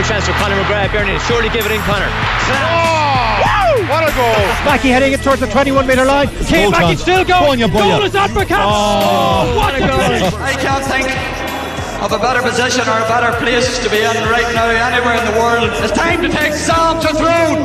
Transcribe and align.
goal 0.00 0.08
chance 0.08 0.26
for 0.26 0.32
Conor 0.32 0.56
McGrath. 0.62 0.92
Bernie, 0.92 1.18
surely 1.20 1.48
give 1.50 1.66
it 1.66 1.72
in, 1.72 1.80
Conor. 1.82 2.08
Oh, 2.08 3.84
what 3.88 4.02
a 4.04 4.12
goal! 4.16 4.46
Mackey 4.64 4.88
heading 4.88 5.12
it 5.12 5.20
towards 5.22 5.40
the 5.40 5.46
21 5.46 5.86
metre 5.86 6.04
line. 6.04 6.28
Kane 6.46 6.70
Mackey 6.70 6.96
still 6.96 7.24
going. 7.24 7.28
Go 7.28 7.50
on, 7.52 7.58
you 7.58 7.68
boy. 7.68 7.80
Goal 7.80 8.02
is 8.02 8.16
on 8.16 8.28
for 8.30 8.44
Cats. 8.44 8.64
Oh, 8.64 9.56
what 9.56 9.74
a 9.74 9.80
goal! 9.80 10.40
I 10.40 10.54
can't 10.56 10.84
think 10.84 11.08
of 12.00 12.12
a 12.12 12.18
better 12.18 12.40
position 12.40 12.88
or 12.88 12.96
a 12.96 13.08
better 13.08 13.36
place 13.44 13.78
to 13.84 13.90
be 13.90 13.98
in 13.98 14.24
right 14.32 14.48
now 14.54 14.68
anywhere 14.70 15.20
in 15.20 15.24
the 15.32 15.36
world. 15.38 15.68
It's 15.84 15.92
time 15.92 16.22
to 16.22 16.28
take 16.28 16.54
Sam 16.54 17.00
to 17.00 17.08
the 17.08 17.18
throne. 17.18 17.60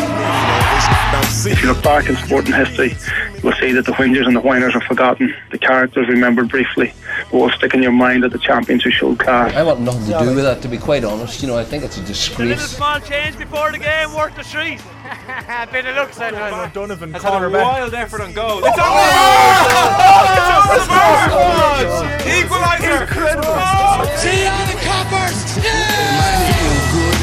If 1.48 1.62
you 1.62 1.70
look 1.70 1.84
back 1.84 2.10
in 2.10 2.16
sporting 2.18 2.54
history, 2.54 2.98
you 3.46 3.52
will 3.52 3.58
see 3.60 3.72
that 3.74 3.86
the 3.86 3.92
whingers 3.92 4.26
and 4.26 4.36
the 4.36 4.42
whiners 4.42 4.74
are 4.74 4.82
forgotten, 4.82 5.32
the 5.52 5.60
characters 5.60 6.08
remembered 6.08 6.50
briefly, 6.50 6.92
but 7.32 7.38
will 7.38 7.52
stick 7.52 7.76
in 7.76 7.84
your 7.84 7.92
mind 7.92 8.24
that 8.24 8.32
the 8.32 8.40
champions 8.40 8.84
who 8.84 8.90
showed 8.90 9.20
class. 9.20 9.54
I 9.54 9.62
want 9.62 9.82
nothing 9.82 10.12
to 10.12 10.18
do 10.18 10.34
with 10.34 10.44
that, 10.46 10.64
to 10.64 10.68
be 10.68 10.80
quite 10.80 11.04
honest. 11.04 11.44
You 11.44 11.50
know, 11.50 11.58
I 11.58 11.64
think 11.64 11.84
it's 11.84 11.96
a 12.00 12.02
disgrace. 12.02 12.40
A 12.40 12.50
little 12.50 12.66
small 12.66 13.00
change 13.02 13.38
before 13.38 13.72
the 13.72 13.78
game, 13.78 14.16
worth 14.16 14.36
the 14.36 14.44
street. 14.44 14.82
Bit 15.72 15.86
of 15.86 15.96
luck, 15.96 16.14
said 16.14 16.34
Donovan 16.74 17.12
That's 17.12 17.24
a 17.24 17.30
wild 17.30 17.94
effort 17.94 18.22
on 18.22 18.34
goal. 18.34 18.62
It's 18.66 18.80
over! 18.80 18.96
Equaliser! 22.26 23.02
Incredible! 23.02 23.54
See 24.18 24.46
how 24.46 24.66
the 24.66 24.78
coppers! 24.82 25.64
Yeah! 25.64 26.65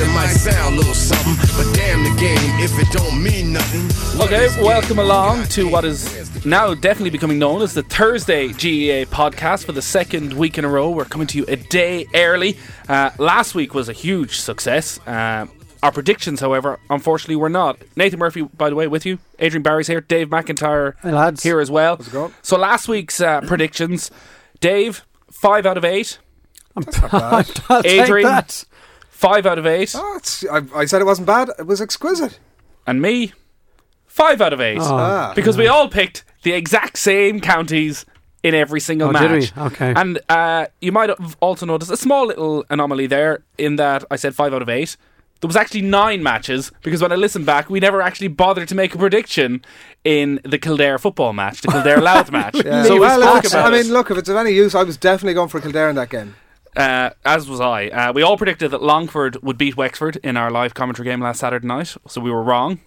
Good, 0.02 0.08
it 0.10 0.14
might 0.14 0.26
sound 0.30 0.74
a 0.74 0.78
little 0.78 0.94
something, 0.94 1.36
but 1.56 1.72
damn 1.76 2.02
the 2.02 2.10
game 2.20 2.36
if 2.60 2.76
it 2.76 2.90
don't 2.90 3.22
mean 3.22 3.52
nothing. 3.52 4.20
Okay, 4.20 4.48
welcome 4.60 4.98
along 4.98 5.44
to 5.50 5.68
what 5.68 5.84
is 5.84 6.44
now 6.44 6.74
definitely 6.74 7.10
becoming 7.10 7.38
known 7.38 7.62
as 7.62 7.74
the 7.74 7.84
Thursday 7.84 8.48
GAA 8.48 9.08
podcast 9.14 9.64
for 9.64 9.70
the 9.70 9.80
second 9.82 10.32
week 10.32 10.58
in 10.58 10.64
a 10.64 10.68
row. 10.68 10.90
We're 10.90 11.04
coming 11.04 11.28
to 11.28 11.38
you 11.38 11.44
a 11.46 11.54
day 11.54 12.06
early. 12.16 12.58
Uh, 12.88 13.10
last 13.18 13.54
week 13.54 13.74
was 13.74 13.88
a 13.88 13.92
huge 13.92 14.38
success. 14.40 14.98
Uh, 15.06 15.46
our 15.84 15.92
predictions, 15.92 16.40
however, 16.40 16.80
unfortunately 16.90 17.36
were 17.36 17.48
not. 17.48 17.78
Nathan 17.94 18.18
Murphy, 18.18 18.42
by 18.42 18.70
the 18.70 18.74
way, 18.76 18.88
with 18.88 19.06
you. 19.06 19.20
Adrian 19.38 19.62
Barry's 19.62 19.86
here. 19.86 20.00
Dave 20.00 20.30
McIntyre 20.30 20.94
Hey, 21.02 21.12
lads. 21.12 21.44
here 21.44 21.60
as 21.60 21.70
well. 21.70 21.94
it 21.94 22.10
going? 22.10 22.34
So 22.42 22.58
last 22.58 22.88
week's 22.88 23.20
uh, 23.20 23.42
predictions, 23.42 24.10
Dave, 24.58 25.06
five 25.30 25.64
out 25.64 25.76
of 25.76 25.84
eight. 25.84 26.18
I'll 26.76 27.44
take 27.44 27.84
Adrian. 27.84 28.44
That. 29.22 29.28
Five 29.28 29.46
out 29.46 29.58
of 29.58 29.66
eight. 29.66 29.94
Oh, 29.96 30.14
it's, 30.16 30.44
I, 30.46 30.62
I 30.74 30.84
said 30.84 31.00
it 31.00 31.04
wasn't 31.04 31.26
bad. 31.26 31.50
It 31.58 31.66
was 31.66 31.80
exquisite. 31.80 32.38
And 32.86 33.00
me, 33.00 33.32
five 34.06 34.40
out 34.40 34.52
of 34.52 34.60
eight. 34.60 34.78
Oh. 34.80 34.96
Ah. 34.96 35.32
because 35.34 35.56
we 35.56 35.68
all 35.68 35.88
picked 35.88 36.24
the 36.42 36.52
exact 36.52 36.98
same 36.98 37.40
counties 37.40 38.04
in 38.42 38.54
every 38.54 38.80
single 38.80 39.08
Oh, 39.08 39.12
match. 39.12 39.22
did 39.30 39.56
we? 39.56 39.62
Okay. 39.62 39.92
And 39.96 40.18
uh, 40.28 40.66
you 40.80 40.90
might 40.92 41.08
have 41.08 41.36
also 41.40 41.64
noticed 41.64 41.90
a 41.92 41.96
small 41.96 42.26
little 42.26 42.64
anomaly 42.70 43.06
there 43.06 43.44
in 43.56 43.76
that 43.76 44.04
I 44.10 44.16
said 44.16 44.34
five 44.34 44.52
out 44.52 44.62
of 44.62 44.68
eight. 44.68 44.96
There 45.40 45.48
was 45.48 45.56
actually 45.56 45.82
nine 45.82 46.22
matches 46.22 46.70
because 46.82 47.02
when 47.02 47.10
I 47.10 47.16
listened 47.16 47.46
back, 47.46 47.68
we 47.70 47.80
never 47.80 48.00
actually 48.00 48.28
bothered 48.28 48.68
to 48.68 48.74
make 48.76 48.94
a 48.94 48.98
prediction 48.98 49.64
in 50.04 50.40
the 50.44 50.56
Kildare 50.58 50.98
football 50.98 51.32
match, 51.32 51.62
the 51.62 51.68
Kildare 51.72 52.00
Louth 52.00 52.30
match. 52.30 52.54
Yeah. 52.64 52.84
So 52.84 52.94
we 52.94 53.00
well, 53.00 53.20
spoke 53.40 53.52
about 53.52 53.72
I 53.72 53.76
it. 53.78 53.82
mean, 53.84 53.92
look, 53.92 54.10
if 54.12 54.18
it's 54.18 54.28
of 54.28 54.36
any 54.36 54.52
use, 54.52 54.74
I 54.76 54.84
was 54.84 54.96
definitely 54.96 55.34
going 55.34 55.48
for 55.48 55.60
Kildare 55.60 55.88
in 55.90 55.96
that 55.96 56.10
game. 56.10 56.34
Uh, 56.76 57.10
as 57.24 57.48
was 57.48 57.60
I. 57.60 57.88
Uh, 57.88 58.12
we 58.12 58.22
all 58.22 58.36
predicted 58.36 58.70
that 58.70 58.82
Longford 58.82 59.42
would 59.42 59.58
beat 59.58 59.76
Wexford 59.76 60.16
in 60.22 60.36
our 60.36 60.50
live 60.50 60.72
commentary 60.74 61.04
game 61.06 61.20
last 61.20 61.40
Saturday 61.40 61.66
night, 61.66 61.94
so 62.06 62.20
we 62.20 62.30
were 62.30 62.42
wrong. 62.42 62.80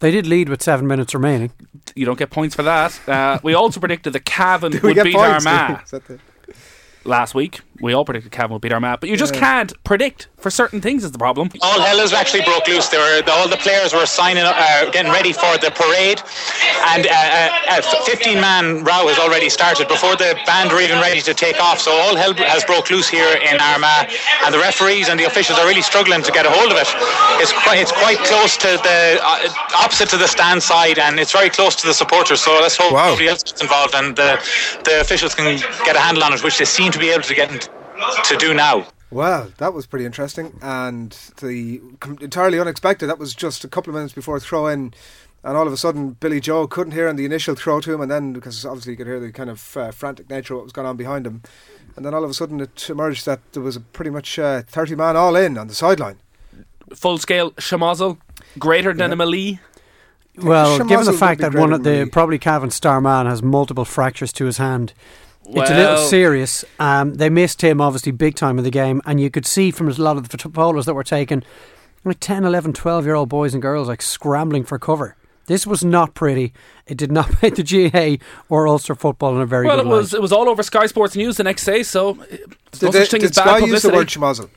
They 0.00 0.12
did 0.12 0.26
lead 0.26 0.48
with 0.48 0.62
seven 0.62 0.86
minutes 0.86 1.12
remaining. 1.14 1.50
You 1.96 2.06
don't 2.06 2.18
get 2.18 2.30
points 2.30 2.54
for 2.54 2.62
that. 2.62 3.08
Uh, 3.08 3.40
we 3.42 3.54
also 3.54 3.80
predicted 3.80 4.12
that 4.12 4.24
Cavan 4.24 4.72
would 4.82 4.94
beat 5.02 5.14
points? 5.14 5.44
Armagh. 5.44 5.82
Is 5.84 5.90
that 5.90 6.06
the- 6.06 6.20
last 7.04 7.34
week. 7.34 7.60
We 7.80 7.92
all 7.92 8.04
predicted 8.04 8.32
Cavan 8.32 8.52
would 8.54 8.60
beat 8.62 8.72
Armagh, 8.72 8.98
but 9.00 9.08
you 9.08 9.16
just 9.16 9.34
can't 9.34 9.72
predict 9.84 10.28
for 10.36 10.50
certain 10.50 10.80
things 10.80 11.02
is 11.04 11.10
the 11.12 11.18
problem. 11.18 11.50
all 11.62 11.80
hell 11.80 11.98
has 11.98 12.12
actually 12.12 12.42
broke 12.42 12.66
loose. 12.68 12.88
There 12.88 13.00
were 13.00 13.22
all 13.30 13.48
the 13.48 13.56
players 13.56 13.92
were 13.92 14.06
signing, 14.06 14.44
uh, 14.46 14.90
getting 14.90 15.10
ready 15.12 15.32
for 15.32 15.58
the 15.58 15.70
parade, 15.70 16.22
and 16.94 17.06
uh, 17.06 17.78
a 17.78 17.82
15 17.82 18.40
man 18.40 18.84
row 18.84 19.06
has 19.10 19.18
already 19.18 19.48
started 19.48 19.86
before 19.88 20.14
the 20.16 20.38
band 20.46 20.70
were 20.70 20.80
even 20.80 20.98
ready 21.00 21.20
to 21.22 21.34
take 21.34 21.60
off. 21.60 21.78
So 21.80 21.90
all 21.92 22.14
hell 22.16 22.34
has 22.34 22.64
broke 22.64 22.90
loose 22.90 23.08
here 23.08 23.36
in 23.38 23.60
Armagh, 23.60 24.10
and 24.44 24.54
the 24.54 24.58
referees 24.58 25.08
and 25.08 25.18
the 25.18 25.24
officials 25.24 25.58
are 25.58 25.66
really 25.66 25.82
struggling 25.82 26.22
to 26.22 26.32
get 26.32 26.46
a 26.46 26.50
hold 26.50 26.70
of 26.70 26.78
it. 26.78 26.88
It's 27.42 27.52
quite, 27.62 27.78
it's 27.78 27.92
quite 27.92 28.18
close 28.26 28.56
to 28.58 28.78
the 28.82 29.18
uh, 29.22 29.48
opposite 29.82 30.08
to 30.10 30.16
the 30.16 30.28
stand 30.28 30.62
side, 30.62 30.98
and 30.98 31.18
it's 31.18 31.32
very 31.32 31.50
close 31.50 31.74
to 31.76 31.86
the 31.86 31.94
supporters. 31.94 32.40
So 32.40 32.58
let's 32.60 32.76
hope 32.76 32.92
Wow. 32.92 33.10
nobody 33.10 33.28
else 33.28 33.42
gets 33.42 33.60
involved, 33.62 33.94
and 33.94 34.14
the 34.16 34.38
the 34.84 35.00
officials 35.00 35.34
can 35.34 35.58
get 35.84 35.96
a 35.96 36.00
handle 36.00 36.22
on 36.24 36.32
it, 36.32 36.42
which 36.42 36.58
they 36.58 36.64
seem 36.64 36.90
to 36.92 36.98
be 36.98 37.10
able 37.10 37.22
to 37.24 37.34
get 37.34 37.50
in- 37.50 37.60
to 38.24 38.36
do 38.36 38.54
now. 38.54 38.86
Well, 39.10 39.52
that 39.56 39.72
was 39.72 39.86
pretty 39.86 40.04
interesting, 40.04 40.58
and 40.60 41.12
the 41.40 41.80
entirely 42.20 42.60
unexpected. 42.60 43.06
That 43.06 43.18
was 43.18 43.34
just 43.34 43.64
a 43.64 43.68
couple 43.68 43.90
of 43.90 43.94
minutes 43.94 44.12
before 44.12 44.38
throw 44.38 44.66
in, 44.66 44.92
and 45.42 45.56
all 45.56 45.66
of 45.66 45.72
a 45.72 45.78
sudden 45.78 46.10
Billy 46.10 46.40
Joe 46.40 46.66
couldn't 46.66 46.92
hear 46.92 47.08
in 47.08 47.16
the 47.16 47.24
initial 47.24 47.54
throw 47.54 47.80
to 47.80 47.94
him, 47.94 48.02
and 48.02 48.10
then 48.10 48.34
because 48.34 48.66
obviously 48.66 48.92
you 48.92 48.96
could 48.98 49.06
hear 49.06 49.18
the 49.18 49.32
kind 49.32 49.48
of 49.48 49.76
uh, 49.76 49.90
frantic 49.92 50.28
nature 50.28 50.54
of 50.54 50.58
what 50.58 50.64
was 50.64 50.72
going 50.72 50.86
on 50.86 50.98
behind 50.98 51.26
him, 51.26 51.42
and 51.96 52.04
then 52.04 52.12
all 52.12 52.22
of 52.22 52.30
a 52.30 52.34
sudden 52.34 52.60
it 52.60 52.90
emerged 52.90 53.24
that 53.24 53.40
there 53.52 53.62
was 53.62 53.76
a 53.76 53.80
pretty 53.80 54.10
much 54.10 54.38
uh, 54.38 54.62
thirty 54.62 54.94
man 54.94 55.16
all 55.16 55.34
in 55.36 55.56
on 55.56 55.68
the 55.68 55.74
sideline. 55.74 56.18
Full 56.94 57.16
scale 57.16 57.52
schmozzle, 57.52 58.18
greater 58.58 58.92
than 58.92 59.10
a 59.12 59.16
Malee. 59.16 59.58
Well, 60.36 60.78
given 60.84 61.06
the 61.06 61.12
fact 61.14 61.40
that 61.40 61.54
one 61.54 61.72
of 61.72 61.82
the 61.82 62.08
probably 62.12 62.38
Cavan 62.38 62.70
star 62.70 63.00
man 63.00 63.26
has 63.26 63.42
multiple 63.42 63.86
fractures 63.86 64.32
to 64.34 64.44
his 64.44 64.58
hand, 64.58 64.92
it's 65.50 65.70
a 65.70 65.74
little 65.74 65.96
serious. 65.96 66.64
Um, 66.78 67.14
they 67.14 67.30
missed 67.30 67.62
him 67.62 67.80
obviously 67.80 68.12
big 68.12 68.34
time 68.34 68.58
in 68.58 68.64
the 68.64 68.70
game, 68.70 69.00
and 69.06 69.20
you 69.20 69.30
could 69.30 69.46
see 69.46 69.70
from 69.70 69.88
a 69.88 69.92
lot 69.92 70.16
of 70.16 70.28
the 70.28 70.38
photos 70.38 70.86
that 70.86 70.94
were 70.94 71.04
taken, 71.04 71.44
like 72.04 72.20
10, 72.20 72.44
11, 72.44 72.72
12 72.72 73.04
year 73.04 73.14
old 73.14 73.28
boys 73.28 73.54
and 73.54 73.62
girls 73.62 73.88
like 73.88 74.02
scrambling 74.02 74.64
for 74.64 74.78
cover. 74.78 75.16
This 75.46 75.66
was 75.66 75.82
not 75.82 76.12
pretty. 76.14 76.52
It 76.86 76.98
did 76.98 77.10
not 77.10 77.30
paint 77.40 77.56
the 77.56 77.62
GAA 78.20 78.22
or 78.48 78.68
Ulster 78.68 78.94
football 78.94 79.34
in 79.34 79.40
a 79.42 79.46
very 79.46 79.66
Well, 79.66 79.76
good 79.78 79.86
it 79.86 79.88
was 79.88 80.14
it 80.14 80.20
was 80.22 80.32
all 80.32 80.48
over 80.48 80.62
Sky 80.62 80.86
Sports 80.86 81.16
News 81.16 81.38
the 81.38 81.44
next 81.44 81.64
day, 81.64 81.82
so 81.82 82.10
uh, 82.10 82.14
Did, 82.26 82.82
no 82.82 82.90
they, 82.90 83.00
such 83.00 83.10
thing 83.10 83.20
did 83.22 83.30
as 83.30 83.36
bad 83.36 83.58
Sky 83.58 83.66
use 83.66 83.82
the 83.82 83.90
word 83.90 84.08
schmozzle? 84.08 84.50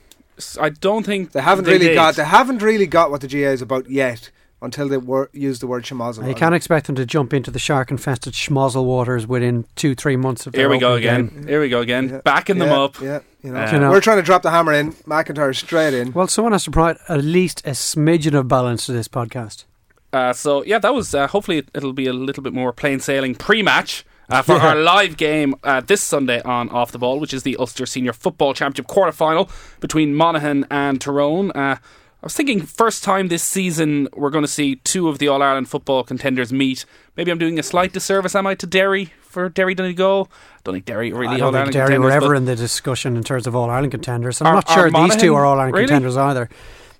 I 0.60 0.70
don't 0.70 1.06
think 1.06 1.32
They 1.32 1.42
haven't 1.42 1.66
they 1.66 1.74
really 1.74 1.88
did. 1.90 1.96
got. 1.96 2.16
They 2.16 2.26
haven't 2.26 2.62
really 2.62 2.88
got 2.88 3.12
what 3.12 3.22
the 3.22 3.28
GAA 3.28 3.52
is 3.52 3.62
about 3.62 3.90
yet 3.90 4.32
until 4.62 4.88
they 4.88 4.98
wor- 4.98 5.30
use 5.34 5.60
the 5.60 5.68
word 5.68 5.84
schmozzle. 5.84 6.28
You 6.28 6.36
can't 6.36 6.54
expect 6.56 6.88
them 6.88 6.96
to 6.96 7.06
jump 7.06 7.34
into 7.34 7.50
the 7.52 7.60
shark 7.60 7.90
infested 7.92 8.34
schmozzle 8.34 8.86
waters 8.86 9.26
within 9.28 9.66
two, 9.76 9.96
three 9.96 10.16
months 10.16 10.46
of 10.46 10.54
their 10.54 10.62
Here 10.62 10.70
we 10.70 10.78
go 10.78 10.94
opening 10.94 11.10
again. 11.10 11.28
game. 11.28 11.48
Here 11.48 11.60
we 11.62 11.70
go 11.70 11.80
again. 11.82 12.10
Yeah. 12.10 12.22
Backing 12.24 12.58
them 12.60 12.70
Yeah, 12.70 12.82
up. 12.82 13.02
Yeah, 13.02 13.20
you 13.42 13.52
know. 13.52 13.60
Uh, 13.64 13.72
You 13.72 13.80
know. 13.80 13.90
we're 13.90 14.02
trying 14.02 14.18
to 14.18 14.24
drop 14.24 14.42
the 14.44 14.52
hammer 14.52 14.74
in. 14.74 14.94
McIntyre 15.08 15.56
straight 15.56 15.94
in. 15.94 16.14
Well, 16.14 16.28
someone 16.28 16.52
has 16.52 16.64
to 16.66 16.72
provide 16.72 16.98
at 17.10 17.24
least 17.24 17.62
a 17.66 17.72
smidgen 17.72 18.38
of 18.38 18.48
balance 18.48 18.86
to 18.86 18.92
this 18.94 19.08
podcast. 19.08 19.66
Uh, 20.14 20.34
so 20.34 20.64
yeah, 20.66 20.78
that 20.80 20.94
was. 20.94 21.16
Uh, 21.16 21.28
hopefully, 21.28 21.64
it'll 21.74 21.94
be 21.94 22.06
a 22.08 22.14
little 22.14 22.44
bit 22.44 22.54
more 22.54 22.74
plain 22.74 23.00
sailing 23.00 23.34
pre-match 23.34 24.06
uh, 24.30 24.42
for 24.42 24.54
our 24.56 24.76
live 24.76 25.16
game 25.18 25.56
uh, 25.64 25.80
this 25.82 26.02
Sunday 26.02 26.42
on 26.44 26.68
Off 26.70 26.92
the 26.92 27.00
Ball, 27.00 27.20
which 27.20 27.34
is 27.34 27.44
the 27.44 27.56
Ulster 27.58 27.86
Senior 27.86 28.14
Football 28.14 28.54
Championship 28.54 28.88
quarter 28.88 29.12
final 29.14 29.50
between 29.80 30.14
Monaghan 30.14 30.68
and 30.70 31.00
Tyrone. 31.02 31.52
Uh, 31.52 31.78
I 32.24 32.26
was 32.28 32.36
thinking 32.36 32.62
first 32.62 33.04
time 33.04 33.30
this 33.30 33.44
season 33.44 34.08
we're 34.14 34.30
going 34.30 34.44
to 34.44 34.48
see 34.48 34.76
two 34.78 35.10
of 35.10 35.18
the 35.18 35.28
All 35.28 35.42
Ireland 35.42 35.70
football 35.70 36.04
contenders 36.04 36.54
meet. 36.54 36.86
Maybe 37.18 37.32
I'm 37.32 37.40
doing 37.40 37.58
a 37.58 37.64
slight 37.64 37.94
disservice, 37.94 38.36
am 38.36 38.46
I, 38.46 38.54
to 38.56 38.68
Derry 38.68 39.06
for 39.24 39.50
Derry 39.50 39.74
Donegal? 39.74 40.30
I 40.32 40.60
don't 40.64 40.74
think 40.76 40.86
Derry 40.86 41.12
really 41.12 41.36
I 41.36 41.38
don't 41.38 41.48
All 41.48 41.52
think 41.66 41.76
Ireland 41.76 41.90
Derry 41.90 41.98
were 42.00 42.12
ever 42.12 42.36
in 42.36 42.46
the 42.46 42.56
discussion 42.56 43.18
in 43.18 43.24
terms 43.24 43.48
of 43.48 43.56
All 43.56 43.72
Ireland 43.72 43.92
contenders. 43.92 44.40
I'm 44.40 44.48
Are- 44.48 44.54
not 44.54 44.70
sure 44.70 44.92
these 44.92 45.16
two 45.16 45.34
are 45.34 45.46
All 45.46 45.54
Ireland 45.58 45.74
really? 45.74 45.88
contenders 45.88 46.16
either. 46.16 46.48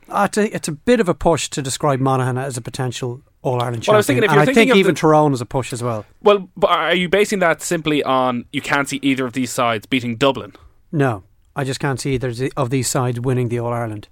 Uh, 0.10 0.24
it's, 0.28 0.38
a, 0.40 0.56
it's 0.56 0.68
a 0.68 0.72
bit 0.74 1.00
of 1.00 1.08
a 1.08 1.14
push 1.14 1.50
to 1.52 1.62
describe 1.62 2.00
Monaghan 2.00 2.38
as 2.40 2.58
a 2.58 2.62
potential 2.62 3.22
All 3.44 3.62
Ireland 3.62 3.86
Well, 3.88 3.94
I 3.94 3.98
was 3.98 4.08
champion, 4.08 4.24
thinking 4.24 4.32
if 4.32 4.34
you're 4.34 4.42
I 4.42 4.46
thinking 4.46 4.62
think 4.64 4.72
of 4.72 4.78
even 4.78 4.96
the- 4.96 5.00
Tyrone 5.02 5.34
is 5.34 5.42
a 5.42 5.46
push 5.46 5.72
as 5.72 5.84
well. 5.84 6.04
Well, 6.24 6.50
but 6.58 6.72
are 6.72 6.96
you 6.96 7.10
basing 7.10 7.38
that 7.40 7.62
simply 7.62 8.02
on 8.04 8.46
you 8.52 8.62
can't 8.62 8.90
see 8.90 9.00
either 9.04 9.28
of 9.28 9.34
these 9.34 9.52
sides 9.52 9.86
beating 9.86 10.16
Dublin? 10.16 10.54
No, 10.92 11.24
I 11.56 11.64
just 11.64 11.80
can't 11.80 12.00
see 12.00 12.16
either 12.16 12.34
of 12.58 12.72
these 12.72 12.90
sides 12.90 13.20
winning 13.20 13.50
the 13.50 13.60
All 13.60 13.72
Ireland. 13.72 14.08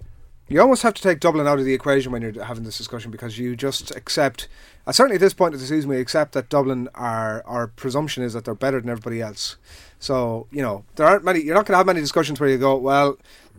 You 0.50 0.60
almost 0.60 0.82
have 0.82 0.94
to 0.94 1.02
take 1.02 1.20
Dublin 1.20 1.46
out 1.46 1.60
of 1.60 1.64
the 1.64 1.72
equation 1.72 2.10
when 2.10 2.22
you're 2.22 2.44
having 2.44 2.64
this 2.64 2.76
discussion 2.76 3.12
because 3.12 3.38
you 3.38 3.54
just 3.54 3.92
accept. 3.92 4.48
Uh, 4.84 4.90
certainly, 4.90 5.14
at 5.14 5.20
this 5.20 5.32
point 5.32 5.54
of 5.54 5.60
the 5.60 5.66
season, 5.66 5.88
we 5.88 6.00
accept 6.00 6.32
that 6.32 6.48
Dublin 6.48 6.88
are 6.92 7.44
our 7.46 7.68
presumption 7.68 8.24
is 8.24 8.32
that 8.32 8.44
they're 8.44 8.56
better 8.56 8.80
than 8.80 8.90
everybody 8.90 9.22
else. 9.22 9.58
So 10.00 10.48
you 10.50 10.60
know 10.60 10.84
there 10.96 11.06
aren't 11.06 11.22
many. 11.22 11.38
You're 11.38 11.54
not 11.54 11.66
going 11.66 11.74
to 11.74 11.78
have 11.78 11.86
many 11.86 12.00
discussions 12.00 12.40
where 12.40 12.48
you 12.48 12.58
go, 12.58 12.76
well, 12.76 13.16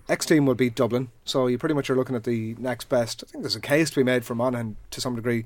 X 0.10 0.26
team 0.26 0.46
will 0.46 0.54
beat 0.54 0.76
Dublin. 0.76 1.10
So 1.24 1.48
you 1.48 1.58
pretty 1.58 1.76
much 1.76 1.90
are 1.90 1.96
looking 1.96 2.18
at 2.18 2.26
the 2.26 2.56
next 2.60 2.90
best. 2.90 3.24
I 3.26 3.32
think 3.32 3.44
there's 3.46 3.56
a 3.56 3.62
case 3.62 3.90
to 3.92 3.96
be 3.96 4.04
made 4.04 4.26
for 4.26 4.36
Monaghan 4.36 4.76
to 4.90 5.00
some 5.00 5.16
degree. 5.16 5.46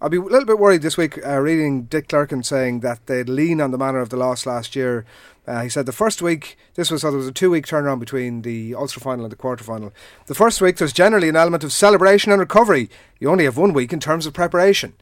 I'll 0.00 0.10
be 0.10 0.18
a 0.18 0.22
little 0.22 0.46
bit 0.46 0.60
worried 0.60 0.82
this 0.82 0.96
week 0.96 1.18
uh, 1.26 1.38
reading 1.40 1.84
Dick 1.84 2.06
Clerkin 2.06 2.44
saying 2.44 2.80
that 2.80 3.04
they'd 3.06 3.28
lean 3.28 3.60
on 3.60 3.72
the 3.72 3.78
manner 3.78 3.98
of 3.98 4.10
the 4.10 4.16
loss 4.16 4.46
last 4.46 4.76
year. 4.76 5.04
Uh, 5.46 5.62
he 5.62 5.68
said 5.68 5.84
the 5.84 5.92
first 5.92 6.22
week, 6.22 6.56
this 6.74 6.90
was 6.90 7.02
so 7.02 7.10
there 7.10 7.18
was 7.18 7.26
a 7.26 7.32
two 7.32 7.50
week 7.50 7.66
turnaround 7.66 8.00
between 8.00 8.42
the 8.42 8.74
Ulster 8.74 9.00
final 9.00 9.24
and 9.24 9.32
the 9.32 9.36
quarter 9.36 9.62
final. 9.62 9.92
The 10.26 10.34
first 10.34 10.60
week, 10.60 10.76
there's 10.76 10.92
generally 10.92 11.28
an 11.28 11.36
element 11.36 11.64
of 11.64 11.72
celebration 11.72 12.32
and 12.32 12.40
recovery. 12.40 12.88
You 13.20 13.30
only 13.30 13.44
have 13.44 13.58
one 13.58 13.74
week 13.74 13.92
in 13.92 14.00
terms 14.00 14.26
of 14.26 14.32
preparation. 14.32 14.94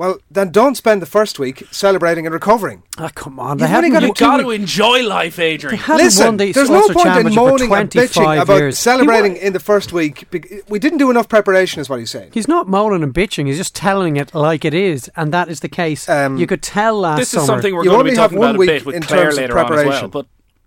Well, 0.00 0.18
then 0.30 0.50
don't 0.50 0.76
spend 0.78 1.02
the 1.02 1.06
first 1.06 1.38
week 1.38 1.62
celebrating 1.70 2.24
and 2.24 2.32
recovering. 2.32 2.84
Ah, 2.96 3.10
come 3.14 3.38
on. 3.38 3.58
You've 3.58 3.68
They 3.68 3.76
only 3.76 3.90
haven't 3.90 3.92
got 3.92 4.02
You 4.02 4.14
got 4.14 4.36
to 4.38 4.50
enjoy 4.50 5.02
life, 5.06 5.38
Adrian. 5.38 5.78
Listen, 5.88 6.38
the 6.38 6.52
there's 6.52 6.70
no 6.70 6.88
point 6.88 7.26
in 7.26 7.34
moaning 7.34 7.70
and 7.70 7.90
bitching 7.90 8.14
25 8.14 8.38
about 8.44 8.56
years. 8.56 8.78
celebrating 8.78 9.36
in 9.36 9.52
the 9.52 9.60
first 9.60 9.92
week. 9.92 10.24
We 10.70 10.78
didn't 10.78 10.96
do 11.00 11.10
enough 11.10 11.28
preparation, 11.28 11.82
is 11.82 11.90
what 11.90 11.98
he's 11.98 12.10
saying. 12.10 12.30
he's 12.32 12.48
not 12.48 12.66
moaning 12.66 13.02
and 13.02 13.12
bitching. 13.12 13.44
He's 13.46 13.58
just 13.58 13.74
telling 13.76 14.16
it 14.16 14.34
like 14.34 14.64
it 14.64 14.72
is, 14.72 15.10
and 15.16 15.34
that 15.34 15.50
is 15.50 15.60
the 15.60 15.68
case. 15.68 16.08
Um, 16.08 16.38
you 16.38 16.46
could 16.46 16.62
tell 16.62 16.98
last 16.98 17.18
This 17.18 17.28
summer. 17.28 17.42
is 17.42 17.46
something 17.48 17.74
we're 17.74 17.84
You 17.84 17.90
going 17.90 17.96
to 17.96 17.98
only 18.00 18.10
be 18.12 18.16
have 18.16 18.30
talking 18.30 18.38
one 18.38 18.48
about 18.52 18.56
a 18.56 18.58
week 18.58 18.68
bit 18.70 18.86
with 18.86 18.94
in 18.94 19.02
Clare 19.02 19.24
terms 19.24 19.34
of 19.34 19.40
later 19.42 19.58
on 19.58 19.64
as 19.66 19.68
well. 19.70 19.76
preparation. 19.76 20.08
But 20.08 20.26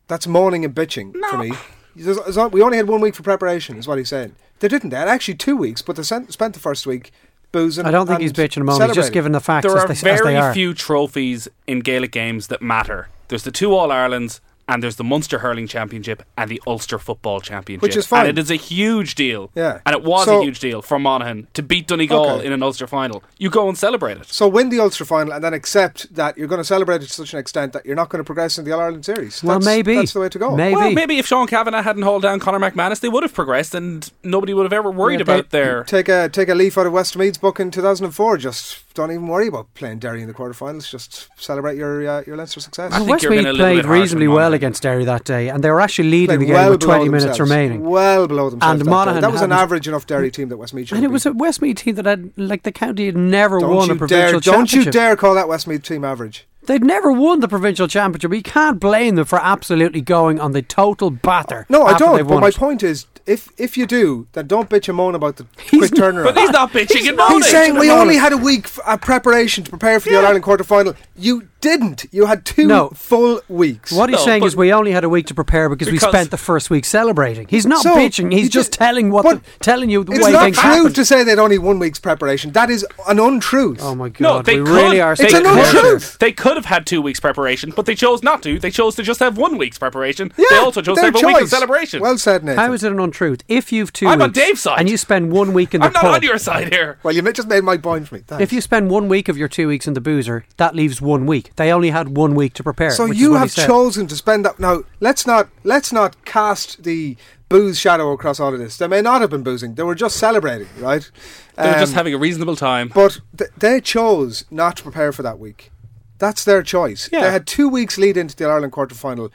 That's 0.10 0.28
moaning 0.28 0.64
and 0.64 0.76
bitching 0.76 1.12
for 1.32 1.38
me. 1.40 1.54
There's- 1.96 2.20
there's- 2.36 2.52
we 2.52 2.62
only 2.62 2.78
had 2.78 2.88
one 2.88 3.02
week 3.02 3.16
for 3.16 3.24
preparation, 3.24 3.78
is 3.78 3.88
what 3.88 3.98
he's 3.98 4.10
saying. 4.10 4.34
They 4.60 4.68
didn't. 4.68 4.92
They 4.92 4.98
had 4.98 5.08
actually 5.08 5.36
two 5.36 5.58
weeks, 5.58 5.82
but 5.82 5.96
they 5.96 6.04
spent 6.04 6.54
the 6.54 6.60
first 6.60 6.86
week 6.86 7.12
boozing. 7.54 7.86
I 7.86 7.92
don't 7.92 8.06
think 8.06 8.20
he's 8.20 8.34
bitching 8.34 8.58
and 8.58 8.66
moaning. 8.66 8.82
He's 8.82 8.96
just 8.96 9.08
celebrating. 9.08 9.14
giving 9.14 9.32
the 9.32 9.40
facts 9.40 9.66
there 9.66 9.78
as 9.78 9.84
are 9.86 9.88
they, 9.88 9.94
as 9.94 10.02
they 10.02 10.18
very 10.18 10.36
are. 10.36 10.54
few 10.54 10.74
trophies 10.74 11.48
in 11.66 11.80
Gaelic 11.80 12.12
games 12.12 12.48
that 12.48 12.62
matter. 12.62 13.08
There's 13.30 13.44
the 13.44 13.52
two 13.52 13.74
All 13.74 13.90
Irelands. 13.90 14.42
And 14.74 14.82
there's 14.82 14.96
the 14.96 15.04
Munster 15.04 15.38
Hurling 15.40 15.68
Championship 15.68 16.24
and 16.36 16.50
the 16.50 16.60
Ulster 16.66 16.98
Football 16.98 17.42
Championship. 17.42 17.84
Which 17.84 17.96
is 17.96 18.08
fine. 18.08 18.22
And 18.28 18.38
it 18.40 18.42
is 18.42 18.50
a 18.50 18.56
huge 18.56 19.14
deal. 19.14 19.52
Yeah. 19.54 19.82
And 19.86 19.96
it 19.96 20.02
was 20.04 20.26
So- 20.26 20.40
a 20.40 20.44
huge 20.44 20.60
deal 20.60 20.82
for 20.82 20.98
Monaghan 20.98 21.46
to 21.54 21.62
beat 21.62 21.86
Donegal 21.88 22.30
Okay. 22.38 22.48
in 22.48 22.52
an 22.52 22.64
Ulster 22.64 22.88
final. 22.88 23.22
You 23.38 23.52
go 23.52 23.70
and 23.70 23.78
celebrate 23.78 24.18
it. 24.18 24.26
So 24.34 24.48
win 24.48 24.70
the 24.70 24.80
Ulster 24.80 25.06
final 25.06 25.32
and 25.32 25.44
then 25.44 25.54
accept 25.54 26.16
that 26.16 26.38
you're 26.40 26.48
going 26.48 26.62
to 26.62 26.66
celebrate 26.66 27.04
it 27.04 27.08
to 27.08 27.14
such 27.14 27.34
an 27.34 27.40
extent 27.40 27.74
that 27.74 27.86
you're 27.86 27.96
not 27.96 28.10
going 28.10 28.20
to 28.20 28.24
progress 28.26 28.58
in 28.58 28.66
the 28.66 28.72
All 28.72 28.80
Ireland 28.80 29.06
series. 29.06 29.44
Well, 29.44 29.60
That's- 29.60 29.66
maybe. 29.76 29.96
that's 29.98 30.14
the 30.14 30.22
way 30.22 30.30
to 30.30 30.40
go. 30.40 30.56
Maybe. 30.56 30.76
Well, 30.76 30.92
maybe 30.92 31.20
if 31.20 31.28
Sean 31.28 31.46
Cavanagh 31.46 31.84
hadn't 31.84 32.02
hauled 32.02 32.24
down 32.24 32.40
Conor 32.40 32.60
McManus, 32.60 33.00
they 33.00 33.10
would 33.10 33.22
have 33.24 33.34
progressed 33.36 33.76
and 33.76 34.10
nobody 34.24 34.56
would 34.56 34.64
have 34.64 34.74
ever 34.74 34.90
worried 34.90 35.20
Yeah, 35.20 35.24
about 35.36 35.52
their. 35.52 35.84
Take 35.84 36.10
a 36.10 36.30
take 36.30 36.50
a 36.50 36.56
leaf 36.56 36.78
out 36.80 36.88
of 36.88 36.94
Westmeath's 36.94 37.38
book 37.38 37.60
in 37.60 37.70
2004. 37.70 38.38
Just 38.38 38.80
don't 38.96 39.12
even 39.12 39.28
worry 39.28 39.48
about 39.48 39.74
playing 39.76 40.00
Derry 40.00 40.22
in 40.22 40.28
the 40.28 40.34
quarterfinals. 40.34 40.90
Just 40.90 41.28
celebrate 41.38 41.78
your 41.78 42.08
uh, 42.08 42.24
your 42.26 42.38
Leinster 42.38 42.60
success. 42.60 42.92
I 42.92 42.98
think 43.00 43.10
Westmeath 43.10 43.24
you're 43.34 43.44
being 43.44 43.56
a 43.56 43.58
played 43.58 43.86
reasonably 43.86 44.28
well 44.28 44.50
Monaghan. 44.50 44.63
Against 44.64 44.82
Derry 44.82 45.04
that 45.04 45.26
day, 45.26 45.50
and 45.50 45.62
they 45.62 45.70
were 45.70 45.82
actually 45.82 46.10
leading 46.10 46.38
Played 46.38 46.40
the 46.40 46.46
game 46.46 46.54
well 46.54 46.72
with 46.72 46.80
20 46.80 47.10
minutes 47.10 47.38
remaining. 47.38 47.84
Well 47.84 48.28
below 48.28 48.50
themselves. 48.50 48.80
And 48.80 48.82
that. 48.82 48.90
Monaghan 48.90 49.22
That 49.22 49.32
was 49.34 49.42
an 49.42 49.52
average 49.52 49.90
enough 49.90 50.08
Derry 50.08 50.32
team 50.32 50.48
that 50.48 50.56
Westmeath 50.56 50.88
should 50.88 50.96
And 50.96 51.04
it 51.04 51.08
have 51.08 51.12
was 51.12 51.26
a 51.26 51.32
beaten. 51.32 51.40
Westmeath 51.40 51.78
team 51.78 51.96
that 51.96 52.06
had, 52.06 52.32
like, 52.38 52.64
the 52.64 52.72
county 52.72 53.08
had 53.08 53.18
never 53.18 53.60
Don't 53.60 53.76
won 53.76 53.88
you 53.90 53.96
a 53.96 53.98
provincial 53.98 54.40
dare! 54.40 54.54
Don't 54.54 54.72
you 54.72 54.86
dare 54.90 55.18
call 55.18 55.36
that 55.36 55.50
Westmeath 55.50 55.84
team 55.84 56.06
average. 56.06 56.48
They'd 56.66 56.84
never 56.84 57.12
won 57.12 57.42
the 57.42 57.50
provincial 57.50 57.90
championship. 57.90 58.34
You 58.34 58.42
can't 58.42 58.80
blame 58.80 59.16
them 59.16 59.26
for 59.26 59.38
absolutely 59.44 60.00
going 60.00 60.40
on 60.40 60.54
the 60.54 60.62
total 60.62 61.10
batter. 61.10 61.66
No, 61.68 61.84
I 61.84 61.98
don't. 61.98 62.26
But 62.26 62.40
my 62.40 62.48
it. 62.48 62.56
point 62.56 62.84
is, 62.84 63.08
if 63.26 63.50
if 63.58 63.78
you 63.78 63.86
do, 63.86 64.28
then 64.32 64.48
don't 64.48 64.70
bitch 64.70 64.88
and 64.88 64.96
moan 64.96 65.16
about 65.16 65.38
the 65.38 65.46
quick 65.70 65.92
turnaround. 65.92 66.24
But 66.24 66.38
he's 66.38 66.52
not 66.52 66.72
bitching 66.72 67.08
and 67.08 67.18
moaning. 67.18 67.38
He's 67.38 67.48
saying 67.52 67.78
we 67.78 67.92
only 67.92 68.16
had 68.16 68.32
a 68.32 68.38
week 68.38 68.66
f- 68.66 68.80
uh, 68.86 68.98
preparation 68.98 69.64
to 69.66 69.70
prepare 69.70 70.00
for 70.00 70.10
the 70.10 70.16
All 70.18 70.26
Ireland 70.26 70.44
quarter 70.44 70.64
final. 70.64 70.94
You 71.18 71.50
didn't. 71.64 72.06
You 72.12 72.26
had 72.28 72.46
two 72.46 72.68
No. 72.68 72.90
full 72.94 73.42
weeks. 73.48 73.92
What 73.92 74.10
he's 74.10 74.20
No, 74.20 74.26
saying 74.26 74.44
is 74.44 74.56
we 74.56 74.72
only 74.74 74.92
had 74.92 75.04
a 75.04 75.10
week 75.10 75.26
to 75.28 75.34
prepare 75.34 75.70
because, 75.70 75.90
we 75.90 75.98
spent 75.98 76.30
the 76.30 76.38
first 76.38 76.70
week 76.70 76.84
celebrating. 76.86 77.48
He's 77.50 77.66
not 77.66 77.82
So, 77.82 77.96
bitching. 77.96 78.32
He's 78.32 78.44
he 78.44 78.50
just 78.50 78.72
did- 78.72 78.78
telling 78.80 79.10
what, 79.12 79.24
the, 79.24 79.42
telling 79.62 79.90
you 79.90 80.04
the 80.04 80.12
It's 80.12 80.26
way 80.26 80.32
not 80.34 80.44
things 80.44 80.58
true 80.60 80.70
happened. 80.70 80.96
to 80.96 81.06
say 81.06 81.24
they'd 81.24 81.40
only 81.40 81.58
one 81.58 81.80
week's 81.80 82.00
preparation. 82.00 82.52
That 82.52 82.70
is 82.70 82.86
an 83.08 83.18
untruth. 83.20 83.80
Oh 83.82 83.96
my 83.96 84.10
god, 84.10 84.22
No, 84.22 84.42
they 84.42 84.60
we 84.60 84.66
could. 84.66 84.76
really 84.76 85.02
are. 85.02 85.16
They 85.16 85.24
It's 85.26 85.34
an 85.34 85.46
sticking 85.46 85.64
could, 85.64 85.72
to 85.72 85.78
it. 85.78 85.84
untruth. 85.86 86.20
they 86.20 86.32
could 86.34 86.56
have 86.58 86.66
had 86.66 86.86
two 86.86 87.02
weeks 87.02 87.20
preparation, 87.20 87.72
but 87.76 87.86
they 87.86 87.96
chose 87.96 88.22
not 88.22 88.44
to. 88.44 88.60
They 88.60 88.72
chose 88.72 88.96
to 88.96 89.04
just 89.04 89.20
have 89.22 89.38
one 89.38 89.58
week's 89.58 89.78
preparation. 89.80 90.32
Yeah, 90.38 90.46
they 90.50 90.58
also 90.58 90.82
chose 90.82 90.98
to 90.98 91.02
their 91.02 91.12
have 91.12 91.16
a 91.24 91.28
week 91.28 91.36
of 91.38 91.42
choice. 91.44 91.50
celebration. 91.50 92.02
Well 92.02 92.18
said, 92.18 92.44
Nathan. 92.44 92.60
How 92.60 92.74
is 92.74 92.84
it 92.84 92.92
an 92.92 93.00
untruth? 93.00 93.42
If 93.48 93.72
you've 93.72 93.94
2 93.94 94.08
I'm 94.08 94.22
on 94.22 94.32
Dave's 94.32 94.62
side. 94.62 94.80
and 94.80 94.90
you 94.90 94.98
spend 94.98 95.32
one 95.32 95.54
week 95.54 95.74
in 95.74 95.80
the 95.82 95.88
I'm 95.88 95.94
not 95.94 96.02
pub, 96.04 96.16
on 96.16 96.24
your 96.24 96.38
side 96.38 96.74
here. 96.74 96.98
well, 97.04 97.14
you 97.16 97.24
ma- 97.24 97.32
just 97.32 97.48
made 97.48 97.64
my 97.64 97.78
point 97.78 98.08
for 98.10 98.16
me. 98.16 98.22
Thanks. 98.28 98.42
if 98.44 98.52
you 98.54 98.60
spend 98.62 98.90
one 98.90 99.08
week 99.08 99.30
of 99.30 99.38
your 99.38 99.48
two 99.48 99.68
weeks 99.68 99.88
in 99.88 99.94
the 99.94 100.02
boozer, 100.02 100.46
that 100.58 100.76
leaves 100.76 101.02
one 101.02 101.26
week. 101.26 101.52
They 101.56 101.72
only 101.72 101.92
had 101.92 102.18
one 102.18 102.34
week 102.36 102.54
to 102.56 102.64
prepare. 102.64 102.92
so 102.92 103.06
you 103.06 103.34
have 103.36 103.54
chosen 103.54 104.08
to 104.08 104.16
spend 104.16 104.44
that. 104.46 104.60
Now 104.60 104.84
let's 105.00 105.28
not 105.28 105.50
let's 105.64 105.92
not 105.94 106.26
cast 106.26 106.84
the 106.84 107.16
booze 107.50 107.80
shadow 107.80 108.12
across 108.12 108.40
all 108.40 108.54
of 108.54 108.60
this. 108.60 108.78
They 108.78 108.88
may 108.88 109.02
not 109.02 109.22
have 109.22 109.30
been 109.30 109.44
boozing. 109.44 109.76
They 109.76 109.84
were 109.84 109.94
just 109.96 110.18
celebrating, 110.18 110.68
right? 110.80 111.10
They 111.56 111.68
were 111.70 111.74
just 111.80 111.92
Um, 111.94 111.98
having 111.98 112.14
a 112.16 112.18
reasonable 112.18 112.56
time. 112.56 112.92
But 112.94 113.20
th- 113.38 113.52
they 113.58 113.80
chose 113.82 114.46
not 114.50 114.78
to 114.78 114.84
prepare 114.84 115.12
for 115.12 115.22
that 115.22 115.38
week. 115.38 115.72
That's 116.18 116.44
their 116.44 116.64
choice. 116.64 117.10
Yeah. 117.12 117.22
They 117.26 117.32
had 117.32 117.46
two 117.46 117.70
weeks 117.70 117.98
lead 118.00 118.18
into 118.18 118.36
the 118.36 118.46
Ireland 118.46 118.72
quarter 118.72 118.96
final. 118.96 119.30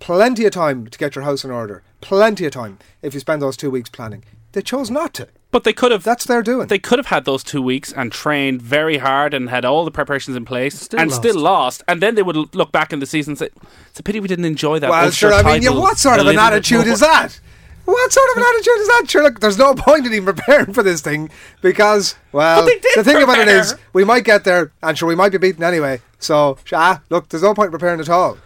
Plenty 0.00 0.44
of 0.44 0.52
time 0.52 0.86
to 0.88 0.98
get 0.98 1.14
your 1.14 1.24
house 1.24 1.44
in 1.44 1.50
order. 1.50 1.82
Plenty 2.00 2.44
of 2.44 2.52
time 2.52 2.78
if 3.00 3.14
you 3.14 3.20
spend 3.20 3.40
those 3.40 3.56
two 3.56 3.70
weeks 3.70 3.88
planning. 3.88 4.24
They 4.52 4.60
chose 4.60 4.90
not 4.90 5.14
to. 5.14 5.28
But 5.52 5.64
they 5.64 5.72
could 5.74 5.92
have. 5.92 6.02
That's 6.02 6.24
their 6.24 6.42
doing. 6.42 6.66
They 6.66 6.78
could 6.78 6.98
have 6.98 7.06
had 7.06 7.24
those 7.26 7.44
two 7.44 7.62
weeks 7.62 7.92
and 7.92 8.10
trained 8.10 8.60
very 8.62 8.96
hard 8.98 9.34
and 9.34 9.50
had 9.50 9.64
all 9.64 9.84
the 9.84 9.90
preparations 9.90 10.34
in 10.36 10.44
place 10.46 10.80
Still 10.80 10.98
and 10.98 11.10
lost. 11.10 11.22
still 11.22 11.38
lost. 11.38 11.82
And 11.86 12.00
then 12.00 12.14
they 12.14 12.22
would 12.22 12.54
look 12.54 12.72
back 12.72 12.92
in 12.92 12.98
the 13.00 13.06
season 13.06 13.32
and 13.32 13.38
say, 13.38 13.50
"It's 13.90 14.00
a 14.00 14.02
pity 14.02 14.18
we 14.18 14.28
didn't 14.28 14.46
enjoy 14.46 14.78
that." 14.80 14.90
well, 14.90 15.04
Ulster 15.04 15.28
sure. 15.28 15.34
I 15.34 15.42
mean, 15.42 15.62
yeah, 15.62 15.70
what 15.70 15.98
sort 15.98 16.18
of 16.18 16.26
an 16.26 16.38
attitude 16.38 16.86
is 16.86 17.00
that? 17.00 17.38
What 17.84 18.12
sort 18.12 18.30
of 18.30 18.36
an 18.38 18.44
attitude 18.44 18.78
is 18.78 18.86
that? 18.88 19.04
Sure, 19.08 19.22
look, 19.24 19.40
there's 19.40 19.58
no 19.58 19.74
point 19.74 20.06
in 20.06 20.14
even 20.14 20.24
preparing 20.34 20.72
for 20.72 20.82
this 20.82 21.00
thing 21.00 21.30
because, 21.62 22.14
well, 22.30 22.60
But 22.62 22.66
they 22.66 22.78
did 22.78 22.96
the 22.96 23.04
thing 23.04 23.22
about 23.22 23.40
it 23.40 23.48
is, 23.48 23.74
we 23.92 24.04
might 24.04 24.24
get 24.24 24.44
there, 24.44 24.72
and 24.82 24.96
sure, 24.96 25.08
we 25.08 25.16
might 25.16 25.32
be 25.32 25.38
beaten 25.38 25.64
anyway. 25.64 26.00
So, 26.18 26.58
ah, 26.72 27.02
look, 27.10 27.28
there's 27.28 27.42
no 27.42 27.54
point 27.54 27.66
in 27.66 27.72
preparing 27.72 28.00
at 28.00 28.08
all. 28.08 28.38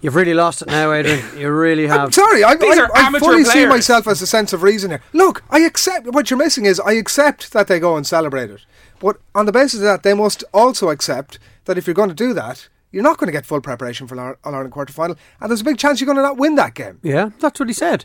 You've 0.00 0.14
really 0.14 0.34
lost 0.34 0.62
it 0.62 0.68
now, 0.68 0.92
Adrian. 0.92 1.24
You 1.36 1.50
really 1.50 1.86
uh, 1.86 1.92
have. 1.92 2.00
I'm 2.06 2.12
sorry, 2.12 2.44
I, 2.44 2.54
These 2.54 2.78
I, 2.78 2.82
are 2.82 2.90
I 2.96 3.00
amateur 3.06 3.24
fully 3.24 3.44
see 3.44 3.66
myself 3.66 4.06
as 4.06 4.22
a 4.22 4.26
sense 4.26 4.52
of 4.52 4.62
reason 4.62 4.90
here. 4.90 5.02
Look, 5.12 5.42
I 5.50 5.60
accept 5.60 6.06
what 6.06 6.30
you're 6.30 6.38
missing 6.38 6.66
is 6.66 6.78
I 6.80 6.92
accept 6.92 7.52
that 7.52 7.66
they 7.66 7.80
go 7.80 7.96
and 7.96 8.06
celebrate 8.06 8.50
it, 8.50 8.60
but 9.00 9.20
on 9.34 9.46
the 9.46 9.52
basis 9.52 9.80
of 9.80 9.84
that, 9.84 10.02
they 10.04 10.14
must 10.14 10.44
also 10.54 10.90
accept 10.90 11.38
that 11.64 11.76
if 11.78 11.86
you're 11.86 11.94
going 11.94 12.08
to 12.10 12.14
do 12.14 12.32
that, 12.34 12.68
you're 12.92 13.02
not 13.02 13.18
going 13.18 13.26
to 13.26 13.32
get 13.32 13.44
full 13.44 13.60
preparation 13.60 14.06
for 14.06 14.18
All 14.20 14.34
Ireland 14.44 14.72
quarter 14.72 14.92
final, 14.92 15.16
and 15.40 15.50
there's 15.50 15.60
a 15.62 15.64
big 15.64 15.78
chance 15.78 16.00
you're 16.00 16.06
going 16.06 16.16
to 16.16 16.22
not 16.22 16.36
win 16.38 16.54
that 16.54 16.74
game. 16.74 17.00
Yeah, 17.02 17.30
that's 17.40 17.58
what 17.58 17.68
he 17.68 17.74
said. 17.74 18.04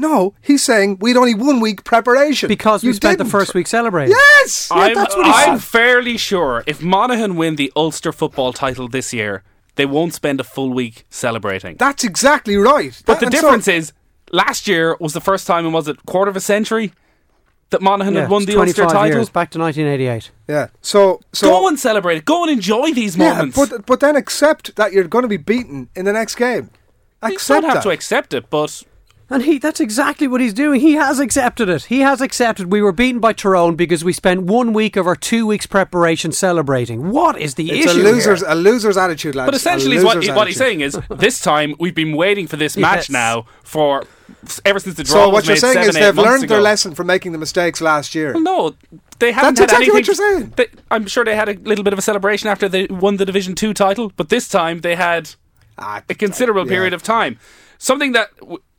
No, 0.00 0.34
he's 0.40 0.62
saying 0.62 0.98
we'd 1.00 1.16
only 1.16 1.34
one 1.34 1.58
week 1.58 1.82
preparation 1.82 2.46
Because 2.48 2.84
we 2.84 2.92
spent 2.92 3.18
the 3.18 3.24
didn't. 3.24 3.32
first 3.32 3.52
week 3.54 3.66
celebrating. 3.66 4.12
Yes, 4.16 4.68
I'm, 4.70 4.94
that's 4.94 5.16
what 5.16 5.26
he 5.26 5.32
I'm 5.32 5.58
said. 5.58 5.64
fairly 5.68 6.16
sure 6.16 6.62
if 6.68 6.80
Monaghan 6.80 7.34
win 7.34 7.56
the 7.56 7.72
Ulster 7.74 8.12
football 8.12 8.52
title 8.52 8.86
this 8.86 9.12
year, 9.12 9.42
they 9.78 9.86
won't 9.86 10.12
spend 10.12 10.38
a 10.40 10.44
full 10.44 10.70
week 10.80 11.04
celebrating. 11.08 11.76
that's 11.78 12.04
exactly 12.04 12.56
right. 12.56 12.94
but 13.06 13.14
That- 13.14 13.20
the 13.20 13.26
and 13.26 13.34
so- 13.34 13.40
difference 13.40 13.68
is, 13.68 13.92
last 14.30 14.68
year 14.68 14.96
was 15.00 15.12
the 15.14 15.20
first 15.22 15.46
time 15.46 15.64
in 15.66 15.72
was 15.72 15.88
it 15.88 15.96
quarter 16.04 16.30
of 16.30 16.36
a 16.36 16.40
century 16.40 16.92
that 17.70 17.80
Monaghan 17.82 18.14
Yeah, 18.14 18.20
had 18.22 18.30
won 18.30 18.44
the 18.46 18.56
Ulster 18.56 18.82
25 18.82 18.92
title. 18.92 19.16
years, 19.18 19.28
back 19.30 19.50
to 19.52 19.58
1988. 19.58 20.30
yeah. 20.48 20.66
So, 20.82 21.20
so 21.32 21.48
Go 21.48 21.68
and 21.68 21.78
celebrate 21.78 22.16
it. 22.18 22.24
Go 22.24 22.42
and 22.42 22.50
enjoy 22.52 22.92
these 22.92 23.14
yeah, 23.16 23.32
moments. 23.34 23.56
but 23.58 23.86
but 23.86 24.00
then 24.00 24.16
accept 24.16 24.74
that 24.76 24.92
you're 24.92 25.04
going 25.08 25.22
to 25.22 25.28
be 25.28 25.36
beaten 25.52 25.88
in 25.94 26.04
the 26.04 26.12
next 26.12 26.34
game. 26.36 26.70
you 27.22 27.34
Accept 27.34 27.62
don't 27.62 27.70
have 27.70 27.78
that. 27.82 27.88
to 27.88 27.90
accept 27.90 28.32
it, 28.34 28.48
but 28.50 28.82
And 29.30 29.42
he 29.42 29.58
that's 29.58 29.78
exactly 29.78 30.26
what 30.26 30.40
he's 30.40 30.54
doing. 30.54 30.80
He 30.80 30.94
has 30.94 31.20
accepted 31.20 31.68
it. 31.68 31.84
He 31.84 32.00
has 32.00 32.22
accepted 32.22 32.72
we 32.72 32.80
were 32.80 32.92
beaten 32.92 33.20
by 33.20 33.34
Tyrone 33.34 33.76
because 33.76 34.02
we 34.02 34.14
spent 34.14 34.44
one 34.44 34.72
week 34.72 34.96
of 34.96 35.06
our 35.06 35.14
two 35.16 35.46
weeks 35.46 35.66
preparation 35.66 36.32
celebrating. 36.32 37.10
What 37.10 37.38
is 37.38 37.54
the 37.56 37.70
It's 37.70 37.86
a 37.86 37.90
issue? 37.90 38.02
loser's 38.04 38.40
here? 38.40 38.48
a 38.50 38.54
loser's 38.54 38.96
attitude, 38.96 39.34
lads. 39.34 39.48
but 39.48 39.54
essentially, 39.54 39.96
what, 40.02 40.16
loser's 40.16 40.34
what 40.34 40.46
he's 40.46 40.56
saying 40.56 40.80
is 40.80 40.98
this 41.10 41.40
time 41.40 41.74
we've 41.78 41.94
been 41.94 42.16
waiting 42.16 42.46
for 42.46 42.56
this 42.56 42.76
match 42.78 43.10
now 43.10 43.44
for 43.62 44.04
ever 44.64 44.78
since 44.80 44.96
the 44.96 45.04
draw 45.04 45.12
So 45.12 45.26
was 45.28 45.32
what 45.34 45.44
you're 45.46 45.54
made 45.56 45.60
saying 45.60 45.74
seven, 45.74 45.88
is 45.90 45.94
they've 45.96 46.14
months 46.14 46.30
learned 46.30 46.48
their 46.48 46.60
lesson 46.62 46.94
from 46.94 47.06
making 47.06 47.32
the 47.32 47.38
mistakes 47.38 47.82
last 47.82 48.14
year. 48.14 48.32
Well, 48.32 48.42
no, 48.42 48.74
they 49.18 49.32
haven't 49.32 49.56
That's 49.58 49.72
had 49.72 49.82
exactly 49.82 49.90
what 49.92 50.06
you're 50.06 50.14
saying. 50.14 50.52
They, 50.56 50.66
I'm 50.90 51.06
sure 51.06 51.26
they 51.26 51.36
had 51.36 51.50
a 51.50 51.54
little 51.54 51.84
bit 51.84 51.92
of 51.92 51.98
a 51.98 52.02
celebration 52.02 52.48
after 52.48 52.66
they 52.66 52.86
won 52.86 53.18
the 53.18 53.26
Division 53.26 53.54
Two 53.54 53.74
title, 53.74 54.10
but 54.16 54.30
this 54.30 54.48
time 54.48 54.80
they 54.80 54.96
had 54.96 55.34
Ah, 55.76 56.02
a 56.08 56.14
considerable 56.14 56.64
yeah. 56.66 56.70
period 56.72 56.94
of 56.94 57.02
time. 57.02 57.38
Something 57.78 58.10
that 58.12 58.30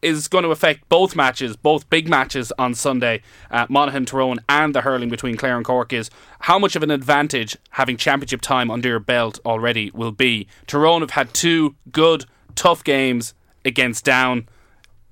is 0.01 0.27
going 0.27 0.43
to 0.43 0.51
affect 0.51 0.87
both 0.89 1.15
matches, 1.15 1.55
both 1.55 1.89
big 1.89 2.09
matches 2.09 2.51
on 2.59 2.73
Sunday, 2.73 3.21
uh, 3.49 3.65
Monaghan 3.69 4.05
Tyrone 4.05 4.39
and 4.49 4.75
the 4.75 4.81
hurling 4.81 5.09
between 5.09 5.37
Clare 5.37 5.55
and 5.55 5.65
Cork, 5.65 5.93
is 5.93 6.09
how 6.41 6.59
much 6.59 6.75
of 6.75 6.83
an 6.83 6.91
advantage 6.91 7.57
having 7.71 7.95
championship 7.95 8.41
time 8.41 8.69
under 8.69 8.89
your 8.89 8.99
belt 8.99 9.39
already 9.45 9.89
will 9.93 10.11
be. 10.11 10.47
Tyrone 10.67 11.01
have 11.01 11.11
had 11.11 11.33
two 11.33 11.75
good, 11.91 12.25
tough 12.55 12.83
games 12.83 13.33
against 13.63 14.03
Down. 14.03 14.47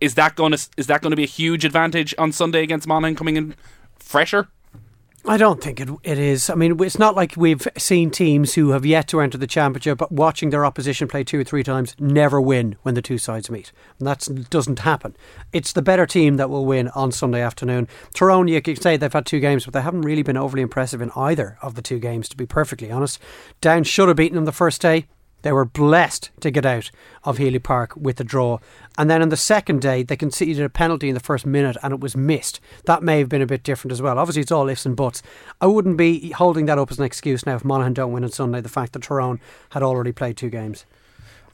Is 0.02 0.16
that 0.16 0.36
going 0.36 0.52
to 0.52 0.70
is 0.78 0.88
that 0.88 1.02
going 1.02 1.12
to 1.12 1.18
be 1.18 1.24
a 1.24 1.28
huge 1.28 1.66
advantage 1.66 2.14
on 2.18 2.32
Sunday 2.32 2.64
against 2.64 2.88
Monaghan 2.88 3.16
coming 3.16 3.38
in 3.38 3.56
fresher? 3.98 4.50
I 5.30 5.36
don't 5.36 5.62
think 5.62 5.82
it, 5.82 5.90
it 6.04 6.18
is. 6.18 6.50
I 6.50 6.56
mean, 6.56 6.82
it's 6.82 6.98
not 6.98 7.14
like 7.14 7.34
we've 7.36 7.68
seen 7.78 8.12
teams 8.12 8.54
who 8.54 8.70
have 8.70 8.86
yet 8.86 9.10
to 9.10 9.20
enter 9.20 9.38
the 9.38 9.46
championship, 9.46 9.98
but 9.98 10.10
watching 10.10 10.52
their 10.52 10.66
opposition 10.66 11.10
play 11.10 11.26
two 11.26 11.42
or 11.42 11.44
three 11.44 11.64
times 11.64 11.98
never 12.00 12.40
win 12.40 12.78
when 12.84 12.96
the 12.96 13.02
two 13.02 13.18
sides 13.18 13.50
meet. 13.50 13.74
And 14.00 14.08
that 14.08 14.26
doesn't 14.50 14.80
happen. 14.80 15.18
It's 15.52 15.74
the 15.74 15.82
better 15.82 16.06
team 16.06 16.38
that 16.38 16.50
will 16.50 16.66
win 16.66 16.88
on 16.90 17.12
Sunday 17.12 17.42
afternoon. 17.42 17.90
Tyrone, 18.14 18.48
you 18.48 18.62
could 18.62 18.82
say 18.82 18.96
they've 18.96 19.12
had 19.12 19.26
two 19.26 19.42
games, 19.42 19.66
but 19.66 19.74
they 19.74 19.82
haven't 19.82 20.04
really 20.04 20.24
been 20.24 20.38
overly 20.38 20.62
impressive 20.62 21.02
in 21.02 21.12
either 21.14 21.58
of 21.62 21.76
the 21.76 21.82
two 21.82 22.00
games, 22.00 22.30
to 22.30 22.38
be 22.38 22.46
perfectly 22.46 22.90
honest. 22.90 23.20
Down 23.60 23.84
should 23.84 24.08
have 24.08 24.16
beaten 24.16 24.36
them 24.36 24.46
the 24.46 24.54
first 24.54 24.80
day. 24.80 25.08
They 25.48 25.54
were 25.54 25.64
blessed 25.64 26.32
to 26.42 26.52
get 26.52 26.66
out 26.66 26.92
of 27.24 27.38
Healy 27.38 27.60
Park 27.60 27.96
with 27.96 28.20
a 28.20 28.26
draw. 28.26 28.60
And 28.98 29.10
then 29.10 29.22
on 29.22 29.30
the 29.30 29.38
second 29.38 29.82
day, 29.82 30.04
they 30.04 30.18
conceded 30.18 30.62
a 30.62 30.68
penalty 30.68 31.08
in 31.08 31.14
the 31.14 31.22
first 31.22 31.46
minute 31.46 31.78
and 31.82 31.94
it 31.94 32.02
was 32.02 32.18
missed. 32.18 32.60
That 32.84 33.02
may 33.02 33.20
have 33.20 33.30
been 33.30 33.42
a 33.42 33.46
bit 33.46 33.64
different 33.64 33.94
as 33.94 34.02
well. 34.02 34.20
Obviously, 34.20 34.42
it's 34.42 34.52
all 34.52 34.68
ifs 34.68 34.86
and 34.86 34.94
buts. 34.94 35.24
I 35.62 35.68
wouldn't 35.68 35.96
be 35.96 36.32
holding 36.32 36.66
that 36.66 36.78
up 36.78 36.92
as 36.92 37.00
an 37.00 37.06
excuse 37.06 37.46
now 37.46 37.56
if 37.56 37.64
Monaghan 37.64 37.94
don't 37.94 38.12
win 38.12 38.26
on 38.26 38.30
Sunday, 38.30 38.60
the 38.60 38.68
fact 38.68 38.92
that 38.92 39.04
Tyrone 39.04 39.40
had 39.70 39.84
already 39.84 40.12
played 40.12 40.36
two 40.36 40.50
games. 40.50 40.86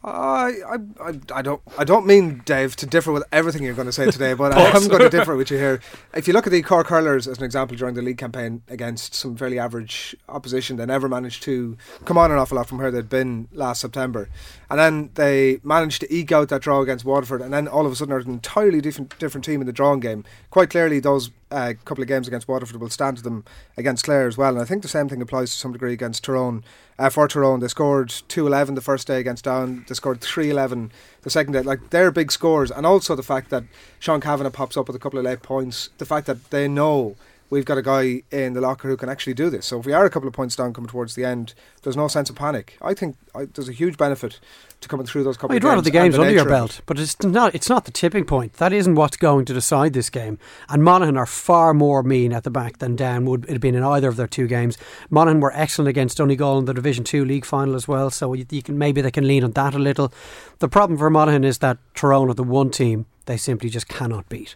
I, 0.03 0.77
I, 1.00 1.19
I, 1.33 1.41
don't, 1.41 1.62
I 1.77 1.86
don't 1.86 2.05
mean 2.05 2.41
Dave 2.45 2.75
to 2.77 2.86
differ 2.86 3.13
with 3.13 3.24
everything 3.31 3.63
you're 3.63 3.74
going 3.74 3.86
to 3.86 3.93
say 3.93 4.12
today, 4.12 4.33
but 4.33 4.51
I 4.51 4.62
am 4.75 4.89
going 4.89 5.01
to 5.10 5.10
differ 5.10 5.36
with 5.38 5.50
you 5.50 5.57
here. 5.57 5.79
If 6.13 6.27
you 6.27 6.33
look 6.33 6.45
at 6.45 6.51
the 6.51 6.62
Cork 6.62 6.88
Hurlers 6.88 7.25
as 7.25 7.38
an 7.38 7.45
example 7.45 7.77
during 7.77 7.95
the 7.95 8.01
league 8.01 8.17
campaign 8.17 8.63
against 8.67 9.15
some 9.15 9.38
fairly 9.38 9.57
average 9.57 10.13
opposition, 10.27 10.75
they 10.75 10.86
never 10.86 11.07
managed 11.07 11.43
to 11.43 11.77
come 12.03 12.17
on 12.17 12.31
an 12.31 12.38
awful 12.38 12.57
lot 12.57 12.67
from 12.67 12.79
where 12.79 12.91
they'd 12.91 13.07
been 13.07 13.48
last 13.53 13.79
September, 13.79 14.27
and 14.74 14.80
then 14.80 15.12
they 15.13 15.60
managed 15.62 16.01
to 16.01 16.12
eke 16.12 16.32
out 16.32 16.50
that 16.50 16.63
draw 16.63 16.82
against 16.82 17.06
Waterford, 17.06 17.42
and 17.42 17.53
then 17.53 17.68
all 17.68 17.86
of 17.86 17.92
a 17.92 17.96
sudden 17.96 18.12
are 18.12 18.18
an 18.18 18.27
entirely 18.27 18.82
different, 18.82 19.15
different 19.20 19.46
team 19.46 19.62
in 19.62 19.68
the 19.68 19.72
drawing 19.72 20.00
game. 20.00 20.25
Quite 20.50 20.72
clearly, 20.72 21.00
those 21.00 21.30
uh, 21.51 21.75
couple 21.86 22.01
of 22.01 22.08
games 22.08 22.27
against 22.27 22.48
Waterford 22.48 22.82
will 22.82 22.89
stand 22.89 23.18
to 23.18 23.24
them 23.24 23.46
against 23.77 24.03
Clare 24.03 24.25
as 24.25 24.36
well. 24.36 24.53
And 24.53 24.62
I 24.62 24.65
think 24.65 24.82
the 24.82 24.88
same 24.88 25.08
thing 25.08 25.22
applies 25.22 25.51
to 25.51 25.58
some 25.58 25.74
degree 25.74 25.94
against 25.94 26.24
Tyrone. 26.24 26.63
Uh, 26.98 27.12
for 27.12 27.27
Tyrone, 27.27 27.60
they 27.60 27.68
scored 27.68 28.10
2 28.10 28.48
11 28.48 28.74
the 28.74 28.82
first 28.82 29.06
day 29.06 29.20
against 29.20 29.46
Down, 29.46 29.86
they 29.88 29.94
scored 29.94 30.22
3 30.22 30.50
11 30.50 30.92
the 31.22 31.30
second 31.30 31.53
day. 31.53 31.62
Like, 31.62 31.92
they're 31.92 32.10
big 32.10 32.32
scores. 32.32 32.72
And 32.72 32.84
also 32.84 33.15
the 33.15 33.22
fact 33.22 33.51
that 33.51 33.65
Sean 34.00 34.22
Cavanagh 34.22 34.50
pops 34.50 34.75
up 34.75 34.88
with 34.88 34.96
a 34.96 35.00
couple 35.00 35.20
of 35.20 35.25
late 35.25 35.44
points, 35.44 35.92
the 36.00 36.06
fact 36.06 36.25
that 36.25 36.50
they 36.50 36.68
know 36.68 37.15
we've 37.53 37.65
got 37.65 37.77
a 37.77 37.81
guy 37.81 38.24
in 38.31 38.53
the 38.53 38.62
locker 38.62 38.88
who 38.88 38.98
can 38.98 39.10
actually 39.10 39.36
do 39.36 39.50
this. 39.50 39.67
So 39.67 39.79
if 39.79 39.86
we 39.86 39.93
are 39.93 40.05
a 40.05 40.10
couple 40.10 40.27
of 40.27 40.33
points 40.33 40.55
down 40.55 40.74
coming 40.74 40.89
towards 40.89 41.13
the 41.13 41.24
end, 41.24 41.53
there's 41.83 41.95
no 41.95 42.07
sense 42.07 42.29
of 42.29 42.36
panic. 42.36 42.77
I 42.81 42.93
think 42.93 43.15
I, 43.36 43.45
there's 43.45 43.69
a 43.69 43.74
huge 43.74 43.95
benefit 43.95 44.39
to 44.81 44.88
coming 44.88 45.05
through 45.05 45.24
those 45.24 45.38
couple. 45.38 45.50
Well, 45.50 45.55
you'd 45.55 45.63
rather 45.63 45.81
the 45.81 45.91
games 45.91 46.15
the 46.15 46.22
under 46.22 46.33
your 46.33 46.45
belt, 46.45 46.81
but 46.88 47.00
it's 47.00 47.22
not. 47.22 47.53
It's 47.53 47.69
not 47.69 47.86
the 47.86 47.91
tipping 47.91 48.25
point. 48.25 48.53
That 48.53 48.74
isn't 48.74 48.95
what's 48.95 49.17
going 49.17 49.45
to 49.45 49.53
decide 49.53 49.93
this 49.93 50.10
game. 50.10 50.39
And 50.67 50.83
Monaghan 50.83 51.15
are 51.15 51.27
far 51.27 51.74
more 51.74 52.01
mean 52.01 52.33
at 52.33 52.43
the 52.43 52.50
back 52.50 52.79
than 52.79 52.95
Down 52.95 53.25
would 53.25 53.48
have 53.48 53.62
been 53.62 53.75
in 53.75 53.83
either 53.83 54.10
of 54.10 54.17
their 54.17 54.27
two 54.27 54.48
games. 54.48 54.77
Monaghan 55.10 55.39
were 55.39 55.53
excellent 55.53 55.89
against 55.89 56.17
Donegal 56.17 56.60
in 56.60 56.65
the 56.65 56.74
Division 56.74 57.03
Two 57.03 57.24
league 57.24 57.45
final 57.45 57.75
as 57.75 57.88
well, 57.88 58.10
so 58.10 58.33
you, 58.33 58.45
you 58.50 58.63
can 58.63 58.77
maybe 58.77 59.00
they 59.01 59.12
can 59.12 59.27
lean 59.27 59.43
on 59.43 59.51
that 59.51 59.75
a 59.75 59.79
little. 59.79 60.12
The 60.60 60.69
problem 60.69 60.98
for 60.98 61.10
Monaghan 61.10 61.43
is 61.43 61.60
that 61.60 61.77
Tyrone 61.93 62.29
are 62.29 62.33
the 62.33 62.43
one 62.43 62.72
team 62.72 63.05
they 63.25 63.38
simply 63.38 63.69
just 63.69 63.88
cannot 63.88 64.27
beat. 64.27 64.55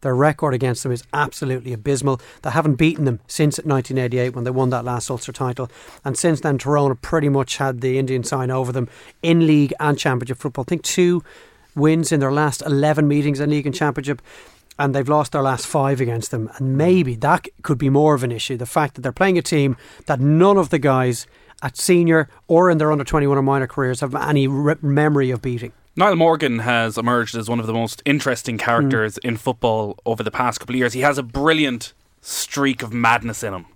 Their 0.00 0.14
record 0.14 0.54
against 0.54 0.82
them 0.82 0.92
is 0.92 1.02
absolutely 1.12 1.72
abysmal. 1.72 2.20
They 2.42 2.50
haven't 2.50 2.76
beaten 2.76 3.04
them 3.04 3.20
since 3.26 3.58
1988 3.58 4.34
when 4.34 4.44
they 4.44 4.50
won 4.50 4.70
that 4.70 4.84
last 4.84 5.10
Ulster 5.10 5.32
title. 5.32 5.70
And 6.04 6.16
since 6.16 6.40
then, 6.40 6.58
Tyrone 6.58 6.96
pretty 6.96 7.28
much 7.28 7.56
had 7.56 7.80
the 7.80 7.98
Indian 7.98 8.22
sign 8.22 8.50
over 8.50 8.72
them 8.72 8.88
in 9.22 9.46
league 9.46 9.74
and 9.80 9.98
championship 9.98 10.38
football. 10.38 10.64
I 10.66 10.70
think 10.70 10.82
two 10.82 11.24
wins 11.74 12.12
in 12.12 12.20
their 12.20 12.32
last 12.32 12.62
11 12.64 13.08
meetings 13.08 13.40
in 13.40 13.50
league 13.50 13.66
and 13.66 13.74
championship. 13.74 14.22
And 14.78 14.94
they've 14.94 15.08
lost 15.08 15.32
their 15.32 15.42
last 15.42 15.66
five 15.66 16.00
against 16.00 16.30
them. 16.30 16.48
And 16.56 16.78
maybe 16.78 17.16
that 17.16 17.48
could 17.62 17.78
be 17.78 17.90
more 17.90 18.14
of 18.14 18.22
an 18.22 18.30
issue. 18.30 18.56
The 18.56 18.66
fact 18.66 18.94
that 18.94 19.00
they're 19.00 19.10
playing 19.10 19.36
a 19.36 19.42
team 19.42 19.76
that 20.06 20.20
none 20.20 20.56
of 20.56 20.70
the 20.70 20.78
guys 20.78 21.26
at 21.62 21.76
senior 21.76 22.28
or 22.46 22.70
in 22.70 22.78
their 22.78 22.92
under 22.92 23.02
21 23.02 23.36
or 23.36 23.42
minor 23.42 23.66
careers 23.66 24.00
have 24.00 24.14
any 24.14 24.46
re- 24.46 24.76
memory 24.80 25.32
of 25.32 25.42
beating. 25.42 25.72
Niall 25.98 26.14
Morgan 26.14 26.60
has 26.60 26.96
emerged 26.96 27.34
as 27.34 27.50
one 27.50 27.58
of 27.58 27.66
the 27.66 27.72
most 27.72 28.02
interesting 28.04 28.56
characters 28.56 29.16
mm. 29.16 29.30
in 29.30 29.36
football 29.36 29.98
over 30.06 30.22
the 30.22 30.30
past 30.30 30.60
couple 30.60 30.76
of 30.76 30.78
years. 30.78 30.92
He 30.92 31.00
has 31.00 31.18
a 31.18 31.24
brilliant 31.24 31.92
streak 32.20 32.84
of 32.84 32.92
madness 32.92 33.42
in 33.42 33.52
him. 33.52 33.66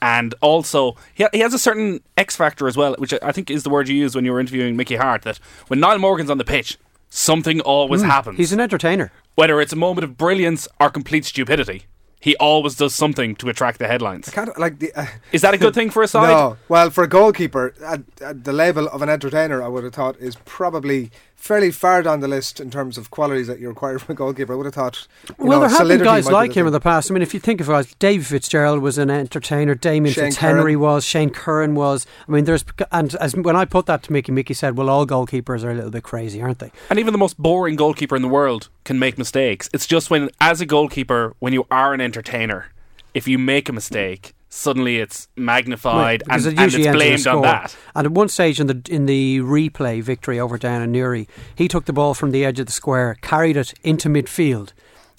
And 0.00 0.32
also, 0.40 0.94
he, 1.12 1.26
he 1.32 1.40
has 1.40 1.52
a 1.52 1.58
certain 1.58 2.00
X 2.16 2.36
factor 2.36 2.68
as 2.68 2.76
well, 2.76 2.94
which 2.98 3.12
I 3.20 3.32
think 3.32 3.50
is 3.50 3.64
the 3.64 3.70
word 3.70 3.88
you 3.88 3.96
used 3.96 4.14
when 4.14 4.24
you 4.24 4.30
were 4.30 4.38
interviewing 4.38 4.76
Mickey 4.76 4.94
Harte. 4.94 5.22
That 5.22 5.38
when 5.66 5.80
Niall 5.80 5.98
Morgan's 5.98 6.30
on 6.30 6.38
the 6.38 6.44
pitch, 6.44 6.78
something 7.10 7.60
always 7.60 8.02
mm. 8.02 8.06
happens. 8.06 8.38
He's 8.38 8.52
an 8.52 8.60
entertainer. 8.60 9.10
Whether 9.34 9.60
it's 9.60 9.72
a 9.72 9.76
moment 9.76 10.04
of 10.04 10.16
brilliance 10.16 10.68
or 10.78 10.88
complete 10.88 11.24
stupidity 11.24 11.86
he 12.22 12.36
always 12.36 12.76
does 12.76 12.94
something 12.94 13.34
to 13.34 13.48
attract 13.48 13.80
the 13.80 13.88
headlines. 13.88 14.34
like 14.56 14.78
the, 14.78 14.94
uh, 14.94 15.06
is 15.32 15.42
that 15.42 15.54
a 15.54 15.58
good 15.58 15.74
thing 15.74 15.90
for 15.90 16.04
a 16.04 16.08
side? 16.08 16.22
No. 16.32 16.56
Well, 16.68 16.88
for 16.90 17.02
a 17.02 17.08
goalkeeper, 17.08 17.74
uh, 17.84 17.98
uh, 18.24 18.32
the 18.32 18.52
label 18.52 18.86
of 18.88 19.02
an 19.02 19.08
entertainer, 19.08 19.60
I 19.60 19.66
would 19.66 19.82
have 19.82 19.92
thought, 19.92 20.16
is 20.18 20.36
probably 20.44 21.10
fairly 21.42 21.72
far 21.72 22.04
down 22.04 22.20
the 22.20 22.28
list 22.28 22.60
in 22.60 22.70
terms 22.70 22.96
of 22.96 23.10
qualities 23.10 23.48
that 23.48 23.58
you 23.58 23.68
require 23.68 23.98
from 23.98 24.12
a 24.12 24.16
goalkeeper. 24.16 24.52
I 24.52 24.56
would 24.56 24.66
have 24.66 24.74
thought. 24.74 25.08
well, 25.38 25.60
know, 25.60 25.66
there 25.66 25.76
have 25.76 25.88
been 25.88 26.04
guys 26.04 26.30
like 26.30 26.56
him 26.56 26.68
in 26.68 26.72
the 26.72 26.78
past. 26.78 27.10
I 27.10 27.14
mean, 27.14 27.22
if 27.22 27.34
you 27.34 27.40
think 27.40 27.60
of 27.60 27.66
guys, 27.66 27.92
Davy 27.98 28.22
Fitzgerald 28.22 28.80
was 28.80 28.96
an 28.96 29.10
entertainer. 29.10 29.74
Damien 29.74 30.14
Shane 30.14 30.30
Fitzhenry 30.30 30.62
Curran. 30.62 30.80
was. 30.80 31.04
Shane 31.04 31.30
Curran 31.30 31.74
was. 31.74 32.06
I 32.28 32.30
mean, 32.30 32.44
there's 32.44 32.64
and 32.92 33.12
as 33.16 33.34
when 33.34 33.56
I 33.56 33.64
put 33.64 33.86
that 33.86 34.04
to 34.04 34.12
Mickey, 34.12 34.30
Mickey 34.30 34.54
said, 34.54 34.76
"Well, 34.76 34.88
all 34.88 35.04
goalkeepers 35.04 35.64
are 35.64 35.72
a 35.72 35.74
little 35.74 35.90
bit 35.90 36.04
crazy, 36.04 36.40
aren't 36.40 36.60
they?" 36.60 36.70
And 36.88 37.00
even 37.00 37.10
the 37.12 37.18
most 37.18 37.36
boring 37.38 37.74
goalkeeper 37.74 38.14
in 38.14 38.22
the 38.22 38.28
world 38.28 38.68
can 38.84 39.00
make 39.00 39.18
mistakes. 39.18 39.68
It's 39.74 39.88
just 39.88 40.10
when, 40.10 40.30
as 40.40 40.60
a 40.60 40.66
goalkeeper, 40.66 41.34
when 41.40 41.52
you 41.52 41.66
are 41.72 41.92
an 41.92 42.00
entertainer, 42.00 42.66
if 43.14 43.26
you 43.26 43.36
make 43.36 43.68
a 43.68 43.72
mistake 43.72 44.32
suddenly 44.52 44.98
it's 44.98 45.28
magnified 45.34 45.96
right, 45.96 46.22
and, 46.28 46.46
it 46.46 46.58
and 46.58 46.74
it's 46.74 46.88
blamed 46.88 47.26
on 47.26 47.42
that. 47.42 47.76
And 47.94 48.06
at 48.06 48.12
one 48.12 48.28
stage 48.28 48.60
in 48.60 48.66
the 48.66 48.82
in 48.88 49.06
the 49.06 49.40
replay 49.40 50.02
victory 50.02 50.38
over 50.38 50.58
Down 50.58 50.82
and 50.82 50.92
Newry, 50.92 51.26
he 51.54 51.68
took 51.68 51.86
the 51.86 51.92
ball 51.92 52.14
from 52.14 52.30
the 52.30 52.44
edge 52.44 52.60
of 52.60 52.66
the 52.66 52.72
square, 52.72 53.16
carried 53.22 53.56
it 53.56 53.74
into 53.82 54.08
midfield, 54.08 54.72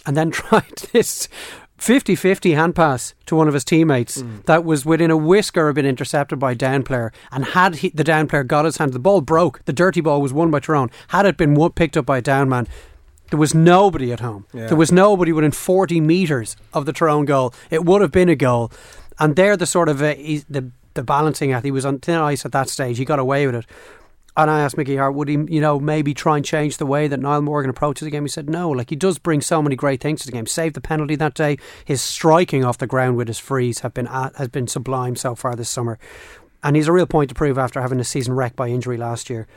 and 0.06 0.16
then 0.16 0.32
tried 0.32 0.78
this 0.92 1.28
50-50 1.80 2.56
hand 2.56 2.76
pass 2.76 3.14
to 3.26 3.36
one 3.36 3.48
of 3.48 3.54
his 3.54 3.66
teammates 3.66 4.22
mm. 4.22 4.46
that 4.46 4.64
was 4.64 4.86
within 4.86 5.12
a 5.12 5.18
whisker 5.18 5.68
of 5.68 5.76
being 5.76 5.88
intercepted 5.88 6.40
by 6.40 6.54
a 6.54 6.56
down 6.56 6.84
player 6.84 7.12
and 7.30 7.44
had 7.44 7.78
he, 7.78 7.90
the 7.90 8.06
down 8.06 8.26
player 8.26 8.44
got 8.44 8.64
his 8.64 8.78
hand 8.78 8.94
the 8.94 9.00
ball 9.00 9.20
broke 9.20 9.66
the 9.66 9.74
dirty 9.74 10.00
ball 10.00 10.22
was 10.22 10.32
won 10.32 10.50
by 10.50 10.62
Tyrone 10.62 10.90
had 11.10 11.26
it 11.26 11.36
been 11.36 11.58
picked 11.72 11.98
up 11.98 12.06
by 12.06 12.20
a 12.20 12.22
down 12.22 12.48
man 12.48 12.70
there 13.34 13.40
was 13.40 13.56
nobody 13.56 14.12
at 14.12 14.20
home. 14.20 14.46
Yeah. 14.54 14.68
There 14.68 14.78
was 14.78 14.92
nobody 14.92 15.32
within 15.32 15.50
40 15.50 16.00
metres 16.02 16.56
of 16.72 16.86
the 16.86 16.94
Tyrone 16.94 17.26
goal. 17.26 17.52
It 17.72 17.84
would 17.84 18.02
have 18.02 18.12
been 18.12 18.30
a 18.30 18.36
goal. 18.36 18.72
And 19.24 19.38
they're 19.38 19.56
the 19.56 19.66
sort 19.66 19.88
of 19.88 20.02
uh, 20.02 20.16
the 20.50 20.70
the 20.96 21.02
balancing 21.02 21.54
act. 21.54 21.64
He 21.64 21.72
was 21.72 21.86
on 21.86 22.00
thin 22.00 22.20
ice 22.20 22.46
at 22.46 22.52
that 22.52 22.68
stage. 22.68 22.98
He 22.98 23.06
got 23.06 23.20
away 23.20 23.46
with 23.46 23.56
it. 23.56 23.66
And 24.36 24.52
I 24.52 24.60
asked 24.60 24.76
Mickey 24.76 24.98
Harte, 24.98 25.16
would 25.16 25.30
he, 25.30 25.36
you 25.48 25.62
know, 25.62 25.80
maybe 25.80 26.14
try 26.14 26.36
and 26.36 26.46
change 26.46 26.76
the 26.76 26.86
way 26.86 27.08
that 27.08 27.22
Niall 27.22 27.42
Morgan 27.42 27.70
approaches 27.70 28.04
the 28.04 28.12
game? 28.12 28.26
He 28.26 28.30
said 28.30 28.50
no. 28.50 28.70
Like 28.70 28.90
he 28.90 28.98
does 28.98 29.20
bring 29.20 29.40
so 29.40 29.62
many 29.62 29.78
great 29.78 30.02
things 30.02 30.20
to 30.22 30.26
the 30.26 30.34
game. 30.34 30.46
Saved 30.46 30.76
the 30.76 30.82
penalty 30.82 31.16
that 31.16 31.36
day. 31.36 31.58
His 31.86 32.02
striking 32.02 32.66
off 32.66 32.80
the 32.80 32.86
ground 32.86 33.16
with 33.16 33.30
his 33.30 33.40
frees 33.40 33.80
have 33.80 33.94
been 33.94 34.08
uh, 34.08 34.32
has 34.36 34.50
been 34.50 34.68
sublime 34.68 35.16
so 35.16 35.36
far 35.36 35.56
this 35.56 35.70
summer, 35.70 35.98
and 36.62 36.76
he's 36.76 36.90
a 36.90 36.92
real 36.92 37.08
point 37.08 37.30
to 37.30 37.36
prove 37.36 37.58
after 37.58 37.80
having 37.80 38.02
a 38.02 38.04
season 38.04 38.34
wrecked 38.34 38.58
by 38.58 38.68
injury 38.68 38.98
last 38.98 39.30
year. 39.30 39.48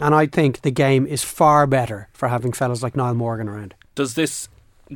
And 0.00 0.16
I 0.16 0.26
think 0.26 0.62
the 0.62 0.72
game 0.72 1.06
is 1.06 1.22
far 1.22 1.68
better 1.68 2.08
for 2.12 2.26
having 2.26 2.52
fellas 2.52 2.82
like 2.82 2.96
Niall 2.96 3.14
Morgan 3.14 3.48
around. 3.48 3.74
Does 3.94 4.14
this 4.14 4.48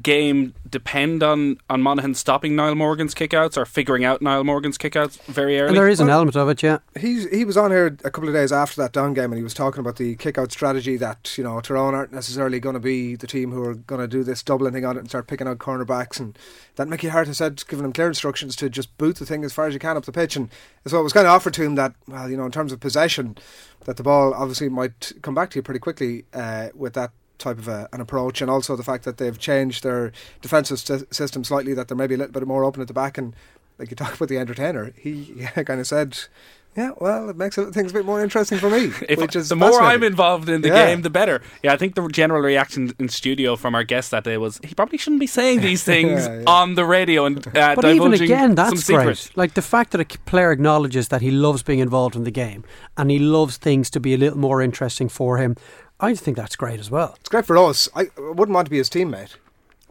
game 0.02 0.54
depend 0.68 1.22
on, 1.22 1.58
on 1.70 1.82
Monaghan 1.82 2.14
stopping 2.14 2.54
Niall 2.54 2.74
Morgan's 2.74 3.14
kickouts 3.14 3.56
or 3.56 3.64
figuring 3.64 4.04
out 4.04 4.20
Niall 4.20 4.44
Morgan's 4.44 4.78
kickouts 4.78 5.20
very 5.24 5.58
early? 5.58 5.68
And 5.68 5.76
there 5.76 5.88
is 5.88 6.00
an 6.00 6.08
well, 6.08 6.16
element 6.16 6.36
of 6.36 6.48
it, 6.48 6.62
yeah. 6.62 6.78
He's 6.98 7.28
he 7.30 7.44
was 7.44 7.56
on 7.56 7.70
here 7.70 7.96
a 8.04 8.10
couple 8.10 8.28
of 8.28 8.34
days 8.34 8.52
after 8.52 8.80
that 8.82 8.92
down 8.92 9.14
game, 9.14 9.32
and 9.32 9.36
he 9.36 9.42
was 9.42 9.54
talking 9.54 9.80
about 9.80 9.96
the 9.96 10.16
kickout 10.16 10.52
strategy 10.52 10.96
that 10.96 11.36
you 11.38 11.44
know 11.44 11.60
Tyrone 11.60 11.94
aren't 11.94 12.12
necessarily 12.12 12.60
going 12.60 12.74
to 12.74 12.80
be 12.80 13.16
the 13.16 13.26
team 13.26 13.52
who 13.52 13.62
are 13.62 13.74
going 13.74 14.00
to 14.00 14.08
do 14.08 14.22
this 14.22 14.42
doubling 14.42 14.72
thing 14.72 14.84
on 14.84 14.96
it 14.96 15.00
and 15.00 15.08
start 15.08 15.26
picking 15.26 15.48
out 15.48 15.58
cornerbacks, 15.58 16.20
and 16.20 16.38
that 16.76 16.88
Mickey 16.88 17.08
Harte 17.08 17.28
has 17.28 17.38
said, 17.38 17.62
giving 17.68 17.84
him 17.84 17.92
clear 17.92 18.08
instructions 18.08 18.56
to 18.56 18.68
just 18.68 18.96
boot 18.98 19.16
the 19.16 19.26
thing 19.26 19.44
as 19.44 19.52
far 19.52 19.66
as 19.66 19.74
you 19.74 19.80
can 19.80 19.96
up 19.96 20.04
the 20.04 20.12
pitch, 20.12 20.36
and 20.36 20.50
so 20.86 21.00
it 21.00 21.02
was 21.02 21.12
kind 21.12 21.26
of 21.26 21.32
offered 21.32 21.54
to 21.54 21.62
him 21.62 21.74
that 21.76 21.94
well, 22.06 22.30
you 22.30 22.36
know, 22.36 22.46
in 22.46 22.52
terms 22.52 22.72
of 22.72 22.80
possession, 22.80 23.36
that 23.84 23.96
the 23.96 24.02
ball 24.02 24.34
obviously 24.34 24.68
might 24.68 25.12
come 25.22 25.34
back 25.34 25.50
to 25.50 25.58
you 25.58 25.62
pretty 25.62 25.80
quickly 25.80 26.24
uh, 26.34 26.68
with 26.74 26.94
that 26.94 27.12
type 27.38 27.58
of 27.58 27.68
a, 27.68 27.88
an 27.92 28.00
approach, 28.00 28.40
and 28.40 28.50
also 28.50 28.76
the 28.76 28.82
fact 28.82 29.04
that 29.04 29.18
they've 29.18 29.38
changed 29.38 29.82
their 29.82 30.12
defensive 30.40 30.78
st- 30.78 31.14
system 31.14 31.44
slightly, 31.44 31.74
that 31.74 31.88
they're 31.88 31.96
maybe 31.96 32.14
a 32.14 32.18
little 32.18 32.32
bit 32.32 32.46
more 32.46 32.64
open 32.64 32.80
at 32.82 32.88
the 32.88 32.94
back. 32.94 33.18
And 33.18 33.34
like 33.78 33.90
you 33.90 33.96
talk 33.96 34.14
about 34.14 34.28
the 34.28 34.38
entertainer, 34.38 34.92
he 34.96 35.34
yeah, 35.36 35.62
kind 35.62 35.80
of 35.80 35.86
said, 35.86 36.18
"Yeah, 36.76 36.92
well, 36.98 37.28
it 37.28 37.36
makes 37.36 37.56
things 37.56 37.90
a 37.90 37.94
bit 37.94 38.04
more 38.06 38.22
interesting 38.22 38.58
for 38.58 38.70
me." 38.70 38.92
if, 39.08 39.18
which 39.18 39.36
is 39.36 39.48
the 39.48 39.56
more 39.56 39.80
I'm 39.82 40.02
involved 40.02 40.48
in 40.48 40.62
the 40.62 40.68
yeah. 40.68 40.86
game, 40.86 41.02
the 41.02 41.10
better. 41.10 41.42
Yeah, 41.62 41.74
I 41.74 41.76
think 41.76 41.94
the 41.94 42.08
general 42.08 42.40
reaction 42.40 42.92
in 42.98 43.08
studio 43.08 43.56
from 43.56 43.74
our 43.74 43.84
guest 43.84 44.10
that 44.12 44.24
day 44.24 44.38
was 44.38 44.60
he 44.64 44.74
probably 44.74 44.98
shouldn't 44.98 45.20
be 45.20 45.26
saying 45.26 45.60
these 45.60 45.84
things 45.92 46.26
yeah, 46.26 46.38
yeah. 46.38 46.44
on 46.46 46.74
the 46.74 46.84
radio 46.84 47.26
and 47.26 47.46
uh, 47.56 47.74
but 47.74 47.84
even 47.84 48.14
again, 48.14 48.54
that's 48.54 48.88
great. 48.88 49.30
Like 49.36 49.54
the 49.54 49.62
fact 49.62 49.92
that 49.92 50.00
a 50.00 50.18
player 50.20 50.52
acknowledges 50.52 51.08
that 51.08 51.20
he 51.20 51.30
loves 51.30 51.62
being 51.62 51.80
involved 51.80 52.16
in 52.16 52.24
the 52.24 52.30
game 52.30 52.64
and 52.96 53.10
he 53.10 53.18
loves 53.18 53.56
things 53.56 53.90
to 53.90 54.00
be 54.00 54.14
a 54.14 54.18
little 54.18 54.38
more 54.38 54.62
interesting 54.62 55.08
for 55.08 55.38
him 55.38 55.56
I 56.00 56.14
think 56.14 56.36
that's 56.36 56.56
great 56.56 56.78
as 56.80 56.90
well. 56.90 57.14
It's 57.20 57.28
great 57.28 57.46
for 57.46 57.56
us. 57.56 57.88
I 57.94 58.08
wouldn't 58.18 58.54
want 58.54 58.66
to 58.66 58.70
be 58.70 58.78
his 58.78 58.90
teammate. 58.90 59.36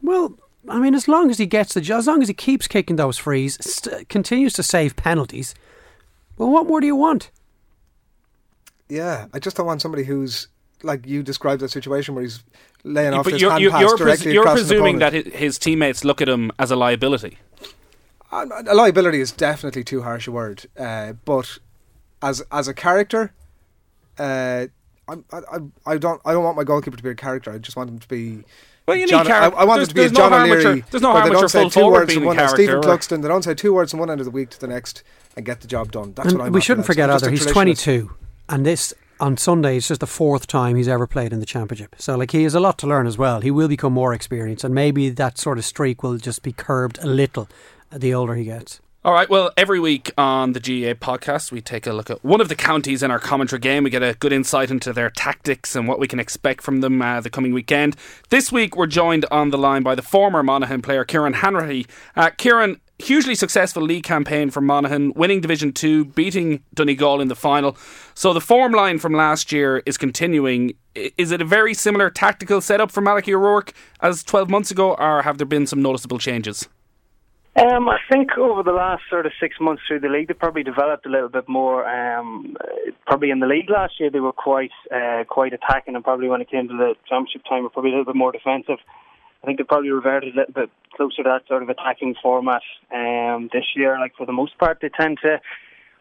Well, 0.02 0.38
I 0.68 0.78
mean, 0.78 0.94
as 0.94 1.08
long 1.08 1.30
as 1.30 1.38
he 1.38 1.46
gets 1.46 1.74
the 1.74 1.80
job, 1.80 1.98
as 1.98 2.06
long 2.06 2.22
as 2.22 2.28
he 2.28 2.34
keeps 2.34 2.68
kicking 2.68 2.96
those 2.96 3.18
frees, 3.18 3.56
st- 3.60 4.08
continues 4.08 4.52
to 4.54 4.62
save 4.62 4.94
penalties, 4.96 5.54
well, 6.38 6.50
what 6.50 6.66
more 6.66 6.80
do 6.80 6.86
you 6.86 6.96
want? 6.96 7.30
Yeah, 8.88 9.26
I 9.32 9.38
just 9.38 9.56
don't 9.56 9.66
want 9.66 9.82
somebody 9.82 10.04
who's 10.04 10.48
like 10.82 11.06
you 11.06 11.22
described 11.22 11.60
that 11.62 11.70
situation 11.70 12.14
where 12.14 12.22
he's 12.22 12.44
laying 12.84 13.14
off 13.14 13.24
but 13.24 13.32
his 13.32 13.42
you're, 13.42 13.50
hand 13.50 13.62
you're, 13.62 13.70
pass 13.72 13.80
you're, 13.80 13.96
directly 13.96 14.24
pres- 14.26 14.34
you're 14.34 14.42
across 14.42 14.58
presuming 14.58 14.98
that 14.98 15.12
his 15.12 15.58
teammates 15.58 16.04
look 16.04 16.20
at 16.20 16.28
him 16.28 16.52
as 16.58 16.70
a 16.70 16.76
liability. 16.76 17.38
Uh, 18.30 18.46
a 18.66 18.74
liability 18.74 19.20
is 19.20 19.32
definitely 19.32 19.82
too 19.82 20.02
harsh 20.02 20.28
a 20.28 20.32
word, 20.32 20.66
uh, 20.78 21.14
but 21.24 21.58
as 22.22 22.42
as 22.52 22.68
a 22.68 22.74
character, 22.74 23.32
Uh, 24.18 24.66
I, 25.08 25.14
I, 25.32 25.58
I 25.86 25.98
don't 25.98 26.20
I 26.24 26.32
don't 26.32 26.42
want 26.44 26.56
my 26.56 26.64
goalkeeper 26.64 26.96
to 26.96 27.02
be 27.02 27.10
a 27.10 27.14
character. 27.14 27.50
I 27.52 27.58
just 27.58 27.76
want 27.76 27.90
him 27.90 27.98
to 27.98 28.08
be. 28.08 28.42
Well, 28.86 28.96
you 28.96 29.06
need 29.06 29.10
John, 29.10 29.26
I, 29.26 29.28
character. 29.28 29.58
I 29.58 29.64
want 29.64 29.78
There's- 29.78 29.88
him 29.88 29.88
to 29.88 29.94
be 29.94 30.04
a 30.04 30.10
John 30.10 30.32
harm 30.32 30.48
with 30.50 30.58
O'Leary. 30.60 30.76
your- 30.78 30.86
there's 30.90 31.02
no 31.02 31.08
where 31.08 31.16
harm 31.18 31.28
they 31.28 31.32
don't 31.32 31.42
your 31.42 31.48
say 31.48 31.60
full 31.62 31.70
two 31.70 31.86
words 31.90 32.06
being 32.08 32.20
from 32.20 32.24
a 32.24 32.26
one 32.28 32.36
character, 32.36 32.56
Stephen 32.56 32.80
Cluxton. 32.82 33.22
They 33.22 33.28
don't 33.28 33.42
say 33.42 33.54
two 33.54 33.72
words 33.74 33.90
from 33.90 34.00
one 34.00 34.10
end 34.10 34.20
of 34.20 34.24
the 34.24 34.30
week 34.30 34.50
to 34.50 34.60
the 34.60 34.68
next 34.68 35.02
and 35.36 35.44
get 35.44 35.60
the 35.60 35.66
job 35.66 35.90
done. 35.92 36.12
That's 36.14 36.28
And 36.30 36.38
what 36.38 36.46
I'm. 36.46 36.52
we 36.52 36.60
shouldn't 36.60 36.82
lads. 36.82 36.86
forget 36.94 37.10
either 37.10 37.30
he's 37.30 37.46
22 37.46 38.10
and 38.48 38.64
this 38.64 38.94
on 39.18 39.36
Sunday 39.36 39.78
it's 39.78 39.88
just 39.88 40.00
the 40.00 40.06
fourth 40.06 40.46
time 40.46 40.76
he's 40.76 40.88
ever 40.88 41.06
played 41.06 41.32
in 41.32 41.40
the 41.40 41.46
championship 41.46 41.96
so 41.98 42.16
like 42.16 42.30
he 42.32 42.42
has 42.42 42.54
a 42.54 42.60
lot 42.60 42.76
to 42.78 42.86
learn 42.86 43.06
as 43.06 43.16
well 43.16 43.40
he 43.40 43.50
will 43.50 43.66
become 43.66 43.92
more 43.94 44.12
experienced 44.12 44.62
and 44.62 44.74
maybe 44.74 45.08
that 45.08 45.38
sort 45.38 45.56
of 45.56 45.64
streak 45.64 46.02
will 46.02 46.18
just 46.18 46.42
be 46.42 46.52
curbed 46.52 46.98
a 46.98 47.06
little 47.06 47.48
uh, 47.90 47.96
the 47.96 48.12
older 48.12 48.34
he 48.34 48.44
gets 48.44 48.78
All 49.06 49.12
right. 49.12 49.30
Well, 49.30 49.52
every 49.56 49.78
week 49.78 50.10
on 50.18 50.52
the 50.52 50.58
GAA 50.58 50.94
podcast, 50.94 51.52
we 51.52 51.60
take 51.60 51.86
a 51.86 51.92
look 51.92 52.10
at 52.10 52.24
one 52.24 52.40
of 52.40 52.48
the 52.48 52.56
counties 52.56 53.04
in 53.04 53.12
our 53.12 53.20
commentary 53.20 53.60
game. 53.60 53.84
We 53.84 53.90
get 53.90 54.02
a 54.02 54.14
good 54.14 54.32
insight 54.32 54.68
into 54.68 54.92
their 54.92 55.10
tactics 55.10 55.76
and 55.76 55.86
what 55.86 56.00
we 56.00 56.08
can 56.08 56.18
expect 56.18 56.60
from 56.60 56.80
them 56.80 57.00
uh, 57.00 57.20
the 57.20 57.30
coming 57.30 57.52
weekend. 57.52 57.94
This 58.30 58.50
week, 58.50 58.76
we're 58.76 58.88
joined 58.88 59.24
on 59.30 59.50
the 59.50 59.58
line 59.58 59.84
by 59.84 59.94
the 59.94 60.02
former 60.02 60.42
Monaghan 60.42 60.82
player, 60.82 61.04
Kieran 61.04 61.34
Hanratty. 61.34 61.88
Uh, 62.16 62.30
Kieran, 62.30 62.80
hugely 62.98 63.36
successful 63.36 63.80
league 63.80 64.02
campaign 64.02 64.50
for 64.50 64.60
Monaghan, 64.60 65.12
winning 65.14 65.40
Division 65.40 65.72
2, 65.72 66.06
beating 66.06 66.64
Donegal 66.74 67.20
in 67.20 67.28
the 67.28 67.36
final. 67.36 67.76
So 68.16 68.32
the 68.32 68.40
form 68.40 68.72
line 68.72 68.98
from 68.98 69.12
last 69.12 69.52
year 69.52 69.84
is 69.86 69.96
continuing. 69.96 70.72
Is 70.96 71.30
it 71.30 71.40
a 71.40 71.44
very 71.44 71.74
similar 71.74 72.10
tactical 72.10 72.60
setup 72.60 72.90
for 72.90 73.02
Malachi 73.02 73.36
O'Rourke 73.36 73.72
as 74.00 74.24
12 74.24 74.50
months 74.50 74.72
ago, 74.72 74.94
or 74.94 75.22
have 75.22 75.38
there 75.38 75.46
been 75.46 75.68
some 75.68 75.80
noticeable 75.80 76.18
changes? 76.18 76.68
Um, 77.56 77.88
I 77.88 77.96
think 78.12 78.36
over 78.36 78.62
the 78.62 78.72
last 78.72 79.04
sort 79.08 79.24
of 79.24 79.32
six 79.40 79.56
months 79.58 79.82
through 79.88 80.00
the 80.00 80.08
league, 80.08 80.28
they 80.28 80.34
probably 80.34 80.62
developed 80.62 81.06
a 81.06 81.08
little 81.08 81.30
bit 81.30 81.48
more. 81.48 81.88
Um, 81.88 82.54
probably 83.06 83.30
in 83.30 83.40
the 83.40 83.46
league 83.46 83.70
last 83.70 83.98
year, 83.98 84.10
they 84.10 84.20
were 84.20 84.32
quite 84.32 84.72
uh, 84.94 85.24
quite 85.24 85.54
attacking, 85.54 85.94
and 85.94 86.04
probably 86.04 86.28
when 86.28 86.42
it 86.42 86.50
came 86.50 86.68
to 86.68 86.76
the 86.76 86.94
championship 87.08 87.42
time, 87.48 87.62
were 87.62 87.70
probably 87.70 87.92
a 87.92 87.94
little 87.94 88.12
bit 88.12 88.18
more 88.18 88.30
defensive. 88.30 88.76
I 89.42 89.46
think 89.46 89.56
they 89.56 89.64
probably 89.64 89.90
reverted 89.90 90.34
a 90.34 90.40
little 90.40 90.52
bit 90.52 90.70
closer 90.94 91.22
to 91.22 91.30
that 91.30 91.48
sort 91.48 91.62
of 91.62 91.70
attacking 91.70 92.16
format 92.22 92.60
um, 92.92 93.48
this 93.50 93.64
year. 93.74 93.98
Like 93.98 94.14
for 94.16 94.26
the 94.26 94.32
most 94.32 94.58
part, 94.58 94.80
they 94.82 94.90
tend 94.90 95.16
to 95.22 95.40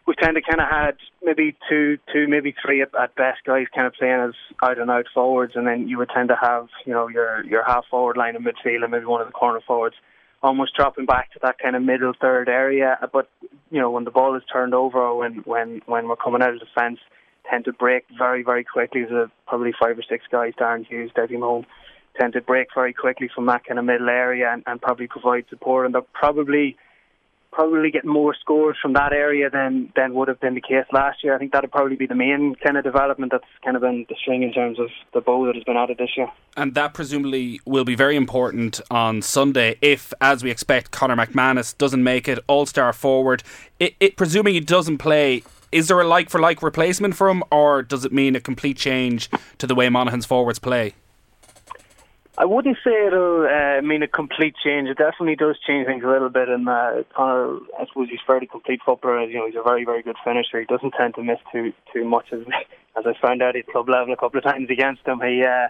we 0.06 0.16
tend 0.16 0.36
to 0.36 0.42
kind 0.42 0.60
of 0.60 0.68
had 0.70 0.98
maybe 1.24 1.56
two, 1.70 1.98
two, 2.12 2.28
maybe 2.28 2.54
three 2.64 2.82
at, 2.82 2.94
at 3.02 3.16
best 3.16 3.46
guys 3.46 3.68
kind 3.74 3.88
of 3.88 3.94
playing 3.94 4.20
as 4.20 4.34
out 4.62 4.78
and 4.78 4.92
out 4.92 5.06
forwards, 5.14 5.54
and 5.56 5.66
then 5.66 5.88
you 5.88 6.00
would 6.00 6.10
tend 6.10 6.28
to 6.28 6.36
have 6.36 6.68
you 6.86 6.92
know 6.92 7.08
your 7.08 7.46
your 7.46 7.64
half 7.64 7.86
forward 7.90 8.18
line 8.18 8.36
in 8.36 8.44
midfield 8.44 8.84
and 8.84 8.92
maybe 8.92 9.06
one 9.06 9.22
of 9.22 9.28
the 9.28 9.34
corner 9.34 9.62
forwards 9.66 9.96
almost 10.42 10.76
dropping 10.76 11.06
back 11.06 11.32
to 11.34 11.40
that 11.42 11.60
kind 11.60 11.76
of 11.76 11.82
middle 11.82 12.14
third 12.20 12.50
area. 12.50 12.98
But 13.12 13.30
you 13.72 13.80
know 13.80 13.92
when 13.92 14.04
the 14.04 14.12
ball 14.12 14.36
is 14.36 14.44
turned 14.52 14.74
over 14.74 15.14
when 15.16 15.38
when 15.46 15.82
when 15.86 16.08
we're 16.08 16.16
coming 16.16 16.42
out 16.42 16.54
of 16.54 16.60
defence, 16.60 17.00
tend 17.50 17.66
to 17.66 17.74
break 17.74 18.06
very 18.18 18.44
very 18.44 18.64
quickly. 18.64 19.04
There's 19.04 19.30
probably 19.48 19.74
five 19.80 19.98
or 19.98 20.04
six 20.04 20.26
guys, 20.32 20.54
Darren 20.60 20.86
Hughes, 20.86 21.12
Dessie 21.16 21.40
Mone, 21.40 21.66
tend 22.20 22.34
to 22.34 22.42
break 22.42 22.70
very 22.74 22.94
quickly 22.94 23.30
from 23.34 23.46
that 23.48 23.66
kind 23.66 23.80
of 23.80 23.86
middle 23.86 24.10
area 24.10 24.52
and, 24.52 24.64
and 24.66 24.82
probably 24.82 25.08
provide 25.08 25.46
support. 25.50 25.86
And 25.86 25.96
they're 25.96 26.02
probably 26.14 26.78
probably 27.56 27.90
get 27.90 28.04
more 28.06 28.36
scores 28.36 28.76
from 28.82 28.94
that 28.94 29.14
area 29.14 29.50
than 29.50 29.92
than 29.96 30.14
would 30.14 30.28
have 30.28 30.40
been 30.42 30.56
the 30.56 30.62
case 30.62 30.86
last 30.92 31.24
year. 31.24 31.34
I 31.34 31.40
think 31.40 31.54
that'd 31.54 31.72
probably 31.72 31.96
be 31.96 32.06
the 32.06 32.16
main 32.16 32.56
kind 32.62 32.78
of 32.78 32.84
development 32.84 33.32
that's 33.32 33.46
kind 33.64 33.78
of 33.78 33.82
been 33.82 34.06
the 34.10 34.16
string 34.22 34.44
in 34.44 34.52
terms 34.52 34.78
of 34.78 34.90
the 35.14 35.22
bow 35.22 35.46
that 35.46 35.56
has 35.56 35.64
been 35.64 35.78
added 35.78 35.98
this 35.98 36.12
year. 36.18 36.30
And 36.58 36.76
that 36.76 36.94
presumably 36.94 37.62
will 37.66 37.86
be 37.86 37.96
very 37.96 38.18
important 38.18 38.82
on 38.92 39.22
Sunday 39.22 39.78
if, 39.82 40.14
as 40.20 40.44
we 40.44 40.52
expect, 40.52 40.92
Conor 40.92 41.16
McManus 41.16 41.78
doesn't 41.78 42.04
make 42.04 42.28
it, 42.28 42.40
all 42.48 42.66
star 42.66 42.92
forward. 42.92 43.42
It, 43.80 43.96
it, 44.00 44.18
presuming 44.18 44.54
he 44.54 44.60
doesn't 44.60 44.98
play, 44.98 45.44
is 45.72 45.88
there 45.88 46.00
a 46.00 46.08
like 46.08 46.30
for 46.30 46.42
like 46.42 46.62
replacement 46.62 47.16
for 47.16 47.30
him, 47.30 47.42
or 47.52 47.82
does 47.82 48.04
it 48.04 48.12
mean 48.12 48.36
a 48.36 48.42
complete 48.42 48.78
change 48.78 49.30
to 49.60 49.66
the 49.66 49.76
way 49.76 49.88
Monaghan's 49.90 50.26
forwards 50.26 50.60
play? 50.60 50.94
I 52.38 52.44
wouldn't 52.46 52.78
say 52.84 53.08
it'll 53.08 53.48
uh, 53.48 53.82
mean 53.82 54.04
a 54.04 54.08
complete 54.08 54.56
change. 54.62 54.90
It 54.90 54.98
definitely 54.98 55.38
does 55.38 55.58
change 55.66 55.88
things 55.88 56.04
a 56.04 56.08
little 56.08 56.30
bit. 56.30 56.50
And 56.50 56.68
uh, 56.68 57.04
Conor, 57.16 57.60
I 57.80 57.86
suppose 57.88 58.10
he's 58.10 58.20
fairly 58.28 58.46
complete 58.46 58.82
footballer. 58.86 59.24
You 59.24 59.40
know, 59.40 59.46
he's 59.46 59.56
a 59.56 59.64
very, 59.64 59.86
very 59.86 60.04
good 60.04 60.18
finisher. 60.24 60.60
He 60.60 60.66
doesn't 60.66 60.92
tend 60.92 61.16
to 61.16 61.24
miss 61.24 61.40
too 61.52 61.72
too 61.94 62.04
much, 62.04 62.34
as 62.34 62.42
as 62.98 63.06
I 63.06 63.14
found 63.22 63.42
out 63.42 63.56
at 63.56 63.68
club 63.68 63.88
level 63.88 64.14
a 64.14 64.18
couple 64.18 64.38
of 64.38 64.44
times 64.44 64.70
against 64.70 65.06
him. 65.06 65.22
He, 65.22 65.44
uh, 65.44 65.70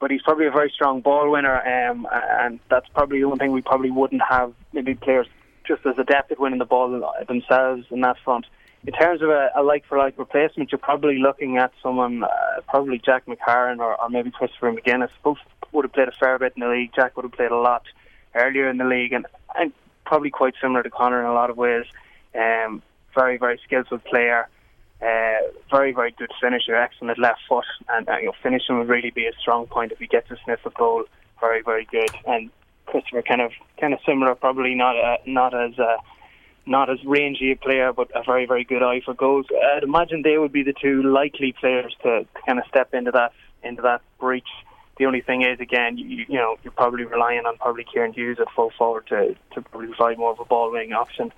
but 0.00 0.10
he's 0.10 0.22
probably 0.22 0.46
a 0.46 0.50
very 0.50 0.72
strong 0.74 1.00
ball 1.00 1.30
winner, 1.30 1.60
um, 1.60 2.08
and 2.12 2.58
that's 2.68 2.88
probably 2.88 3.20
the 3.20 3.28
one 3.28 3.38
thing 3.38 3.52
we 3.52 3.62
probably 3.62 3.92
wouldn't 3.92 4.22
have 4.28 4.52
maybe 4.72 4.94
players 4.94 5.28
just 5.64 5.86
as 5.86 5.96
adept 5.98 6.32
at 6.32 6.40
winning 6.40 6.58
the 6.58 6.64
ball 6.64 6.90
themselves 7.28 7.86
in 7.90 8.00
that 8.00 8.16
front. 8.24 8.46
In 8.84 8.92
terms 8.92 9.22
of 9.22 9.28
a, 9.30 9.50
a 9.54 9.62
like-for-like 9.62 10.18
replacement, 10.18 10.72
you're 10.72 10.78
probably 10.78 11.18
looking 11.18 11.56
at 11.56 11.72
someone, 11.82 12.24
uh, 12.24 12.28
probably 12.68 12.98
Jack 12.98 13.26
McCarron 13.26 13.78
or, 13.78 14.00
or 14.00 14.10
maybe 14.10 14.32
Christopher 14.32 14.72
McGuinness. 14.72 15.10
Both 15.22 15.38
would 15.70 15.84
have 15.84 15.92
played 15.92 16.08
a 16.08 16.12
fair 16.12 16.36
bit 16.38 16.54
in 16.56 16.60
the 16.60 16.68
league. 16.68 16.90
Jack 16.94 17.16
would 17.16 17.24
have 17.24 17.32
played 17.32 17.52
a 17.52 17.56
lot 17.56 17.84
earlier 18.34 18.68
in 18.68 18.78
the 18.78 18.84
league, 18.84 19.12
and, 19.12 19.26
and 19.56 19.72
probably 20.04 20.30
quite 20.30 20.54
similar 20.60 20.82
to 20.82 20.90
Conor 20.90 21.20
in 21.20 21.26
a 21.26 21.32
lot 21.32 21.48
of 21.48 21.56
ways. 21.56 21.84
Um, 22.34 22.82
very, 23.14 23.38
very 23.38 23.60
skillful 23.64 23.98
player. 23.98 24.48
Uh, 25.00 25.38
very, 25.70 25.92
very 25.92 26.12
good 26.12 26.30
finisher, 26.40 26.74
excellent 26.76 27.18
left 27.18 27.40
foot, 27.48 27.64
and 27.88 28.08
uh, 28.08 28.16
you 28.18 28.26
know, 28.26 28.32
finishing 28.42 28.78
would 28.78 28.88
really 28.88 29.10
be 29.10 29.26
a 29.26 29.32
strong 29.40 29.66
point 29.66 29.92
if 29.92 29.98
he 29.98 30.06
gets 30.06 30.30
a 30.30 30.36
sniff 30.44 30.64
of 30.64 30.74
goal. 30.74 31.04
Very, 31.40 31.62
very 31.62 31.84
good. 31.90 32.10
And 32.26 32.50
Christopher, 32.86 33.22
kind 33.22 33.40
of, 33.40 33.52
kind 33.80 33.92
of 33.92 34.00
similar, 34.06 34.34
probably 34.34 34.74
not, 34.74 34.96
uh, 34.96 35.16
not 35.26 35.54
as, 35.54 35.78
uh, 35.78 35.96
not 36.66 36.90
as 36.90 36.98
rangy 37.04 37.52
a 37.52 37.56
player, 37.56 37.92
but 37.92 38.10
a 38.14 38.22
very, 38.22 38.46
very 38.46 38.64
good 38.64 38.82
eye 38.82 39.00
for 39.04 39.14
goals. 39.14 39.46
I'd 39.76 39.82
imagine 39.82 40.22
they 40.22 40.38
would 40.38 40.52
be 40.52 40.62
the 40.62 40.72
two 40.72 41.02
likely 41.02 41.52
players 41.52 41.94
to, 42.02 42.24
to 42.24 42.40
kind 42.46 42.58
of 42.58 42.64
step 42.68 42.94
into 42.94 43.10
that, 43.12 43.32
into 43.62 43.82
that 43.82 44.02
breach. 44.20 44.48
The 44.98 45.06
only 45.06 45.22
thing 45.22 45.42
is, 45.42 45.58
again, 45.58 45.98
you, 45.98 46.24
you 46.28 46.38
know, 46.38 46.56
you're 46.62 46.72
probably 46.72 47.04
relying 47.04 47.46
on 47.46 47.56
probably 47.56 47.84
Kieran 47.84 48.12
Hughes 48.12 48.38
at 48.40 48.48
full 48.54 48.70
forward 48.76 49.06
to, 49.08 49.34
to 49.54 49.62
provide 49.62 50.18
more 50.18 50.32
of 50.32 50.38
a 50.38 50.44
ball 50.44 50.70
winning 50.70 50.92
option 50.92 51.32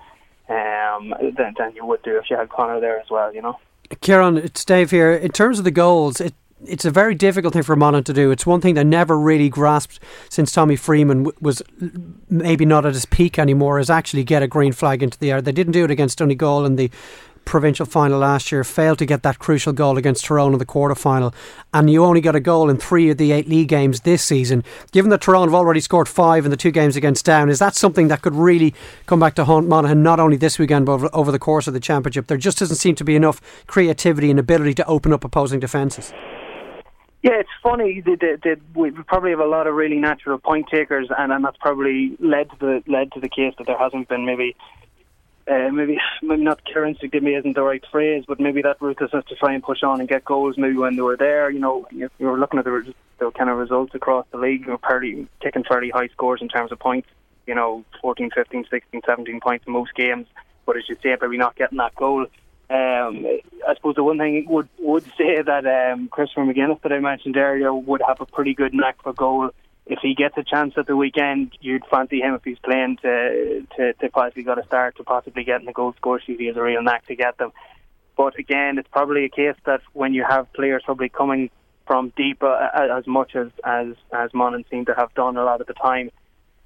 um, 0.49 1.13
than, 1.35 1.55
than 1.57 1.75
you 1.75 1.85
would 1.85 2.03
do 2.03 2.17
if 2.17 2.29
you 2.29 2.37
had 2.37 2.49
Conor 2.49 2.79
there 2.79 2.99
as 2.99 3.09
well, 3.09 3.33
you 3.33 3.41
know. 3.41 3.57
Kieran, 4.01 4.37
it's 4.37 4.65
Dave 4.65 4.91
here. 4.91 5.11
In 5.13 5.31
terms 5.31 5.57
of 5.57 5.65
the 5.65 5.71
goals, 5.71 6.19
it, 6.19 6.33
it's 6.63 6.85
a 6.85 6.91
very 6.91 7.15
difficult 7.15 7.53
thing 7.53 7.63
for 7.63 7.75
Monaghan 7.75 8.03
to 8.05 8.13
do. 8.13 8.31
It's 8.31 8.45
one 8.45 8.61
thing 8.61 8.75
they 8.75 8.83
never 8.83 9.19
really 9.19 9.49
grasped 9.49 9.99
since 10.29 10.51
Tommy 10.51 10.75
Freeman 10.75 11.27
was 11.41 11.61
maybe 12.29 12.65
not 12.65 12.85
at 12.85 12.93
his 12.93 13.05
peak 13.05 13.37
anymore, 13.37 13.79
is 13.79 13.89
actually 13.89 14.23
get 14.23 14.43
a 14.43 14.47
green 14.47 14.71
flag 14.71 15.03
into 15.03 15.19
the 15.19 15.31
air. 15.31 15.41
They 15.41 15.51
didn't 15.51 15.73
do 15.73 15.83
it 15.83 15.91
against 15.91 16.17
Donegal 16.17 16.65
in 16.65 16.75
the 16.75 16.89
provincial 17.43 17.85
final 17.85 18.19
last 18.19 18.51
year, 18.51 18.63
failed 18.63 18.97
to 18.97 19.05
get 19.05 19.21
that 19.21 19.37
crucial 19.37 19.71
goal 19.71 19.99
against 19.99 20.25
Tyrone 20.25 20.53
in 20.53 20.59
the 20.59 20.65
quarter 20.65 20.95
final, 20.95 21.31
and 21.73 21.89
you 21.91 22.03
only 22.03 22.19
got 22.19 22.35
a 22.35 22.39
goal 22.39 22.71
in 22.71 22.77
three 22.77 23.11
of 23.11 23.17
the 23.17 23.31
eight 23.31 23.47
league 23.47 23.67
games 23.67 24.01
this 24.01 24.23
season. 24.23 24.63
Given 24.91 25.11
that 25.11 25.21
Tyrone 25.21 25.47
have 25.47 25.53
already 25.53 25.79
scored 25.79 26.09
five 26.09 26.45
in 26.45 26.51
the 26.51 26.57
two 26.57 26.71
games 26.71 26.95
against 26.95 27.23
Down, 27.23 27.49
is 27.49 27.59
that 27.59 27.75
something 27.75 28.07
that 28.07 28.23
could 28.23 28.33
really 28.33 28.73
come 29.05 29.19
back 29.19 29.35
to 29.35 29.45
haunt 29.45 29.67
Monaghan 29.67 30.01
not 30.01 30.19
only 30.19 30.37
this 30.37 30.57
weekend 30.57 30.87
but 30.87 30.93
over, 30.93 31.09
over 31.13 31.31
the 31.31 31.37
course 31.37 31.67
of 31.67 31.75
the 31.75 31.79
championship? 31.79 32.25
There 32.25 32.37
just 32.37 32.57
doesn't 32.57 32.77
seem 32.77 32.95
to 32.95 33.03
be 33.03 33.15
enough 33.15 33.39
creativity 33.67 34.31
and 34.31 34.39
ability 34.39 34.73
to 34.75 34.85
open 34.87 35.13
up 35.13 35.23
opposing 35.23 35.59
defences. 35.59 36.11
Yeah, 37.25 37.39
it's 37.39 37.49
funny. 37.63 38.01
They, 38.01 38.13
they, 38.13 38.35
they, 38.43 38.55
we 38.75 38.91
probably 38.91 39.31
have 39.31 39.39
a 39.39 39.47
lot 39.47 39.65
of 39.65 39.73
really 39.73 39.97
natural 39.97 40.37
point 40.37 40.67
takers, 40.69 41.07
and, 41.17 41.31
and 41.31 41.43
that's 41.43 41.57
probably 41.57 42.15
led 42.19 42.51
to 42.51 42.55
the 42.59 42.83
led 42.85 43.13
to 43.13 43.19
the 43.19 43.29
case 43.29 43.55
that 43.57 43.65
there 43.65 43.79
hasn't 43.79 44.09
been 44.09 44.27
maybe 44.27 44.55
uh, 45.47 45.69
maybe 45.71 45.97
maybe 46.21 46.43
not 46.43 46.61
currency 46.71 47.07
give 47.07 47.23
me 47.23 47.33
isn't 47.33 47.55
the 47.55 47.63
right 47.63 47.83
phrase, 47.91 48.25
but 48.27 48.39
maybe 48.39 48.61
that 48.61 48.79
ruthlessness 48.79 49.25
to 49.29 49.35
try 49.37 49.55
and 49.55 49.63
push 49.63 49.81
on 49.81 50.01
and 50.01 50.07
get 50.07 50.23
goals. 50.23 50.55
Maybe 50.55 50.77
when 50.77 50.97
they 50.97 51.01
were 51.01 51.17
there, 51.17 51.49
you 51.49 51.57
know, 51.57 51.87
you, 51.89 52.11
were 52.19 52.37
looking 52.37 52.59
at 52.59 52.65
the, 52.65 52.93
the 53.17 53.31
kind 53.31 53.49
of 53.49 53.57
results 53.57 53.95
across 53.95 54.27
the 54.29 54.37
league, 54.37 54.63
you 54.67 54.73
were 54.73 54.77
fairly 54.77 55.27
kicking 55.41 55.63
fairly 55.63 55.89
high 55.89 56.09
scores 56.09 56.43
in 56.43 56.47
terms 56.47 56.71
of 56.71 56.77
points. 56.77 57.07
You 57.47 57.55
know, 57.55 57.83
14, 58.03 58.29
15, 58.35 58.67
16, 58.69 59.01
17 59.03 59.39
points 59.39 59.65
in 59.65 59.73
most 59.73 59.95
games. 59.95 60.27
But 60.67 60.77
as 60.77 60.83
you 60.87 60.95
say, 61.01 61.15
probably 61.15 61.37
not 61.37 61.55
getting 61.55 61.79
that 61.79 61.95
goal. 61.95 62.27
Um, 62.67 63.25
I 63.67 63.75
suppose 63.75 63.95
the 63.95 64.03
one 64.03 64.17
thing 64.17 64.45
would 64.49 64.67
would 64.79 65.03
say 65.17 65.41
that 65.41 65.65
um, 65.67 66.07
Christopher 66.07 66.41
McGuinness 66.41 66.81
that 66.81 66.91
I 66.91 66.99
mentioned 66.99 67.37
earlier 67.37 67.73
would 67.73 68.01
have 68.07 68.21
a 68.21 68.25
pretty 68.25 68.55
good 68.55 68.73
knack 68.73 69.01
for 69.03 69.13
goal. 69.13 69.51
If 69.85 69.99
he 70.01 70.15
gets 70.15 70.35
a 70.37 70.43
chance 70.43 70.73
at 70.77 70.87
the 70.87 70.95
weekend, 70.95 71.51
you'd 71.61 71.85
fancy 71.85 72.21
him 72.21 72.33
if 72.33 72.43
he's 72.43 72.57
playing 72.57 72.97
to 73.03 73.67
to, 73.77 73.93
to 73.93 74.09
possibly 74.09 74.43
got 74.43 74.57
a 74.57 74.65
start 74.65 74.97
to 74.97 75.03
possibly 75.03 75.43
getting 75.43 75.67
the 75.67 75.73
goal 75.73 75.93
score 75.93 76.19
sheet. 76.19 76.39
He 76.39 76.47
has 76.47 76.57
a 76.57 76.61
real 76.61 76.81
knack 76.81 77.05
to 77.05 77.15
get 77.15 77.37
them. 77.37 77.51
But 78.17 78.39
again, 78.39 78.79
it's 78.79 78.89
probably 78.91 79.25
a 79.25 79.29
case 79.29 79.55
that 79.65 79.81
when 79.93 80.13
you 80.13 80.23
have 80.27 80.51
players 80.53 80.81
probably 80.85 81.09
coming 81.09 81.51
from 81.85 82.13
deep 82.17 82.41
uh, 82.41 82.69
as 82.73 83.05
much 83.05 83.35
as 83.35 83.49
as 83.63 83.93
as 84.11 84.33
Monaghan 84.33 84.65
seem 84.71 84.85
to 84.85 84.95
have 84.95 85.13
done 85.13 85.37
a 85.37 85.43
lot 85.43 85.61
of 85.61 85.67
the 85.67 85.73
time, 85.73 86.09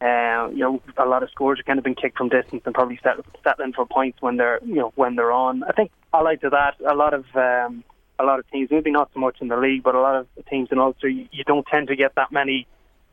uh, 0.01 0.49
you 0.51 0.59
know, 0.59 0.81
a 0.97 1.05
lot 1.05 1.23
of 1.23 1.29
scores 1.29 1.59
have 1.59 1.65
kind 1.65 1.77
of 1.77 1.83
been 1.83 1.95
kicked 1.95 2.17
from 2.17 2.29
distance 2.29 2.63
and 2.65 2.73
probably 2.73 2.99
set, 3.03 3.17
settling 3.43 3.73
for 3.73 3.85
points 3.85 4.21
when 4.21 4.37
they're, 4.37 4.59
you 4.65 4.75
know, 4.75 4.91
when 4.95 5.15
they're 5.15 5.31
on. 5.31 5.63
I 5.63 5.71
think 5.73 5.91
allied 6.13 6.41
to 6.41 6.49
that, 6.51 6.75
a 6.85 6.95
lot 6.95 7.13
of 7.13 7.25
um, 7.35 7.83
a 8.17 8.23
lot 8.23 8.39
of 8.39 8.49
teams, 8.51 8.69
maybe 8.71 8.91
not 8.91 9.09
so 9.13 9.19
much 9.19 9.37
in 9.41 9.47
the 9.47 9.57
league, 9.57 9.83
but 9.83 9.95
a 9.95 10.01
lot 10.01 10.15
of 10.15 10.27
teams 10.49 10.69
in 10.71 10.79
Ulster, 10.79 11.07
you, 11.07 11.27
you 11.31 11.43
don't 11.43 11.65
tend 11.67 11.87
to 11.87 11.95
get 11.95 12.15
that 12.15 12.31
many 12.31 12.67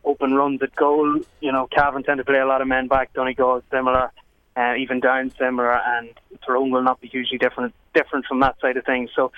open 0.04 0.34
runs 0.34 0.62
at 0.62 0.74
goal. 0.76 1.20
You 1.40 1.52
know, 1.52 1.66
Cavan 1.66 2.02
tend 2.02 2.18
to 2.18 2.24
play 2.24 2.38
a 2.38 2.46
lot 2.46 2.60
of 2.60 2.68
men 2.68 2.88
back. 2.88 3.12
Donegal 3.12 3.62
similar. 3.70 4.10
uh, 4.56 4.74
even 4.76 5.00
Down 5.00 5.30
similar, 5.38 5.72
and 5.72 6.10
Tyrone 6.44 6.70
will 6.70 6.82
not 6.82 7.00
be 7.00 7.08
hugely 7.08 7.38
different 7.38 7.74
different 7.94 8.24
from 8.26 8.40
that 8.40 8.58
side 8.60 8.76
of 8.76 8.84
things. 8.84 9.10
So 9.14 9.32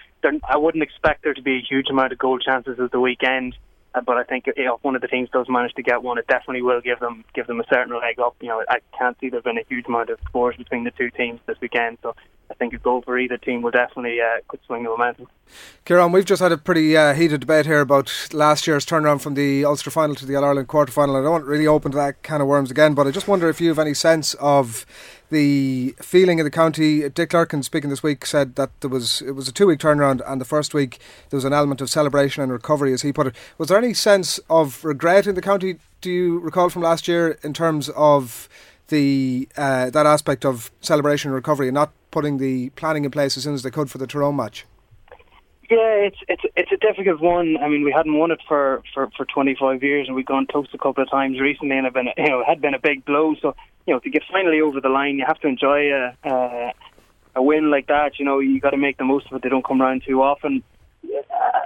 I 0.48 0.56
wouldn't 0.56 0.82
expect 0.82 1.24
there 1.24 1.34
to 1.34 1.42
be 1.42 1.56
a 1.56 1.60
huge 1.60 1.88
amount 1.90 2.12
of 2.12 2.18
goal 2.18 2.38
chances 2.38 2.78
at 2.78 2.92
the 2.92 3.00
weekend. 3.00 3.56
Uh, 3.94 4.00
but 4.00 4.16
I 4.16 4.24
think 4.24 4.44
if 4.46 4.82
one 4.82 4.94
of 4.94 5.00
the 5.00 5.08
teams 5.08 5.28
does 5.30 5.46
manage 5.48 5.74
to 5.74 5.82
get 5.82 6.02
one, 6.02 6.18
it 6.18 6.26
definitely 6.26 6.62
will 6.62 6.80
give 6.80 7.00
them 7.00 7.24
give 7.34 7.46
them 7.46 7.60
a 7.60 7.64
certain 7.72 7.98
leg 7.98 8.18
up. 8.20 8.36
You 8.40 8.48
know, 8.48 8.62
I 8.68 8.78
can't 8.96 9.16
see 9.20 9.30
there's 9.30 9.42
been 9.42 9.58
a 9.58 9.64
huge 9.68 9.86
amount 9.86 10.10
of 10.10 10.18
scores 10.26 10.56
between 10.56 10.84
the 10.84 10.90
two 10.90 11.10
teams 11.10 11.40
this 11.46 11.58
weekend, 11.60 11.98
so 12.02 12.14
I 12.50 12.54
think 12.54 12.72
a 12.74 12.78
goal 12.78 13.02
for 13.02 13.18
either 13.18 13.36
team 13.36 13.62
will 13.62 13.70
definitely 13.70 14.20
uh, 14.20 14.40
could 14.48 14.60
swing 14.66 14.82
the 14.82 14.90
momentum. 14.90 15.28
Kieran, 15.84 16.12
we've 16.12 16.24
just 16.24 16.42
had 16.42 16.52
a 16.52 16.58
pretty 16.58 16.96
uh, 16.96 17.14
heated 17.14 17.40
debate 17.40 17.66
here 17.66 17.80
about 17.80 18.28
last 18.32 18.66
year's 18.66 18.86
turnaround 18.86 19.20
from 19.20 19.34
the 19.34 19.64
Ulster 19.64 19.90
final 19.90 20.14
to 20.16 20.26
the 20.26 20.36
All 20.36 20.44
Ireland 20.44 20.68
quarter 20.68 20.92
final. 20.92 21.16
I 21.16 21.22
don't 21.22 21.32
want 21.32 21.44
to 21.44 21.50
really 21.50 21.66
open 21.66 21.92
that 21.92 22.22
can 22.22 22.40
of 22.40 22.46
worms 22.46 22.70
again, 22.70 22.94
but 22.94 23.06
I 23.06 23.10
just 23.10 23.28
wonder 23.28 23.48
if 23.48 23.60
you 23.60 23.68
have 23.68 23.78
any 23.78 23.94
sense 23.94 24.34
of 24.34 24.86
the 25.30 25.94
feeling 26.00 26.38
in 26.38 26.44
the 26.44 26.50
county. 26.50 27.08
Dick 27.08 27.30
Clerkin 27.30 27.62
speaking 27.62 27.90
this 27.90 28.02
week 28.02 28.24
said 28.24 28.54
that 28.56 28.70
there 28.80 28.90
was 28.90 29.22
it 29.22 29.32
was 29.32 29.48
a 29.48 29.52
two 29.52 29.66
week 29.66 29.78
turnaround, 29.78 30.22
and 30.26 30.40
the 30.40 30.44
first 30.44 30.74
week 30.74 30.98
there 31.30 31.36
was 31.36 31.44
an 31.44 31.52
element 31.52 31.80
of 31.80 31.90
celebration 31.90 32.42
and 32.42 32.52
recovery, 32.52 32.92
as 32.92 33.02
he 33.02 33.12
put 33.12 33.26
it. 33.26 33.36
Was 33.58 33.68
there 33.68 33.78
any 33.78 33.94
sense 33.94 34.38
of 34.48 34.84
regret 34.84 35.26
in 35.26 35.34
the 35.34 35.42
county? 35.42 35.78
Do 36.00 36.10
you 36.10 36.38
recall 36.38 36.68
from 36.68 36.82
last 36.82 37.08
year 37.08 37.38
in 37.42 37.52
terms 37.52 37.88
of 37.90 38.48
the 38.88 39.48
uh, 39.56 39.90
that 39.90 40.06
aspect 40.06 40.44
of 40.44 40.70
celebration 40.80 41.30
and 41.30 41.34
recovery, 41.34 41.68
and 41.68 41.74
not 41.74 41.92
putting 42.10 42.38
the 42.38 42.70
planning 42.70 43.04
in 43.04 43.10
place 43.10 43.36
as 43.36 43.44
soon 43.44 43.54
as 43.54 43.62
they 43.62 43.70
could 43.70 43.90
for 43.90 43.98
the 43.98 44.06
Tyrone 44.06 44.36
match? 44.36 44.64
Yeah, 45.70 46.08
it's 46.08 46.16
it's 46.28 46.42
it's 46.56 46.72
a 46.72 46.78
difficult 46.78 47.20
one. 47.20 47.58
I 47.58 47.68
mean, 47.68 47.84
we 47.84 47.92
hadn't 47.92 48.16
won 48.16 48.30
it 48.30 48.40
for, 48.48 48.82
for, 48.94 49.10
for 49.14 49.26
25 49.26 49.82
years, 49.82 50.06
and 50.06 50.16
we've 50.16 50.24
gone 50.24 50.46
toast 50.46 50.70
a 50.72 50.78
couple 50.78 51.02
of 51.02 51.10
times 51.10 51.38
recently, 51.38 51.76
and 51.76 51.84
have 51.84 51.92
been 51.92 52.08
you 52.16 52.30
know 52.30 52.40
it 52.40 52.46
had 52.46 52.62
been 52.62 52.72
a 52.72 52.78
big 52.78 53.04
blow. 53.04 53.34
So 53.42 53.54
you 53.86 53.92
know 53.92 54.00
to 54.00 54.08
get 54.08 54.22
finally 54.32 54.62
over 54.62 54.80
the 54.80 54.88
line, 54.88 55.18
you 55.18 55.26
have 55.26 55.38
to 55.40 55.46
enjoy 55.46 55.92
a 55.92 56.16
a, 56.24 56.72
a 57.36 57.42
win 57.42 57.70
like 57.70 57.88
that. 57.88 58.18
You 58.18 58.24
know, 58.24 58.38
you 58.38 58.60
got 58.60 58.70
to 58.70 58.78
make 58.78 58.96
the 58.96 59.04
most 59.04 59.26
of 59.26 59.34
it. 59.34 59.42
They 59.42 59.50
don't 59.50 59.64
come 59.64 59.82
around 59.82 60.04
too 60.06 60.22
often. 60.22 60.62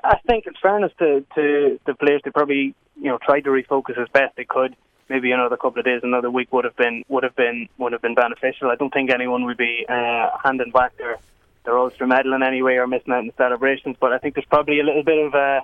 I 0.04 0.18
think, 0.26 0.46
in 0.48 0.54
fairness 0.60 0.92
to 0.98 1.24
to 1.36 1.78
the 1.86 1.94
players, 1.94 2.22
they 2.24 2.32
probably 2.32 2.74
you 3.00 3.08
know 3.08 3.18
tried 3.24 3.42
to 3.42 3.50
refocus 3.50 4.00
as 4.02 4.08
best 4.12 4.34
they 4.36 4.44
could. 4.44 4.74
Maybe 5.08 5.30
another 5.30 5.56
couple 5.56 5.78
of 5.78 5.84
days, 5.84 6.00
another 6.02 6.30
week 6.30 6.52
would 6.52 6.64
have 6.64 6.76
been 6.76 7.04
would 7.08 7.22
have 7.22 7.36
been 7.36 7.68
would 7.78 7.92
have 7.92 8.02
been 8.02 8.16
beneficial. 8.16 8.68
I 8.68 8.74
don't 8.74 8.92
think 8.92 9.10
anyone 9.10 9.44
would 9.44 9.58
be 9.58 9.86
uh, 9.88 10.30
handing 10.42 10.72
back 10.72 10.96
their 10.96 11.18
their 11.64 11.78
Ulster 11.78 12.06
medal 12.06 12.34
in 12.34 12.42
any 12.42 12.62
way 12.62 12.76
or 12.76 12.86
missing 12.86 13.12
out 13.12 13.20
in 13.20 13.26
the 13.28 13.34
celebrations. 13.36 13.96
But 13.98 14.12
I 14.12 14.18
think 14.18 14.34
there's 14.34 14.46
probably 14.46 14.80
a 14.80 14.84
little 14.84 15.04
bit 15.04 15.26
of 15.26 15.34
a 15.34 15.62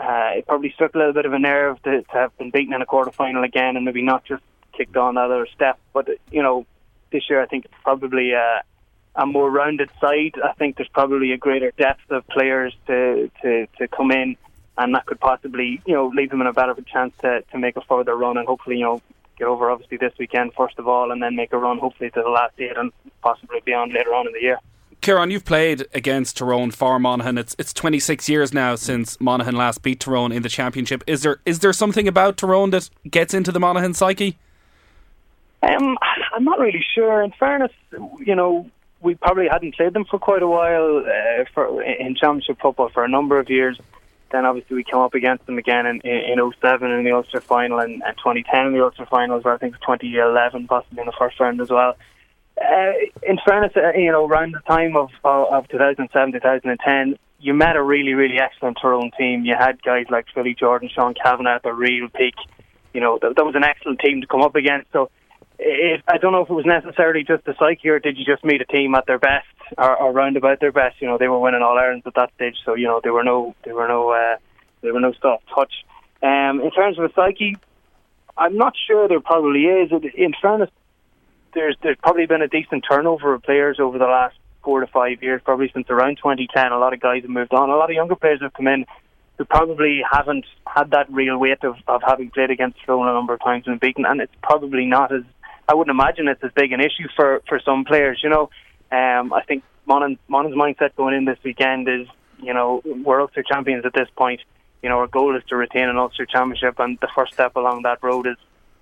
uh, 0.00 0.30
it 0.36 0.46
probably 0.46 0.70
struck 0.70 0.94
a 0.94 0.98
little 0.98 1.12
bit 1.12 1.26
of 1.26 1.32
a 1.32 1.38
nerve 1.38 1.82
to, 1.82 2.02
to 2.02 2.12
have 2.12 2.36
been 2.38 2.50
beaten 2.50 2.72
in 2.72 2.82
a 2.82 2.86
quarter 2.86 3.10
final 3.10 3.42
again 3.42 3.76
and 3.76 3.84
maybe 3.84 4.02
not 4.02 4.24
just 4.24 4.42
kicked 4.72 4.96
on 4.96 5.16
that 5.16 5.24
other 5.24 5.46
step. 5.54 5.78
But 5.92 6.08
you 6.30 6.42
know, 6.42 6.66
this 7.10 7.28
year 7.28 7.42
I 7.42 7.46
think 7.46 7.64
it's 7.64 7.74
probably 7.82 8.32
a, 8.32 8.62
a 9.16 9.26
more 9.26 9.50
rounded 9.50 9.90
side. 10.00 10.34
I 10.42 10.52
think 10.52 10.76
there's 10.76 10.88
probably 10.88 11.32
a 11.32 11.36
greater 11.36 11.72
depth 11.72 12.10
of 12.10 12.26
players 12.28 12.74
to 12.86 13.30
to, 13.42 13.66
to 13.78 13.88
come 13.88 14.12
in. 14.12 14.36
And 14.76 14.94
that 14.94 15.06
could 15.06 15.18
possibly, 15.18 15.82
you 15.86 15.94
know, 15.94 16.06
leave 16.06 16.30
them 16.30 16.40
in 16.40 16.46
a 16.46 16.52
better 16.52 16.70
of 16.70 16.78
a 16.78 16.82
chance 16.82 17.12
to, 17.22 17.42
to 17.50 17.58
make 17.58 17.76
a 17.76 17.80
further 17.80 18.14
run 18.14 18.36
and 18.36 18.46
hopefully, 18.46 18.76
you 18.76 18.84
know, 18.84 19.02
get 19.36 19.48
over 19.48 19.70
obviously 19.70 19.96
this 19.96 20.12
weekend 20.20 20.52
first 20.54 20.78
of 20.78 20.86
all, 20.86 21.10
and 21.10 21.20
then 21.20 21.34
make 21.34 21.52
a 21.52 21.58
run 21.58 21.78
hopefully 21.78 22.10
to 22.10 22.22
the 22.22 22.28
last 22.28 22.54
eight 22.58 22.76
and 22.76 22.92
possibly 23.20 23.60
beyond 23.64 23.92
later 23.92 24.14
on 24.14 24.28
in 24.28 24.32
the 24.32 24.40
year. 24.40 24.60
Kieran, 25.00 25.30
you've 25.30 25.44
played 25.44 25.86
against 25.94 26.36
Tyrone 26.36 26.70
for 26.70 26.98
Monaghan. 26.98 27.38
It's 27.38 27.54
it's 27.58 27.72
26 27.72 28.28
years 28.28 28.52
now 28.52 28.74
since 28.74 29.20
Monaghan 29.20 29.56
last 29.56 29.82
beat 29.82 30.00
Tyrone 30.00 30.32
in 30.32 30.42
the 30.42 30.48
championship. 30.48 31.04
Is 31.06 31.22
there 31.22 31.40
is 31.46 31.60
there 31.60 31.72
something 31.72 32.08
about 32.08 32.36
Tyrone 32.36 32.70
that 32.70 32.90
gets 33.08 33.32
into 33.32 33.52
the 33.52 33.60
Monaghan 33.60 33.94
psyche? 33.94 34.38
Um, 35.62 35.96
I'm 36.34 36.44
not 36.44 36.58
really 36.58 36.84
sure. 36.94 37.22
In 37.22 37.32
fairness, 37.32 37.72
you 38.24 38.34
know, 38.34 38.70
we 39.00 39.14
probably 39.14 39.48
hadn't 39.48 39.76
played 39.76 39.92
them 39.92 40.04
for 40.04 40.18
quite 40.18 40.42
a 40.42 40.48
while 40.48 40.98
uh, 40.98 41.44
for 41.54 41.82
in 41.82 42.14
championship 42.14 42.58
football 42.60 42.88
for 42.88 43.04
a 43.04 43.08
number 43.08 43.38
of 43.38 43.48
years. 43.48 43.78
Then 44.30 44.44
obviously 44.44 44.76
we 44.76 44.84
came 44.84 45.00
up 45.00 45.14
against 45.14 45.46
them 45.46 45.56
again 45.56 45.86
in, 45.86 46.00
in, 46.02 46.38
in 46.38 46.52
07 46.60 46.90
in 46.90 47.04
the 47.04 47.12
Ulster 47.12 47.40
final 47.40 47.78
and, 47.78 48.02
and 48.04 48.16
2010 48.18 48.66
in 48.66 48.72
the 48.74 48.84
Ulster 48.84 49.06
finals, 49.06 49.46
I 49.46 49.56
think 49.56 49.74
2011 49.80 50.66
possibly 50.66 51.00
in 51.00 51.06
the 51.06 51.12
first 51.18 51.40
round 51.40 51.60
as 51.60 51.70
well. 51.70 51.96
Uh, 52.60 52.92
in 53.22 53.38
fairness, 53.46 53.72
uh, 53.76 53.92
you 53.96 54.10
know, 54.10 54.26
around 54.26 54.52
the 54.52 54.60
time 54.60 54.96
of, 54.96 55.10
of, 55.24 55.52
of 55.52 55.68
2007, 55.68 56.32
2010, 56.32 57.18
you 57.40 57.54
met 57.54 57.76
a 57.76 57.82
really, 57.82 58.14
really 58.14 58.38
excellent 58.40 58.78
Tyrone 58.80 59.10
team. 59.16 59.44
You 59.44 59.54
had 59.58 59.82
guys 59.82 60.06
like 60.10 60.26
Philly 60.34 60.54
Jordan, 60.58 60.90
Sean 60.92 61.14
Cavanagh 61.14 61.56
at 61.56 61.62
the 61.62 61.72
real 61.72 62.08
peak. 62.08 62.34
You 62.92 63.00
know, 63.00 63.18
that, 63.22 63.36
that 63.36 63.44
was 63.44 63.54
an 63.54 63.64
excellent 63.64 64.00
team 64.00 64.20
to 64.22 64.26
come 64.26 64.42
up 64.42 64.56
against. 64.56 64.90
So 64.92 65.10
I 65.60 66.18
don't 66.20 66.32
know 66.32 66.42
if 66.42 66.50
it 66.50 66.54
was 66.54 66.66
necessarily 66.66 67.24
just 67.24 67.44
the 67.44 67.54
psyche 67.58 67.88
or 67.88 67.98
did 67.98 68.16
you 68.18 68.24
just 68.24 68.44
meet 68.44 68.60
a 68.60 68.64
team 68.64 68.94
at 68.94 69.06
their 69.06 69.18
best 69.18 69.46
or, 69.76 69.96
or 69.96 70.12
round 70.12 70.36
about 70.36 70.60
their 70.60 70.72
best. 70.72 71.00
You 71.00 71.08
know, 71.08 71.18
they 71.18 71.28
were 71.28 71.38
winning 71.38 71.62
all 71.62 71.78
Irelands 71.78 72.06
at 72.06 72.14
that 72.14 72.32
stage, 72.34 72.56
so 72.64 72.74
you 72.74 72.86
know 72.86 73.00
they 73.02 73.10
were 73.10 73.24
no, 73.24 73.54
they 73.64 73.72
were 73.72 73.88
no, 73.88 74.10
uh, 74.10 74.36
there 74.80 74.94
were 74.94 75.00
no 75.00 75.12
soft 75.20 75.44
touch. 75.54 75.72
Um, 76.22 76.60
in 76.60 76.70
terms 76.70 76.98
of 76.98 77.08
the 77.08 77.14
psyche, 77.14 77.56
I'm 78.36 78.56
not 78.56 78.74
sure 78.86 79.08
there 79.08 79.20
probably 79.20 79.64
is. 79.64 79.90
In 80.14 80.32
fairness, 80.40 80.70
there's 81.54 81.76
there's 81.82 81.96
probably 82.02 82.26
been 82.26 82.42
a 82.42 82.48
decent 82.48 82.84
turnover 82.88 83.34
of 83.34 83.42
players 83.42 83.78
over 83.80 83.98
the 83.98 84.06
last 84.06 84.36
four 84.62 84.80
to 84.80 84.86
five 84.86 85.22
years, 85.22 85.40
probably 85.44 85.70
since 85.72 85.88
around 85.90 86.16
2010. 86.16 86.72
A 86.72 86.78
lot 86.78 86.92
of 86.92 87.00
guys 87.00 87.22
have 87.22 87.30
moved 87.30 87.54
on. 87.54 87.70
A 87.70 87.76
lot 87.76 87.90
of 87.90 87.94
younger 87.94 88.16
players 88.16 88.40
have 88.42 88.52
come 88.52 88.66
in 88.66 88.86
who 89.38 89.44
probably 89.44 90.02
haven't 90.10 90.44
had 90.66 90.90
that 90.90 91.10
real 91.12 91.38
weight 91.38 91.62
of, 91.62 91.76
of 91.86 92.02
having 92.04 92.28
played 92.30 92.50
against 92.50 92.78
Tyrone 92.84 93.08
a 93.08 93.12
number 93.12 93.34
of 93.34 93.40
times 93.40 93.64
and 93.66 93.78
beaten, 93.78 94.04
and 94.04 94.20
it's 94.20 94.34
probably 94.42 94.84
not 94.84 95.12
as 95.12 95.22
I 95.68 95.74
wouldn't 95.74 95.94
imagine 95.94 96.28
it's 96.28 96.42
as 96.42 96.50
big 96.54 96.72
an 96.72 96.80
issue 96.80 97.08
for 97.14 97.42
for 97.48 97.60
some 97.64 97.84
players. 97.84 98.20
You 98.22 98.30
know, 98.30 98.50
um, 98.90 99.32
I 99.32 99.42
think 99.46 99.62
Monaghan's 99.86 100.18
mindset 100.28 100.96
going 100.96 101.14
in 101.14 101.24
this 101.24 101.38
weekend 101.44 101.88
is, 101.88 102.06
you 102.42 102.52
know, 102.52 102.82
we're 102.84 103.20
Ulster 103.20 103.42
champions 103.42 103.84
at 103.84 103.94
this 103.94 104.08
point. 104.16 104.40
You 104.82 104.88
know, 104.88 104.98
our 104.98 105.06
goal 105.06 105.36
is 105.36 105.42
to 105.48 105.56
retain 105.56 105.88
an 105.88 105.96
Ulster 105.96 106.26
championship, 106.26 106.78
and 106.78 106.98
the 107.00 107.08
first 107.14 107.32
step 107.32 107.56
along 107.56 107.82
that 107.82 108.02
road 108.02 108.26
is 108.26 108.36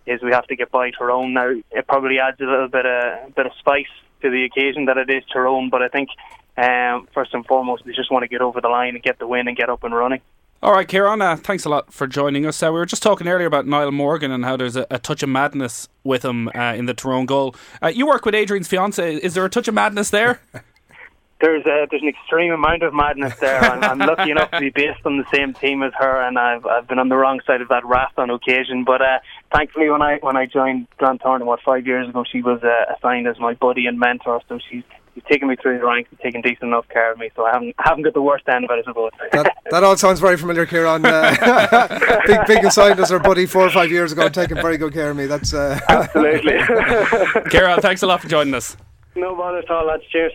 is 0.07 0.23
we 0.23 0.33
have 0.33 0.47
to 0.47 0.57
get 0.57 0.71
by 0.71 0.91
Tyrone. 0.91 1.35
Now, 1.35 1.51
it 1.71 1.87
probably 1.87 2.19
adds 2.19 2.41
a 2.41 2.45
little 2.45 2.69
bit 2.69 2.87
of 2.87 3.29
a 3.29 3.31
bit 3.35 3.47
of 3.47 3.53
spice 3.59 3.87
to 4.23 4.31
the 4.31 4.45
occasion 4.45 4.87
that 4.87 4.97
it 4.97 5.11
is 5.11 5.23
Tyrone, 5.33 5.71
but 5.71 5.83
I 5.83 5.89
think 5.89 6.09
um, 6.57 7.09
first 7.13 7.35
and 7.35 7.45
foremost 7.47 7.85
we 7.85 7.95
just 7.95 8.11
want 8.11 8.23
to 8.23 8.29
get 8.29 8.41
over 8.41 8.61
the 8.61 8.69
line 8.69 8.95
and 8.95 9.03
get 9.03 9.19
the 9.19 9.27
win 9.27 9.49
and 9.49 9.57
get 9.57 9.69
up 9.69 9.85
and 9.85 9.95
running. 9.95 10.21
All 10.63 10.73
right, 10.73 10.89
Kieran, 10.89 11.21
uh, 11.21 11.37
thanks 11.37 11.67
a 11.67 11.69
lot 11.69 11.93
for 11.93 12.07
joining 12.07 12.47
us. 12.47 12.63
Uh, 12.63 12.73
we 12.73 12.79
were 12.79 12.87
just 12.87 13.03
talking 13.03 13.29
earlier 13.29 13.47
about 13.47 13.67
Niall 13.67 13.93
Morgan 13.93 14.33
and 14.33 14.45
how 14.45 14.57
there's 14.57 14.75
a, 14.75 14.87
a 14.91 14.99
touch 14.99 15.23
of 15.23 15.29
madness 15.29 15.89
with 16.03 16.25
him 16.25 16.49
uh, 16.55 16.75
in 16.75 16.87
the 16.87 16.95
Tyrone 16.95 17.27
goal. 17.27 17.55
Uh, 17.83 17.89
you 17.89 18.07
work 18.07 18.25
with 18.25 18.35
Adrian's 18.35 18.67
fiance. 18.67 19.17
Is 19.17 19.35
there 19.35 19.45
a 19.45 19.51
touch 19.51 19.69
of 19.69 19.75
madness 19.75 20.09
there? 20.09 20.41
there's 21.41 21.65
a, 21.67 21.87
there's 21.91 22.03
an 22.03 22.09
extreme 22.09 22.53
amount 22.53 22.83
of 22.83 22.95
madness 22.95 23.37
there. 23.39 23.61
I'm, 23.61 23.85
I'm 23.85 23.99
lucky 23.99 24.31
enough 24.31 24.51
to 24.53 24.61
be 24.61 24.71
based 24.71 25.01
on 25.05 25.19
the 25.19 25.27
same 25.33 25.53
team 25.53 25.83
as 25.83 25.93
her, 25.99 26.23
and 26.23 26.39
I've 26.39 26.65
I've 26.65 26.89
been 26.89 26.99
on 26.99 27.11
the 27.11 27.17
wrong 27.17 27.41
side 27.47 27.61
of 27.61 27.69
that 27.69 27.85
raft 27.85 28.19
on 28.19 28.31
occasion. 28.31 28.85
But 28.85 29.03
uh, 29.03 29.19
thankfully, 29.53 29.91
when 29.91 30.03
I 30.03 30.19
when 30.21 30.37
I 30.37 30.47
joined 30.47 30.87
Glantorn 31.01 31.43
about 31.43 31.61
five 31.65 31.87
years 31.87 32.09
ago, 32.09 32.25
she 32.31 32.43
was 32.43 32.63
uh, 32.63 32.95
assigned 32.97 33.27
as 33.27 33.39
my 33.39 33.55
buddy 33.55 33.87
and 33.87 33.99
mentor. 33.99 34.41
So 34.49 34.59
she's 34.71 34.85
she's 35.15 35.25
taken 35.25 35.49
me 35.49 35.57
through 35.57 35.79
the 35.79 35.85
ranks 35.85 36.11
and 36.11 36.21
taken 36.21 36.43
decent 36.43 36.65
enough 36.65 36.89
care 36.89 37.13
of 37.13 37.19
me. 37.19 37.31
So 37.35 37.45
I 37.45 37.53
haven't 37.53 37.75
haven't 37.79 38.05
got 38.05 38.15
the 38.15 38.23
worst 38.23 38.49
end 38.49 38.65
of 38.65 38.71
it, 38.71 38.81
I 38.81 38.83
suppose. 38.83 39.11
That, 39.33 39.57
that 39.71 39.85
all 39.85 39.97
sounds 39.97 40.21
very 40.21 40.37
familiar, 40.37 40.67
Kieran. 40.67 41.05
Uh, 41.05 42.23
big 42.27 42.47
big 42.47 42.65
assigned 42.65 43.01
as 43.01 43.11
our 43.11 43.19
buddy 43.19 43.47
four 43.47 43.63
or 43.63 43.71
five 43.71 43.91
years 43.91 44.13
ago, 44.13 44.27
and 44.27 44.35
taking 44.35 44.57
very 44.57 44.77
good 44.77 44.93
care 44.93 45.11
of 45.11 45.17
me. 45.17 45.27
That's 45.27 45.55
uh... 45.55 45.79
absolutely. 45.89 46.55
Kieran, 47.51 47.81
thanks 47.81 48.03
a 48.03 48.07
lot 48.07 48.21
for 48.21 48.29
joining 48.29 48.55
us. 48.55 48.77
No 49.15 49.35
bother 49.35 49.59
at 49.59 49.71
all, 49.71 49.87
lads. 49.87 50.05
Cheers. 50.11 50.33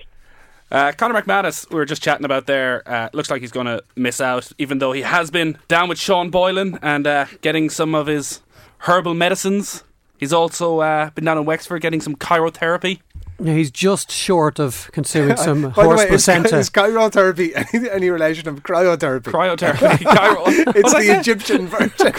Uh, 0.72 0.94
Conor 0.94 1.22
McManus, 1.22 1.70
we 1.70 1.76
were 1.76 1.86
just 1.86 2.02
chatting 2.02 2.24
about 2.24 2.46
there. 2.46 2.82
Uh, 2.86 3.10
looks 3.12 3.30
like 3.30 3.42
he's 3.42 3.52
going 3.52 3.66
to 3.66 3.84
miss 3.98 4.22
out, 4.22 4.54
even 4.58 4.80
though 4.80 4.94
he 4.94 5.02
has 5.02 5.30
been 5.30 5.58
down 5.68 5.90
with 5.90 6.00
Sean 6.00 6.30
Boylan 6.30 6.80
and 6.82 7.06
uh, 7.06 7.26
getting 7.42 7.70
some 7.70 7.94
of 7.94 8.08
his 8.08 8.42
herbal 8.82 9.14
medicines. 9.14 9.84
He's 10.18 10.34
also 10.34 10.80
uh, 10.82 11.10
been 11.12 11.26
down 11.26 11.38
in 11.38 11.46
Wexford 11.46 11.82
getting 11.82 12.02
some 12.02 12.16
chirotherapy. 12.16 13.02
Yeah, 13.44 13.54
he's 13.56 13.72
just 13.72 14.12
short 14.12 14.60
of 14.60 14.88
consuming 14.92 15.36
some 15.38 15.64
By 15.64 15.70
horse 15.70 15.88
the 15.88 15.96
way, 16.06 16.08
placenta. 16.10 16.58
is, 16.60 16.68
is 16.68 16.70
cryotherapy 16.70 17.54
any, 17.74 17.90
any 17.90 18.10
relation 18.12 18.48
of 18.48 18.62
cryotherapy? 18.62 19.24
Cryotherapy. 19.24 19.98
Chiro- 19.98 20.76
it's 20.76 20.94
the? 20.94 21.20
Egyptian 21.20 21.66
version. 21.68 22.14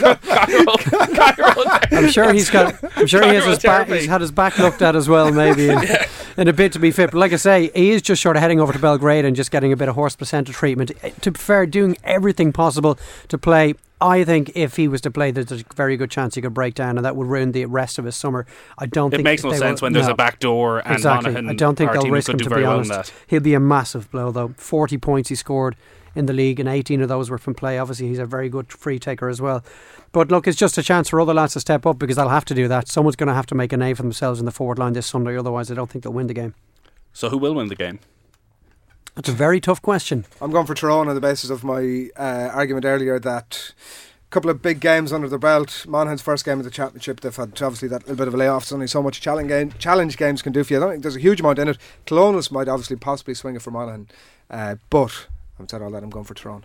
I'm 1.92 2.09
sure 2.11 2.33
he's 2.33 2.51
got. 2.51 2.75
I'm 2.96 3.07
sure 3.07 3.22
he 3.22 3.35
has 3.37 3.44
his 3.44 3.59
back. 3.61 3.87
He's 3.88 4.07
had 4.07 4.20
his 4.20 4.33
back 4.33 4.59
looked 4.59 4.83
at 4.83 4.96
as 4.96 5.09
well, 5.09 5.31
maybe, 5.33 5.68
in, 5.68 5.79
in 6.37 6.48
a 6.48 6.53
bit 6.53 6.72
to 6.72 6.81
be 6.81 6.90
fit. 6.90 7.12
But 7.12 7.18
like 7.18 7.33
I 7.33 7.37
say, 7.37 7.70
he 7.75 7.90
is 7.92 8.03
just 8.03 8.20
sort 8.20 8.37
of 8.37 8.42
heading 8.42 8.59
over 8.61 8.72
to 8.72 8.79
Belgrade 8.81 9.25
and 9.25 9.37
just 9.37 9.53
getting 9.53 9.72
a 9.72 9.77
bit 9.77 9.88
of 9.88 9.94
horse 9.94 10.16
placenta 10.16 10.53
treatment. 10.53 10.90
To 11.20 11.31
be 11.31 11.38
fair, 11.38 11.66
doing 11.66 11.96
everything 12.03 12.53
possible 12.53 12.98
to 13.29 13.38
play. 13.38 13.75
I 14.02 14.24
think 14.24 14.52
if 14.54 14.76
he 14.76 14.88
was 14.88 15.00
to 15.02 15.10
play, 15.10 15.30
there's 15.30 15.52
a 15.52 15.64
very 15.74 15.96
good 15.96 16.10
chance 16.10 16.34
he 16.34 16.42
could 16.42 16.54
break 16.54 16.74
down, 16.74 16.98
and 16.98 17.04
that 17.04 17.16
would 17.16 17.26
ruin 17.28 17.52
the 17.52 17.64
rest 17.66 17.98
of 17.98 18.04
his 18.04 18.16
summer. 18.16 18.46
I 18.78 18.86
don't 18.86 19.12
It 19.12 19.18
think 19.18 19.24
makes 19.24 19.44
no 19.44 19.52
sense 19.52 19.80
will- 19.80 19.86
when 19.86 19.92
there's 19.92 20.06
no. 20.06 20.12
a 20.12 20.16
back 20.16 20.38
door 20.40 20.80
and 20.84 20.94
exactly. 20.94 21.30
Monaghan 21.32 21.50
I 21.50 21.54
don't 21.54 21.76
think 21.76 21.92
they'll 21.92 22.10
risk 22.10 22.28
him 22.30 22.38
to 22.38 22.50
be 22.50 22.64
honest. 22.64 23.12
He'll 23.26 23.40
be 23.40 23.54
a 23.54 23.60
massive 23.60 24.10
blow 24.10 24.30
though. 24.30 24.52
Forty 24.56 24.98
points 24.98 25.28
he 25.28 25.34
scored 25.34 25.76
in 26.14 26.26
the 26.26 26.32
league, 26.34 26.60
and 26.60 26.68
18 26.68 27.00
of 27.00 27.08
those 27.08 27.30
were 27.30 27.38
from 27.38 27.54
play. 27.54 27.78
Obviously, 27.78 28.06
he's 28.08 28.18
a 28.18 28.26
very 28.26 28.48
good 28.50 28.70
free 28.70 28.98
taker 28.98 29.28
as 29.30 29.40
well. 29.40 29.64
But 30.12 30.30
look, 30.30 30.46
it's 30.46 30.58
just 30.58 30.76
a 30.76 30.82
chance 30.82 31.08
for 31.08 31.18
other 31.20 31.32
lads 31.32 31.54
to 31.54 31.60
step 31.60 31.86
up 31.86 31.98
because 31.98 32.16
they'll 32.16 32.28
have 32.28 32.44
to 32.46 32.54
do 32.54 32.68
that. 32.68 32.86
Someone's 32.88 33.16
going 33.16 33.28
to 33.28 33.34
have 33.34 33.46
to 33.46 33.54
make 33.54 33.72
a 33.72 33.78
name 33.78 33.96
for 33.96 34.02
themselves 34.02 34.38
in 34.38 34.44
the 34.44 34.52
forward 34.52 34.78
line 34.78 34.92
this 34.92 35.06
Sunday, 35.06 35.38
otherwise, 35.38 35.70
I 35.70 35.74
don't 35.74 35.88
think 35.88 36.04
they'll 36.04 36.12
win 36.12 36.26
the 36.26 36.34
game. 36.34 36.54
So, 37.14 37.30
who 37.30 37.38
will 37.38 37.54
win 37.54 37.68
the 37.68 37.74
game? 37.76 37.98
That's 39.14 39.29
a 39.29 39.33
very 39.33 39.61
tough 39.61 39.83
question. 39.83 40.25
I'm 40.40 40.51
going 40.51 40.66
for 40.66 40.75
Tyrone 40.75 41.09
on 41.09 41.14
the 41.14 41.20
basis 41.20 41.51
of 41.51 41.62
my 41.62 42.09
uh, 42.16 42.51
argument 42.53 42.87
earlier 42.87 43.18
that 43.18 43.72
a 44.27 44.31
couple 44.31 44.51
of 44.51 44.62
big 44.62 44.81
games 44.81 45.12
under 45.12 45.29
the 45.29 45.38
belt. 45.38 45.85
Monaghan's 45.87 46.22
first 46.22 46.46
game 46.46 46.59
of 46.59 46.64
the 46.64 46.70
championship, 46.70 47.20
they've 47.20 47.37
had 47.37 47.51
obviously 47.62 47.88
that 47.88 48.03
little 48.03 48.16
bit 48.16 48.29
of 48.29 48.35
a 48.35 48.38
layoff. 48.38 48.64
There's 48.64 48.72
only 48.72 48.87
so 48.87 49.03
much 49.03 49.20
challenge, 49.20 49.48
game, 49.48 49.72
challenge 49.79 50.16
games 50.16 50.40
can 50.40 50.53
do 50.53 50.64
for 50.64 50.72
you. 50.72 50.79
I 50.79 50.81
don't 50.81 50.90
think 50.92 51.03
there's 51.03 51.16
a 51.16 51.20
huge 51.20 51.40
amount 51.40 51.59
in 51.59 51.68
it. 51.68 51.79
Clones 52.07 52.51
might 52.51 52.68
obviously 52.68 52.96
possibly 52.96 53.35
swing 53.35 53.55
it 53.55 53.62
for 53.62 53.70
Monaghan, 53.70 54.09
uh, 54.48 54.77
but 54.88 55.27
I'm 55.59 55.68
said 55.68 55.83
all 55.83 55.90
that. 55.90 56.03
I'm 56.03 56.11
going 56.11 56.25
for 56.25 56.35
Tyrone. 56.35 56.64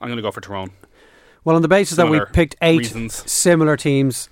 I'm 0.00 0.08
going 0.08 0.16
to 0.16 0.22
go 0.22 0.30
for 0.30 0.40
Tyrone. 0.40 0.70
Well, 1.44 1.56
on 1.56 1.62
the 1.62 1.68
basis 1.68 1.96
Similar 1.96 2.20
that 2.20 2.28
we 2.28 2.32
picked 2.32 2.56
eight 2.62 2.78
reasons. 2.78 3.30
similar 3.30 3.76
teams, 3.76 4.30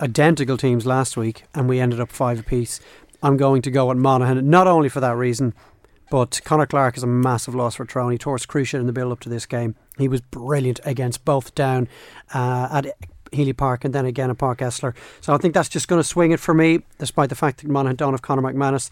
identical 0.00 0.56
teams 0.56 0.86
last 0.86 1.18
week, 1.18 1.44
and 1.54 1.68
we 1.68 1.80
ended 1.80 2.00
up 2.00 2.10
five 2.10 2.40
apiece, 2.40 2.80
I'm 3.22 3.36
going 3.36 3.60
to 3.62 3.70
go 3.70 3.90
at 3.90 3.96
Monaghan, 3.98 4.48
not 4.48 4.66
only 4.66 4.88
for 4.88 5.00
that 5.00 5.16
reason, 5.16 5.52
but 6.10 6.40
Conor 6.44 6.66
Clarke 6.66 6.96
is 6.96 7.02
a 7.02 7.06
massive 7.08 7.54
loss 7.54 7.76
for 7.76 7.84
Tyrone. 7.84 8.12
He 8.12 8.18
tore 8.18 8.36
his 8.36 8.46
cruciate 8.46 8.80
in 8.80 8.86
the 8.86 8.92
build 8.92 9.12
up 9.12 9.20
to 9.20 9.28
this 9.28 9.46
game. 9.46 9.74
He 9.98 10.08
was 10.08 10.20
brilliant 10.20 10.80
against 10.84 11.24
both 11.24 11.54
down 11.54 11.88
uh, 12.32 12.68
at 12.70 12.96
Healy 13.32 13.52
Park 13.52 13.84
and 13.84 13.94
then 13.94 14.06
again 14.06 14.30
at 14.30 14.38
Páirc 14.38 14.58
Esler. 14.58 14.94
So 15.20 15.34
I 15.34 15.38
think 15.38 15.54
that's 15.54 15.68
just 15.68 15.88
going 15.88 16.00
to 16.00 16.08
swing 16.08 16.32
it 16.32 16.40
for 16.40 16.54
me, 16.54 16.80
despite 16.98 17.28
the 17.28 17.34
fact 17.34 17.62
that 17.62 17.68
Monaghan 17.68 17.96
don't 17.96 18.12
have 18.12 18.22
Conor 18.22 18.42
McManus. 18.42 18.90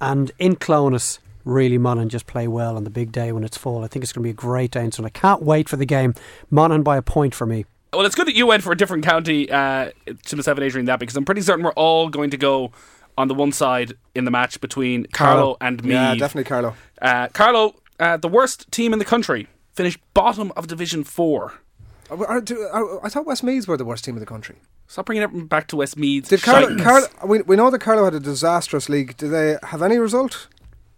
And 0.00 0.32
in 0.38 0.56
Clones, 0.56 1.18
really 1.44 1.78
Monaghan 1.78 2.08
just 2.08 2.26
play 2.26 2.48
well 2.48 2.76
on 2.76 2.84
the 2.84 2.90
big 2.90 3.12
day 3.12 3.32
when 3.32 3.44
it's 3.44 3.56
full. 3.56 3.84
I 3.84 3.88
think 3.88 4.02
it's 4.02 4.12
going 4.12 4.22
to 4.22 4.26
be 4.26 4.30
a 4.30 4.34
great 4.34 4.70
day, 4.70 4.82
and 4.82 4.94
so 4.94 5.04
I 5.04 5.10
can't 5.10 5.42
wait 5.42 5.68
for 5.68 5.76
the 5.76 5.86
game. 5.86 6.14
Monaghan 6.50 6.82
by 6.82 6.96
a 6.96 7.02
point 7.02 7.34
for 7.34 7.46
me. 7.46 7.66
Well, 7.92 8.06
it's 8.06 8.14
good 8.14 8.28
that 8.28 8.36
you 8.36 8.46
went 8.46 8.62
for 8.62 8.70
a 8.70 8.76
different 8.76 9.04
county 9.04 9.50
uh, 9.50 9.90
to 10.26 10.36
myself 10.36 10.58
and 10.58 10.64
Adrian 10.64 10.86
that 10.86 11.00
because 11.00 11.16
I'm 11.16 11.24
pretty 11.24 11.40
certain 11.40 11.64
we're 11.64 11.72
all 11.72 12.08
going 12.08 12.30
to 12.30 12.36
go 12.36 12.70
on 13.20 13.28
the 13.28 13.34
one 13.34 13.52
side 13.52 13.92
in 14.14 14.24
the 14.24 14.30
match 14.30 14.60
between 14.60 15.06
Carlow, 15.12 15.56
and 15.60 15.82
me. 15.84 15.92
Yeah, 15.94 16.14
definitely 16.14 16.48
Carlow. 16.48 16.74
Uh, 17.00 17.28
Carlow, 17.28 17.74
uh, 17.98 18.16
the 18.16 18.28
worst 18.28 18.70
team 18.72 18.92
in 18.92 18.98
the 18.98 19.04
country, 19.04 19.46
finished 19.74 20.00
bottom 20.14 20.52
of 20.56 20.66
Division 20.66 21.04
Four. 21.04 21.54
I, 22.10 22.14
I, 22.14 22.98
I 23.04 23.08
thought 23.08 23.26
Westmeath's 23.26 23.68
were 23.68 23.76
the 23.76 23.84
worst 23.84 24.04
team 24.04 24.16
in 24.16 24.20
the 24.20 24.26
country. 24.26 24.56
Stop 24.88 25.06
bringing 25.06 25.22
it 25.22 25.48
back 25.48 25.68
to 25.68 25.76
Westmeath's. 25.76 26.28
Did 26.30 26.42
Carlow. 26.42 26.76
Carlow 26.78 27.06
we, 27.24 27.42
we 27.42 27.54
know 27.54 27.70
that 27.70 27.78
Carlow 27.78 28.04
had 28.04 28.14
a 28.14 28.20
disastrous 28.20 28.88
league. 28.88 29.16
Did 29.16 29.28
they 29.28 29.56
have 29.62 29.82
any 29.82 29.98
result? 29.98 30.48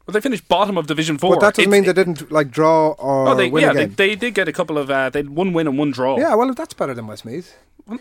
Well, 0.07 0.13
they 0.15 0.21
finished 0.21 0.49
bottom 0.49 0.79
of 0.79 0.87
Division 0.87 1.19
Four. 1.19 1.35
But 1.37 1.41
that 1.41 1.55
doesn't 1.57 1.71
It's- 1.73 1.73
mean 1.73 1.85
they 1.87 1.93
didn't 1.93 2.33
like 2.33 2.51
draw 2.51 2.93
or 2.93 3.29
Oh, 3.29 3.35
they, 3.35 3.51
win 3.51 3.63
yeah, 3.63 3.73
they, 3.75 3.85
they 3.85 4.15
did 4.17 4.35
get 4.35 4.49
a 4.49 4.53
couple 4.53 4.79
of. 4.79 4.91
Uh, 4.91 5.11
they 5.11 5.19
had 5.21 5.31
one 5.31 5.53
win 5.53 5.67
and 5.69 5.77
one 5.79 5.91
draw. 5.91 6.19
yeah, 6.19 6.35
well, 6.35 6.53
that's 6.55 6.73
better 6.75 6.95
than 6.95 7.07
Westmeath. 7.07 7.55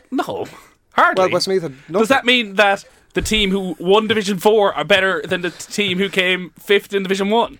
No, 0.09 0.47
hardly. 0.93 1.23
Well, 1.25 1.31
Westmeath 1.33 1.63
had 1.63 1.71
nothing. 1.73 1.93
Does 1.99 2.07
that 2.07 2.23
mean 2.25 2.55
that 2.55 2.85
the 3.13 3.21
team 3.21 3.51
who 3.51 3.75
won 3.79 4.07
Division 4.07 4.37
Four 4.39 4.73
are 4.73 4.83
better 4.85 5.21
than 5.25 5.41
the 5.41 5.49
t- 5.51 5.71
team 5.71 5.97
who 5.97 6.09
came 6.09 6.51
fifth 6.59 6.93
in 6.93 7.03
Division 7.03 7.29
One? 7.29 7.59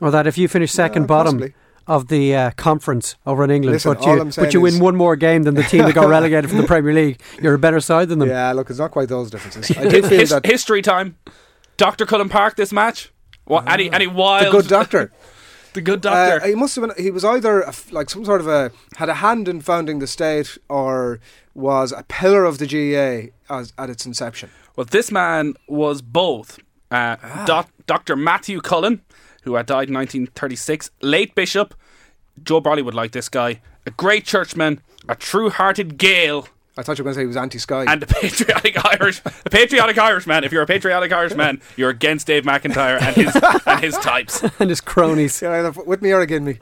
Or 0.00 0.10
that 0.10 0.26
if 0.26 0.36
you 0.38 0.48
finish 0.48 0.72
second 0.72 1.02
Yeah, 1.04 1.06
bottom 1.08 1.34
possibly. 1.38 1.54
of 1.86 2.08
the 2.08 2.34
uh, 2.34 2.50
conference 2.52 3.14
over 3.26 3.44
in 3.44 3.50
England, 3.50 3.74
Listen, 3.74 3.94
but 3.94 4.04
you 4.04 4.42
but 4.42 4.54
you 4.54 4.60
win 4.60 4.80
one 4.80 4.96
more 4.96 5.14
game 5.16 5.44
than 5.44 5.54
the 5.54 5.62
team 5.62 5.84
that 5.84 5.94
got 5.94 6.08
relegated 6.18 6.50
from 6.50 6.58
the 6.60 6.66
Premier 6.66 6.92
League, 6.92 7.20
you're 7.40 7.54
a 7.54 7.58
better 7.58 7.80
side 7.80 8.08
than 8.08 8.18
them. 8.18 8.28
Yeah, 8.28 8.52
look, 8.52 8.70
it's 8.70 8.78
not 8.78 8.90
quite 8.90 9.08
those 9.08 9.30
differences. 9.30 9.76
I 9.76 9.84
do 9.88 10.02
feel 10.02 10.18
His- 10.20 10.30
that 10.30 10.44
history 10.46 10.82
time. 10.82 11.16
Doctor 11.76 12.04
Cullen 12.06 12.28
Park 12.28 12.56
this 12.56 12.72
match. 12.72 13.12
What? 13.44 13.68
any 13.68 13.90
any 13.92 14.06
wild? 14.06 14.46
the 14.46 14.50
good 14.50 14.68
doctor. 14.68 15.12
the 15.74 15.80
good 15.80 16.00
doctor. 16.00 16.44
Uh, 16.44 16.46
he 16.48 16.54
must 16.54 16.76
have 16.76 16.86
been. 16.86 17.02
He 17.04 17.10
was 17.10 17.24
either 17.24 17.60
a 17.62 17.68
f 17.68 17.92
like 17.92 18.10
some 18.10 18.24
sort 18.24 18.40
of 18.40 18.46
a 18.48 18.70
had 18.96 19.08
a 19.08 19.14
hand 19.14 19.48
in 19.48 19.60
founding 19.60 19.98
the 19.98 20.06
state, 20.06 20.58
or 20.68 21.18
was 21.54 21.92
a 21.92 22.02
pillar 22.04 22.44
of 22.44 22.58
the 22.58 22.66
GAA 22.66 23.32
as, 23.52 23.72
at 23.78 23.90
its 23.90 24.06
inception. 24.06 24.50
Well, 24.76 24.86
this 24.90 25.10
man 25.12 25.54
was 25.68 26.02
both 26.02 26.58
uh, 26.90 27.16
Ah. 27.22 27.44
doc, 27.46 27.68
Dr. 27.86 28.16
Matthew 28.16 28.60
Cullen, 28.60 29.02
who 29.44 29.54
had 29.54 29.66
died 29.66 29.88
in 29.88 29.94
1936, 29.94 30.90
late 31.02 31.34
bishop. 31.34 31.74
Joe 32.42 32.60
Brolly 32.60 32.84
would 32.84 32.94
like 32.94 33.12
this 33.12 33.28
guy. 33.28 33.60
A 33.86 33.90
great 33.90 34.24
churchman, 34.24 34.80
a 35.08 35.14
true-hearted 35.14 35.98
Gael, 35.98 36.48
I 36.76 36.82
thought 36.82 36.96
you 36.96 37.04
were 37.04 37.08
going 37.12 37.14
to 37.14 37.18
say 37.18 37.22
he 37.24 37.26
was 37.26 37.36
anti-Sky. 37.36 37.84
and 37.86 38.02
a 38.02 38.06
patriotic 38.06 38.76
Irish. 39.00 39.20
A 39.44 39.50
patriotic 39.50 39.98
Irishman. 39.98 40.42
If 40.44 40.52
you're 40.52 40.62
a 40.62 40.66
patriotic 40.66 41.12
Irishman, 41.12 41.60
you're 41.76 41.90
against 41.90 42.26
Dave 42.26 42.44
McIntyre 42.44 42.98
and 43.02 43.14
his 43.14 43.36
and 43.66 43.80
his 43.84 43.94
types. 43.98 44.42
and 44.58 44.70
his 44.70 44.80
cronies. 44.80 45.42
yeah, 45.42 45.58
either 45.58 45.70
with 45.82 46.00
me 46.00 46.12
or 46.12 46.20
against 46.22 46.46
me. 46.46 46.58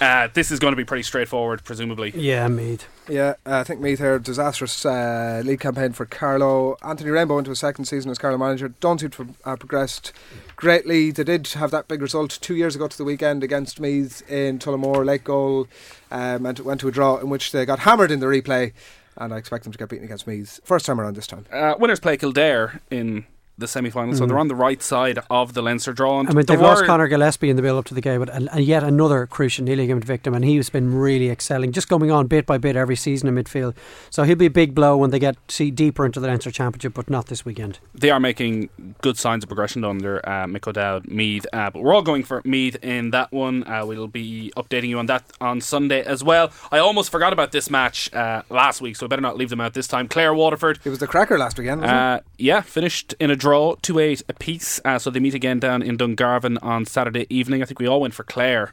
Uh, 0.00 0.28
this 0.32 0.50
is 0.50 0.58
going 0.58 0.72
to 0.72 0.76
be 0.76 0.84
pretty 0.84 1.02
straightforward, 1.02 1.64
presumably. 1.64 2.12
Yeah, 2.14 2.46
Meath. 2.48 2.86
Yeah, 3.08 3.34
uh, 3.46 3.58
I 3.58 3.64
think 3.64 3.80
Meath 3.80 3.98
here, 3.98 4.18
disastrous 4.18 4.84
uh, 4.84 5.42
league 5.44 5.60
campaign 5.60 5.92
for 5.92 6.06
Carlow. 6.06 6.76
Anthony 6.82 7.10
Rainbow 7.10 7.38
into 7.38 7.50
a 7.50 7.56
second 7.56 7.86
season 7.86 8.10
as 8.10 8.18
Carlow 8.18 8.38
manager. 8.38 8.68
Don't 8.68 9.00
seem 9.00 9.10
to 9.10 9.24
have 9.24 9.36
uh, 9.44 9.56
progressed 9.56 10.12
greatly. 10.56 11.10
They 11.10 11.24
did 11.24 11.46
have 11.48 11.70
that 11.70 11.88
big 11.88 12.02
result 12.02 12.38
two 12.40 12.54
years 12.54 12.76
ago 12.76 12.86
to 12.86 12.96
the 12.96 13.04
weekend 13.04 13.42
against 13.42 13.80
Meath 13.80 14.22
in 14.30 14.58
Tullamore, 14.58 15.04
late 15.04 15.24
goal, 15.24 15.66
um, 16.10 16.46
and 16.46 16.58
it 16.58 16.64
went 16.64 16.80
to 16.82 16.88
a 16.88 16.92
draw 16.92 17.16
in 17.16 17.30
which 17.30 17.52
they 17.52 17.64
got 17.64 17.80
hammered 17.80 18.10
in 18.10 18.20
the 18.20 18.26
replay. 18.26 18.72
And 19.16 19.34
I 19.34 19.36
expect 19.36 19.64
them 19.64 19.72
to 19.72 19.78
get 19.78 19.88
beaten 19.88 20.04
against 20.04 20.26
Meath 20.26 20.60
first 20.62 20.86
time 20.86 21.00
around 21.00 21.16
this 21.16 21.26
time. 21.26 21.44
Uh, 21.50 21.74
winners 21.78 21.98
play 21.98 22.16
Kildare 22.16 22.80
in 22.90 23.26
the 23.58 23.66
semi-final, 23.68 24.14
so 24.14 24.24
they're 24.24 24.38
on 24.38 24.48
the 24.48 24.54
right 24.54 24.82
side 24.82 25.18
of 25.30 25.52
the 25.54 25.60
Leinster 25.62 25.92
draw. 25.92 26.20
And 26.20 26.28
Mm. 26.28 26.32
I 26.32 26.34
mean, 26.36 26.46
they've 26.46 26.60
lost 26.60 26.82
word- 26.82 26.86
Conor 26.86 27.08
Gillespie 27.08 27.50
in 27.50 27.56
the 27.56 27.62
build 27.62 27.78
up 27.78 27.84
to 27.86 27.94
the 27.94 28.00
game, 28.00 28.20
but 28.20 28.28
and, 28.32 28.48
and 28.52 28.64
yet 28.64 28.82
another 28.84 29.26
crucial 29.26 29.64
knee 29.64 29.74
ligament 29.76 30.04
victim, 30.04 30.32
and 30.34 30.44
he's 30.44 30.70
been 30.70 30.94
really 30.94 31.28
excelling, 31.28 31.72
just 31.72 31.88
coming 31.88 32.10
on 32.10 32.26
bit 32.28 32.46
by 32.46 32.56
bit 32.58 32.76
every 32.76 32.96
season 32.96 33.28
in 33.28 33.34
midfield. 33.44 33.74
So 34.10 34.22
he'll 34.22 34.36
be 34.36 34.46
a 34.46 34.50
big 34.50 34.74
blow 34.74 34.96
when 34.96 35.10
they 35.10 35.18
get 35.18 35.36
see 35.48 35.70
deeper 35.70 36.06
into 36.06 36.20
the 36.20 36.28
Leinster 36.28 36.50
Championship, 36.50 36.94
but 36.94 37.10
not 37.10 37.26
this 37.26 37.44
weekend. 37.44 37.78
they 37.94 38.10
are 38.10 38.20
making 38.20 38.68
good 39.02 39.16
signs 39.18 39.42
of 39.42 39.48
progression 39.48 39.84
under 39.84 40.20
uh, 40.28 40.46
Mick 40.46 40.66
O'Dowd, 40.68 41.08
Meath. 41.08 41.46
Uh, 41.52 41.70
but 41.70 41.82
we're 41.82 41.94
all 41.94 42.02
going 42.02 42.22
for 42.22 42.40
Meath 42.44 42.76
in 42.82 43.10
that 43.10 43.32
one. 43.32 43.64
Uh, 43.66 43.84
we'll 43.84 44.06
be 44.06 44.52
updating 44.56 44.88
you 44.88 44.98
on 45.00 45.06
that 45.06 45.24
on 45.40 45.60
Sunday 45.60 46.02
as 46.02 46.22
well. 46.22 46.50
I 46.70 46.78
almost 46.78 47.10
forgot 47.10 47.32
about 47.32 47.50
this 47.50 47.70
match 47.70 48.12
uh, 48.14 48.42
last 48.50 48.80
week, 48.80 48.94
so 48.96 49.06
I 49.06 49.08
better 49.08 49.22
not 49.22 49.36
leave 49.36 49.50
them 49.50 49.60
out 49.60 49.74
this 49.74 49.88
time. 49.88 50.06
Clare 50.06 50.32
Waterford. 50.32 50.78
It 50.84 50.90
was 50.90 51.00
the 51.00 51.06
cracker 51.08 51.36
last 51.38 51.58
weekend, 51.58 51.80
wasn't 51.80 51.98
Uh, 51.98 52.20
yeah, 52.38 52.60
finished 52.60 53.14
in 53.18 53.30
a 53.30 53.36
draw, 53.36 53.47
2 53.82 53.98
8 53.98 54.22
apiece. 54.28 54.80
Uh, 54.84 54.98
so 54.98 55.10
they 55.10 55.20
meet 55.20 55.34
again 55.34 55.58
down 55.58 55.82
in 55.82 55.96
Dungarvan 55.96 56.58
on 56.62 56.84
Saturday 56.84 57.26
evening. 57.28 57.62
I 57.62 57.64
think 57.64 57.78
we 57.78 57.86
all 57.86 58.00
went 58.00 58.14
for 58.14 58.24
Clare 58.24 58.72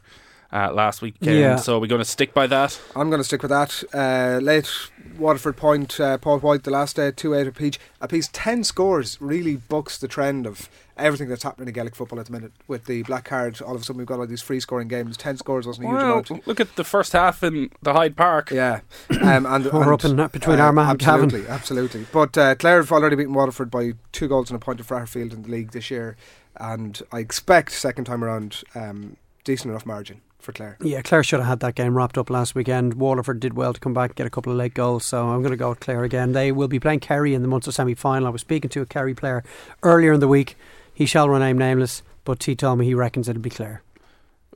uh, 0.52 0.72
last 0.72 1.02
weekend, 1.02 1.38
Yeah. 1.38 1.56
so 1.56 1.78
we're 1.78 1.86
going 1.86 2.00
to 2.00 2.04
stick 2.04 2.32
by 2.32 2.46
that. 2.46 2.80
I'm 2.94 3.10
going 3.10 3.20
to 3.20 3.24
stick 3.24 3.42
with 3.42 3.50
that. 3.50 3.82
Uh, 3.92 4.38
late 4.42 4.68
Waterford 5.18 5.56
point, 5.56 5.98
uh, 5.98 6.18
Paul 6.18 6.38
White 6.40 6.64
the 6.64 6.70
last 6.70 6.96
day, 6.96 7.10
2 7.10 7.34
8 7.34 7.46
apiece. 7.46 7.78
apiece. 8.00 8.28
10 8.32 8.64
scores 8.64 9.20
really 9.20 9.56
bucks 9.56 9.98
the 9.98 10.08
trend 10.08 10.46
of 10.46 10.68
everything 10.96 11.28
that's 11.28 11.42
happening 11.42 11.68
in 11.68 11.74
Gaelic 11.74 11.94
football 11.94 12.20
at 12.20 12.26
the 12.26 12.32
minute. 12.32 12.52
With 12.68 12.84
the 12.86 13.02
black 13.02 13.24
card, 13.24 13.60
all 13.60 13.74
of 13.74 13.80
a 13.82 13.84
sudden 13.84 13.98
we've 13.98 14.06
got 14.06 14.18
all 14.18 14.26
these 14.26 14.40
free 14.42 14.60
scoring 14.60 14.88
games. 14.88 15.16
10 15.16 15.36
scores 15.38 15.66
wasn't 15.66 15.86
a 15.86 15.90
huge 15.90 15.96
Well, 15.98 16.10
amount. 16.12 16.46
look 16.46 16.60
at 16.60 16.76
the 16.76 16.84
first 16.84 17.12
half 17.12 17.42
in 17.42 17.70
the 17.82 17.92
Hyde 17.92 18.16
Park. 18.16 18.50
Yeah, 18.50 18.80
um, 19.20 19.46
and, 19.46 19.64
We're 19.66 19.92
up 19.92 20.04
in- 20.04 20.16
between 20.28 20.60
Armagh 20.60 20.90
and 20.90 20.98
Cavan. 20.98 21.24
Absolutely, 21.24 21.48
absolutely. 21.50 22.06
But 22.12 22.38
uh, 22.38 22.54
Clare 22.54 22.76
have 22.82 22.92
already 22.92 23.16
beaten 23.16 23.34
Waterford 23.34 23.70
by 23.70 23.92
two 24.12 24.28
goals 24.28 24.50
and 24.50 24.56
a 24.56 24.64
point 24.64 24.80
of 24.80 24.86
Fraher 24.86 25.08
Field 25.08 25.32
in 25.32 25.42
the 25.42 25.48
league 25.50 25.72
this 25.72 25.90
year, 25.90 26.16
and 26.56 27.00
I 27.12 27.18
expect 27.18 27.72
second 27.72 28.04
time 28.04 28.22
around 28.24 28.62
um, 28.74 29.16
decent 29.44 29.70
enough 29.70 29.86
margin 29.86 30.20
for 30.46 30.52
Clare. 30.52 30.78
Yeah, 30.80 31.02
Clare 31.02 31.22
should 31.22 31.40
have 31.40 31.48
had 31.48 31.60
that 31.60 31.74
game 31.74 31.94
wrapped 31.96 32.16
up 32.16 32.30
last 32.30 32.54
weekend. 32.54 32.94
Waterford 32.94 33.40
did 33.40 33.54
well 33.54 33.74
to 33.74 33.80
come 33.80 33.92
back 33.92 34.10
and 34.10 34.16
get 34.16 34.26
a 34.26 34.30
couple 34.30 34.52
of 34.52 34.58
late 34.58 34.72
goals, 34.72 35.04
so 35.04 35.28
I'm 35.28 35.42
going 35.42 35.50
to 35.50 35.56
go 35.56 35.70
with 35.70 35.80
Clare 35.80 36.04
again. 36.04 36.32
They 36.32 36.52
will 36.52 36.68
be 36.68 36.80
playing 36.80 37.00
Kerry 37.00 37.34
in 37.34 37.42
the 37.42 37.48
Munster 37.48 37.72
semi 37.72 37.94
final. 37.94 38.28
I 38.28 38.30
was 38.30 38.40
speaking 38.40 38.70
to 38.70 38.80
a 38.80 38.86
Kerry 38.86 39.14
player 39.14 39.44
earlier 39.82 40.14
in 40.14 40.20
the 40.20 40.28
week. 40.28 40.56
He 40.94 41.04
shall 41.04 41.28
remain 41.28 41.58
nameless, 41.58 42.02
but 42.24 42.42
he 42.44 42.56
told 42.56 42.78
me 42.78 42.86
he 42.86 42.94
reckons 42.94 43.28
it'll 43.28 43.42
be 43.42 43.50
Clare. 43.50 43.82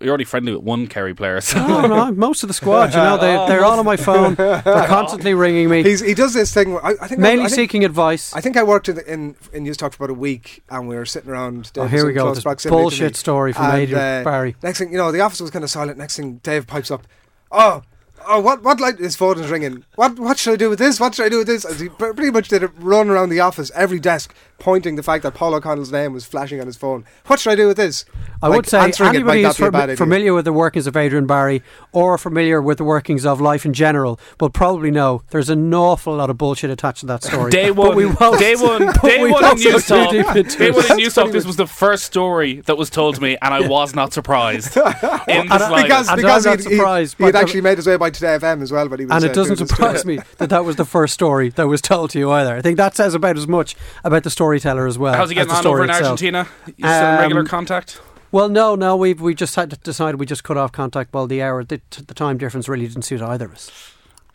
You're 0.01 0.09
already 0.09 0.25
friendly 0.25 0.53
with 0.55 0.63
one 0.63 0.87
Kerry 0.87 1.15
player. 1.15 1.41
So. 1.41 1.59
Oh 1.59 1.87
no, 1.87 2.11
most 2.13 2.43
of 2.43 2.49
the 2.49 2.55
squad, 2.55 2.93
you 2.93 2.97
know, 2.97 3.19
they, 3.19 3.33
they're 3.49 3.65
all 3.65 3.79
on 3.79 3.85
my 3.85 3.97
phone. 3.97 4.35
They're 4.35 4.63
constantly 4.87 5.35
ringing 5.35 5.69
me, 5.69 5.83
He's, 5.83 6.01
he 6.01 6.15
does 6.15 6.33
this 6.33 6.55
thing. 6.55 6.77
I, 6.79 6.95
I 7.01 7.09
think 7.09 7.21
mainly 7.21 7.45
I 7.45 7.49
think, 7.49 7.57
seeking 7.57 7.85
advice. 7.85 8.35
I 8.35 8.41
think 8.41 8.57
I 8.57 8.63
worked 8.63 8.89
in 8.89 8.99
in, 9.01 9.37
in 9.53 9.65
Newstalk 9.65 9.93
for 9.93 10.05
about 10.05 10.11
a 10.11 10.19
week, 10.19 10.63
and 10.71 10.89
we 10.89 10.97
were 10.97 11.05
sitting 11.05 11.31
around. 11.31 11.71
Oh, 11.77 11.87
here 11.87 12.07
we 12.07 12.13
go. 12.13 12.33
This 12.35 12.45
proximity 12.45 12.75
to 12.75 12.79
me. 12.79 12.83
bullshit 12.83 13.17
story 13.17 13.53
from 13.53 13.67
And, 13.67 13.75
Adrian 13.83 14.21
uh, 14.21 14.25
Barry. 14.25 14.57
Next 14.63 14.79
thing 14.79 14.91
you 14.91 14.99
know, 14.99 15.13
the 15.13 15.21
office 15.21 15.41
was 15.41 15.51
kind 15.51 15.65
of 15.65 15.71
silent. 15.71 15.99
Next 15.99 16.17
thing, 16.17 16.37
Dave 16.39 16.67
pipes 16.67 16.91
up. 16.91 17.07
Oh, 17.53 17.83
oh, 18.27 18.41
what 18.41 18.63
what 18.63 18.81
light? 18.81 19.01
is 19.01 19.17
phone 19.17 19.39
is 19.39 19.51
ringing. 19.51 19.85
What 19.97 20.19
what 20.19 20.39
should 20.39 20.55
I 20.55 20.57
do 20.57 20.71
with 20.71 20.79
this? 20.79 21.01
What 21.01 21.15
should 21.15 21.27
I 21.27 21.29
do 21.29 21.39
with 21.39 21.47
this? 21.47 21.65
As 21.65 21.81
he 21.81 21.89
pretty 21.89 22.31
much 22.31 22.49
did 22.49 22.63
a 22.63 22.69
run 22.69 23.11
around 23.11 23.29
the 23.31 23.41
office, 23.41 23.71
every 23.75 24.01
desk. 24.01 24.35
Pointing 24.61 24.94
the 24.96 25.03
fact 25.03 25.23
that 25.25 25.33
Paul 25.35 25.55
O'Connell's 25.55 25.90
name 25.90 26.12
was 26.12 26.25
flashing 26.27 26.61
on 26.61 26.66
his 26.66 26.77
phone. 26.77 27.05
What 27.27 27.40
should 27.40 27.51
I 27.51 27.57
do 27.57 27.66
with 27.66 27.77
this? 27.79 28.05
I 28.42 28.49
Like, 28.49 28.57
would 28.57 28.66
say 28.68 28.92
anybody 29.01 29.42
who's 29.42 29.59
not 29.59 29.73
be 29.73 29.79
a 29.79 29.87
fam- 29.88 29.96
familiar 29.96 30.33
with 30.35 30.44
the 30.44 30.53
workings 30.53 30.87
of 30.87 30.96
Adrian 30.96 31.27
Barry 31.27 31.62
or 31.92 32.16
familiar 32.18 32.61
with 32.62 32.79
the 32.79 32.85
workings 32.85 33.25
of 33.27 33.40
life 33.40 33.64
in 33.66 33.73
general 33.73 34.20
will 34.38 34.51
probably 34.51 34.90
know 34.90 35.23
there's 35.31 35.49
an 35.51 35.73
awful 35.75 36.14
lot 36.16 36.31
of 36.31 36.38
bullshit 36.38 36.70
attached 36.70 37.01
to 37.01 37.07
that 37.07 37.23
story. 37.25 37.51
Day 37.51 37.70
one, 37.70 37.96
we 37.96 38.07
won't- 38.07 38.38
day 38.38 38.55
one, 38.55 38.81
day 39.03 39.18
one 39.18 39.27
in 39.27 39.31
won't 39.33 39.59
Newstalk. 39.59 40.11
Day 40.11 40.70
one 40.70 40.85
in 40.85 40.99
Newstalk. 40.99 41.33
This 41.33 41.46
was 41.46 41.57
the 41.57 41.66
first 41.66 42.05
story 42.05 42.61
that 42.66 42.77
was 42.77 42.90
told 42.90 43.14
to 43.16 43.23
me, 43.23 43.37
and 43.40 43.53
I 43.55 43.66
was 43.66 43.94
not 43.94 44.12
surprised. 44.12 44.77
in 44.77 44.83
the 44.85 45.25
And 45.29 45.53
I- 45.53 45.83
because 45.83 46.09
And 46.09 46.16
because 46.16 46.46
I'm 46.46 46.59
he'd, 46.59 46.62
surprised 46.64 47.16
he'd, 47.18 47.25
he'd 47.27 47.33
the- 47.35 47.38
actually 47.38 47.61
made 47.62 47.79
his 47.79 47.87
way 47.87 47.96
by 47.96 48.11
Today 48.11 48.37
FM 48.38 48.61
as 48.62 48.70
well, 48.73 48.88
but 48.90 48.99
he 49.01 49.07
was 49.07 49.14
and 49.14 49.25
uh, 49.25 49.29
it 49.29 49.35
doesn't 49.35 49.57
surprise 49.57 50.05
me 50.05 50.18
that 50.38 50.51
that 50.51 50.64
was 50.66 50.77
the 50.77 50.85
first 50.85 51.14
story 51.14 51.49
that 51.51 51.66
was 51.66 51.81
told 51.81 52.11
to 52.11 52.18
you 52.18 52.31
either. 52.31 52.55
I 52.57 52.61
think 52.62 52.77
that 52.77 52.94
says 52.94 53.14
about 53.14 53.38
as 53.38 53.46
much 53.49 53.75
about 54.05 54.23
the 54.23 54.31
storyteller 54.51 54.87
as 54.87 54.99
well. 54.99 55.15
How's 55.15 55.29
he 55.29 55.35
getting 55.35 55.53
on 55.53 55.67
over 55.67 55.85
in 55.85 55.91
itself. 55.91 56.11
Argentina? 56.11 56.47
You 56.67 56.73
still 56.75 56.89
in 57.13 57.19
regular 57.21 57.41
Um, 57.43 57.47
contact? 57.47 58.01
Well, 58.33 58.49
no, 58.49 58.75
no. 58.75 58.97
We've 58.97 59.21
we 59.21 59.35
just 59.35 59.55
had 59.57 59.71
to 59.71 59.77
decided 59.77 60.19
we 60.21 60.27
just 60.27 60.45
cut 60.45 60.57
off 60.57 60.73
contact. 60.73 61.13
Well, 61.13 61.27
the 61.27 61.43
hour, 61.43 61.65
the, 61.65 61.81
the 62.07 62.15
time 62.15 62.39
difference 62.39 62.69
really 62.69 62.87
didn't 62.87 63.03
suit 63.03 63.23
either 63.23 63.47
of 63.47 63.53
us. 63.55 63.71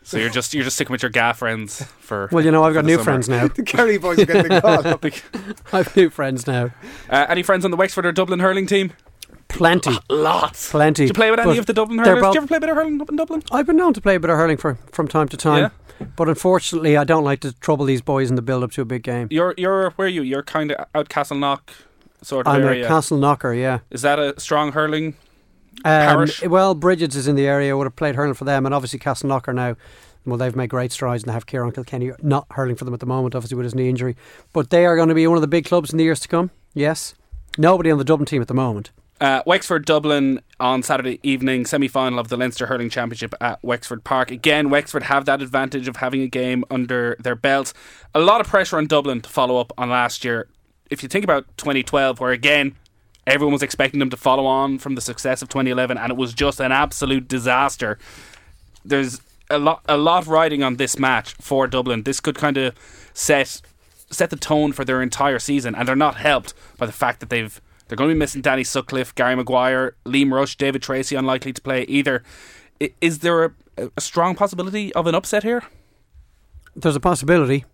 So 0.02 0.18
you're 0.18 0.30
just 0.30 0.54
you're 0.54 0.62
just 0.64 0.76
sticking 0.76 0.92
with 0.92 1.02
your 1.02 1.10
gaff 1.10 1.38
friends 1.38 1.82
for. 1.98 2.28
Well, 2.30 2.44
you 2.44 2.50
know, 2.50 2.62
I've 2.62 2.74
got 2.74 2.84
new 2.84 2.92
summer. 2.94 3.04
friends 3.04 3.28
now. 3.28 3.48
The 3.54 3.62
Kerry 3.62 3.98
boys 3.98 4.18
are 4.20 4.26
getting 4.26 4.48
the 4.52 4.60
call. 4.60 5.72
I've 5.72 5.96
new 5.96 6.10
friends 6.10 6.46
now. 6.46 6.70
Uh, 7.10 7.26
any 7.28 7.42
friends 7.42 7.64
on 7.64 7.70
the 7.70 7.76
Wexford 7.76 8.06
or 8.06 8.12
Dublin 8.12 8.38
hurling 8.40 8.66
team? 8.66 8.92
Plenty, 9.48 9.96
Lots. 10.10 10.70
plenty. 10.70 11.04
Did 11.04 11.10
you 11.10 11.14
play 11.14 11.30
with 11.30 11.40
any 11.40 11.56
of 11.58 11.66
the 11.66 11.72
Dublin 11.72 11.98
hurlers? 11.98 12.20
both- 12.20 12.32
Did 12.32 12.34
you 12.34 12.40
ever 12.40 12.46
play 12.48 12.56
a 12.58 12.60
bit 12.60 12.68
of 12.70 12.76
hurling 12.76 13.00
up 13.00 13.08
in 13.08 13.16
Dublin? 13.16 13.42
I've 13.52 13.66
been 13.66 13.76
known 13.76 13.94
to 13.94 14.00
play 14.00 14.16
a 14.16 14.20
bit 14.20 14.28
of 14.30 14.36
hurling 14.36 14.56
for, 14.58 14.76
from 14.92 15.08
time 15.08 15.28
to 15.28 15.36
time, 15.36 15.70
Yeah. 16.00 16.06
but 16.16 16.28
unfortunately, 16.28 16.96
I 16.96 17.04
don't 17.04 17.24
like 17.24 17.40
to 17.40 17.52
trouble 17.60 17.86
these 17.86 18.02
boys 18.02 18.28
in 18.28 18.36
the 18.36 18.42
build 18.42 18.62
up 18.64 18.72
to 18.72 18.82
a 18.82 18.84
big 18.84 19.02
game. 19.02 19.28
You're 19.30 19.54
you're 19.56 19.90
where 19.90 20.06
are 20.06 20.10
you? 20.10 20.22
You're 20.22 20.42
kind 20.42 20.72
of 20.72 20.86
out 20.94 21.08
Castleknock 21.08 21.60
sort 22.22 22.46
of 22.46 22.54
I'm 22.54 22.62
area. 22.64 22.84
a 22.84 22.88
castle 22.88 23.18
knocker, 23.18 23.54
yeah. 23.54 23.78
Is 23.90 24.02
that 24.02 24.18
a 24.18 24.38
strong 24.38 24.72
hurling? 24.72 25.14
Um, 25.84 25.90
Parish? 25.92 26.42
well, 26.42 26.74
Brigid's 26.74 27.16
is 27.16 27.28
in 27.28 27.36
the 27.36 27.46
area. 27.46 27.70
I 27.70 27.74
would 27.74 27.84
have 27.84 27.96
played 27.96 28.14
hurling 28.14 28.34
for 28.34 28.44
them, 28.44 28.66
and 28.66 28.74
obviously 28.74 28.98
Castle 28.98 29.28
Knocker 29.28 29.52
now. 29.52 29.76
Well, 30.24 30.38
they've 30.38 30.56
made 30.56 30.70
great 30.70 30.90
strides, 30.90 31.22
and 31.22 31.28
they 31.28 31.34
have 31.34 31.46
Kieran 31.46 31.70
Kilkenny 31.70 32.10
not 32.20 32.46
hurling 32.50 32.74
for 32.74 32.84
them 32.84 32.94
at 32.94 32.98
the 33.00 33.06
moment, 33.06 33.34
obviously 33.36 33.56
with 33.56 33.64
his 33.64 33.74
knee 33.76 33.88
injury. 33.88 34.16
But 34.52 34.70
they 34.70 34.84
are 34.86 34.96
going 34.96 35.08
to 35.08 35.14
be 35.14 35.26
one 35.28 35.36
of 35.36 35.40
the 35.42 35.46
big 35.46 35.64
clubs 35.66 35.92
in 35.92 35.98
the 35.98 36.04
years 36.04 36.18
to 36.20 36.28
come. 36.28 36.50
Yes, 36.74 37.14
nobody 37.58 37.90
on 37.92 37.98
the 37.98 38.04
Dublin 38.04 38.26
team 38.26 38.42
at 38.42 38.48
the 38.48 38.54
moment. 38.54 38.90
Uh, 39.18 39.42
Wexford 39.46 39.86
Dublin 39.86 40.40
on 40.60 40.82
Saturday 40.82 41.18
evening, 41.22 41.64
semi 41.64 41.88
final 41.88 42.18
of 42.18 42.28
the 42.28 42.36
Leinster 42.36 42.66
Hurling 42.66 42.90
Championship 42.90 43.34
at 43.40 43.62
Wexford 43.64 44.04
Park. 44.04 44.30
Again, 44.30 44.68
Wexford 44.68 45.04
have 45.04 45.24
that 45.24 45.40
advantage 45.40 45.88
of 45.88 45.96
having 45.96 46.20
a 46.20 46.26
game 46.26 46.64
under 46.70 47.16
their 47.18 47.34
belts. 47.34 47.72
A 48.14 48.20
lot 48.20 48.42
of 48.42 48.46
pressure 48.46 48.76
on 48.76 48.86
Dublin 48.86 49.22
to 49.22 49.28
follow 49.30 49.58
up 49.58 49.72
on 49.78 49.88
last 49.88 50.22
year. 50.22 50.48
If 50.90 51.02
you 51.02 51.08
think 51.08 51.24
about 51.24 51.46
2012, 51.56 52.20
where 52.20 52.30
again, 52.30 52.74
everyone 53.26 53.54
was 53.54 53.62
expecting 53.62 54.00
them 54.00 54.10
to 54.10 54.18
follow 54.18 54.44
on 54.44 54.78
from 54.78 54.96
the 54.96 55.00
success 55.00 55.40
of 55.40 55.48
2011, 55.48 55.96
and 55.96 56.10
it 56.10 56.16
was 56.16 56.34
just 56.34 56.60
an 56.60 56.70
absolute 56.70 57.26
disaster. 57.26 57.98
There's 58.84 59.22
a 59.48 59.58
lot, 59.58 59.82
a 59.88 59.96
lot 59.96 60.26
riding 60.26 60.62
on 60.62 60.76
this 60.76 60.98
match 60.98 61.32
for 61.40 61.66
Dublin. 61.66 62.02
This 62.02 62.20
could 62.20 62.36
kind 62.36 62.58
of 62.58 62.74
set 63.14 63.62
set 64.10 64.30
the 64.30 64.36
tone 64.36 64.72
for 64.72 64.84
their 64.84 65.00
entire 65.02 65.38
season, 65.38 65.74
and 65.74 65.88
they're 65.88 65.96
not 65.96 66.16
helped 66.16 66.52
by 66.76 66.84
the 66.84 66.92
fact 66.92 67.20
that 67.20 67.30
they've 67.30 67.60
they're 67.88 67.96
going 67.96 68.10
to 68.10 68.14
be 68.14 68.18
missing 68.18 68.42
Danny 68.42 68.64
Sutcliffe, 68.64 69.14
Gary 69.14 69.36
Maguire, 69.36 69.96
Liam 70.04 70.32
Rush, 70.32 70.56
David 70.56 70.82
Treacy, 70.82 71.18
unlikely 71.18 71.52
to 71.52 71.62
play 71.62 71.82
either. 71.84 72.22
Is 73.00 73.20
there 73.20 73.44
a, 73.44 73.52
a 73.96 74.00
strong 74.00 74.34
possibility 74.34 74.92
of 74.94 75.06
an 75.06 75.14
upset 75.14 75.42
here? 75.42 75.62
There's 76.74 76.96
a 76.96 77.00
possibility. 77.00 77.64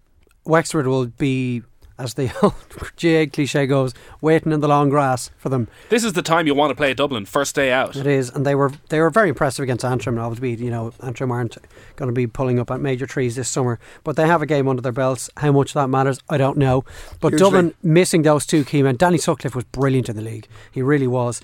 Wexford 0.45 0.87
will 0.87 1.07
be, 1.07 1.63
as 1.99 2.15
the 2.15 2.31
old 2.43 2.55
GAA 3.01 3.31
cliche 3.33 3.67
goes, 3.67 3.95
waiting 4.21 4.53
in 4.53 4.61
the 4.61 4.69
long 4.69 4.89
grass 4.89 5.31
for 5.39 5.49
them. 5.49 5.69
This 5.89 6.05
is 6.05 6.13
the 6.15 6.23
time 6.23 6.47
you 6.47 6.55
want 6.55 6.71
to 6.71 6.75
play 6.75 6.95
Dublin, 6.95 7.27
first 7.27 7.55
day 7.55 7.73
out. 7.73 7.97
It 7.97 8.07
is, 8.07 8.31
and 8.31 8.45
they 8.47 8.55
were 8.55 8.73
they 8.89 9.01
were 9.01 9.11
very 9.11 9.29
impressive 9.29 9.63
against 9.63 9.85
Antrim. 9.85 10.17
And 10.17 10.25
obviously, 10.25 10.65
you 10.65 10.71
know, 10.71 10.93
Antrim 11.03 11.31
aren't 11.31 11.57
going 11.97 12.09
to 12.09 12.13
be 12.15 12.27
pulling 12.27 12.59
up 12.59 12.71
at 12.71 12.81
major 12.81 13.07
trees 13.07 13.37
this 13.37 13.49
summer, 13.49 13.79
but 14.05 14.17
they 14.17 14.27
have 14.27 14.43
a 14.43 14.47
game 14.47 14.69
under 14.69 14.83
their 14.83 14.93
belts. 14.93 15.29
How 15.37 15.53
much 15.53 15.75
that 15.75 15.89
matters, 15.89 16.21
I 16.29 16.39
don't 16.39 16.57
know. 16.59 16.85
But 17.21 17.33
Hugely. 17.33 17.39
Dublin 17.45 17.75
missing 17.83 18.23
those 18.23 18.47
two 18.47 18.65
key 18.65 18.83
men. 18.83 18.97
Danny 18.97 19.19
Sutcliffe 19.19 19.55
was 19.55 19.65
brilliant 19.65 20.09
in 20.09 20.17
the 20.17 20.23
league. 20.23 20.49
He 20.71 20.83
really 20.83 21.07
was. 21.07 21.41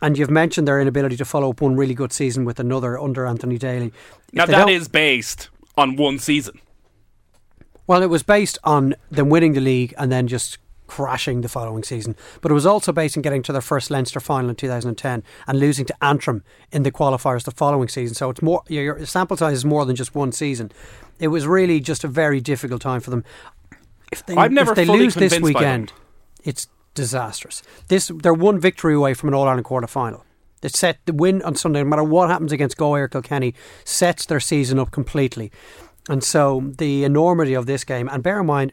And 0.00 0.18
you've 0.18 0.30
mentioned 0.30 0.66
their 0.66 0.80
inability 0.80 1.16
to 1.18 1.24
follow 1.24 1.50
up 1.50 1.60
one 1.60 1.76
really 1.76 1.94
good 1.94 2.12
season 2.12 2.44
with 2.44 2.58
another 2.58 2.98
under 2.98 3.24
Anthony 3.24 3.56
Daly. 3.56 3.86
If 3.86 4.34
Now 4.34 4.46
they 4.46 4.52
that 4.52 4.58
don't- 4.66 4.70
is 4.70 4.88
based 4.88 5.48
on 5.76 5.94
one 5.96 6.18
season. 6.18 6.58
Well, 7.86 8.02
it 8.02 8.10
was 8.10 8.22
based 8.22 8.58
on 8.64 8.94
them 9.10 9.28
winning 9.28 9.54
the 9.54 9.60
league 9.60 9.94
and 9.98 10.10
then 10.10 10.28
just 10.28 10.58
crashing 10.86 11.40
the 11.40 11.48
following 11.48 11.82
season. 11.82 12.14
But 12.42 12.50
it 12.50 12.54
was 12.54 12.66
also 12.66 12.92
based 12.92 13.16
on 13.16 13.22
getting 13.22 13.42
to 13.44 13.52
their 13.52 13.62
first 13.62 13.90
Leinster 13.90 14.20
final 14.20 14.50
in 14.50 14.56
2010 14.56 15.22
and 15.46 15.58
losing 15.58 15.86
to 15.86 16.04
Antrim 16.04 16.44
in 16.70 16.82
the 16.82 16.92
qualifiers 16.92 17.44
the 17.44 17.50
following 17.50 17.88
season. 17.88 18.14
So 18.14 18.28
it's 18.28 18.42
more 18.42 18.62
your 18.68 19.06
sample 19.06 19.36
size 19.38 19.56
is 19.56 19.64
more 19.64 19.86
than 19.86 19.96
just 19.96 20.14
one 20.14 20.32
season. 20.32 20.70
It 21.18 21.28
was 21.28 21.46
really 21.46 21.80
just 21.80 22.04
a 22.04 22.08
very 22.08 22.40
difficult 22.40 22.82
time 22.82 23.00
for 23.00 23.10
them. 23.10 23.24
If 24.12 24.26
they, 24.26 24.36
I'm 24.36 24.52
never 24.52 24.72
if 24.72 24.76
they 24.76 24.84
lose 24.84 25.14
this 25.14 25.32
convinced 25.32 25.54
by 25.54 25.60
them. 25.62 25.80
weekend, 25.80 25.92
it's 26.44 26.68
disastrous. 26.92 27.62
This 27.88 28.10
they're 28.14 28.34
one 28.34 28.60
victory 28.60 28.94
away 28.94 29.14
from 29.14 29.30
an 29.30 29.34
All 29.34 29.44
Ireland 29.44 29.64
quarter 29.64 29.86
final. 29.86 30.26
They 30.60 30.68
set 30.68 30.98
the 31.06 31.14
win 31.14 31.42
on 31.42 31.56
Sunday, 31.56 31.82
no 31.82 31.88
matter 31.88 32.04
what 32.04 32.28
happens 32.28 32.52
against 32.52 32.76
Galway 32.76 33.00
or 33.00 33.08
Kilkenny, 33.08 33.54
sets 33.84 34.26
their 34.26 34.40
season 34.40 34.78
up 34.78 34.90
completely. 34.90 35.50
And 36.08 36.22
so 36.24 36.72
the 36.78 37.04
enormity 37.04 37.54
of 37.54 37.66
this 37.66 37.84
game, 37.84 38.08
and 38.08 38.22
bear 38.22 38.40
in 38.40 38.46
mind, 38.46 38.72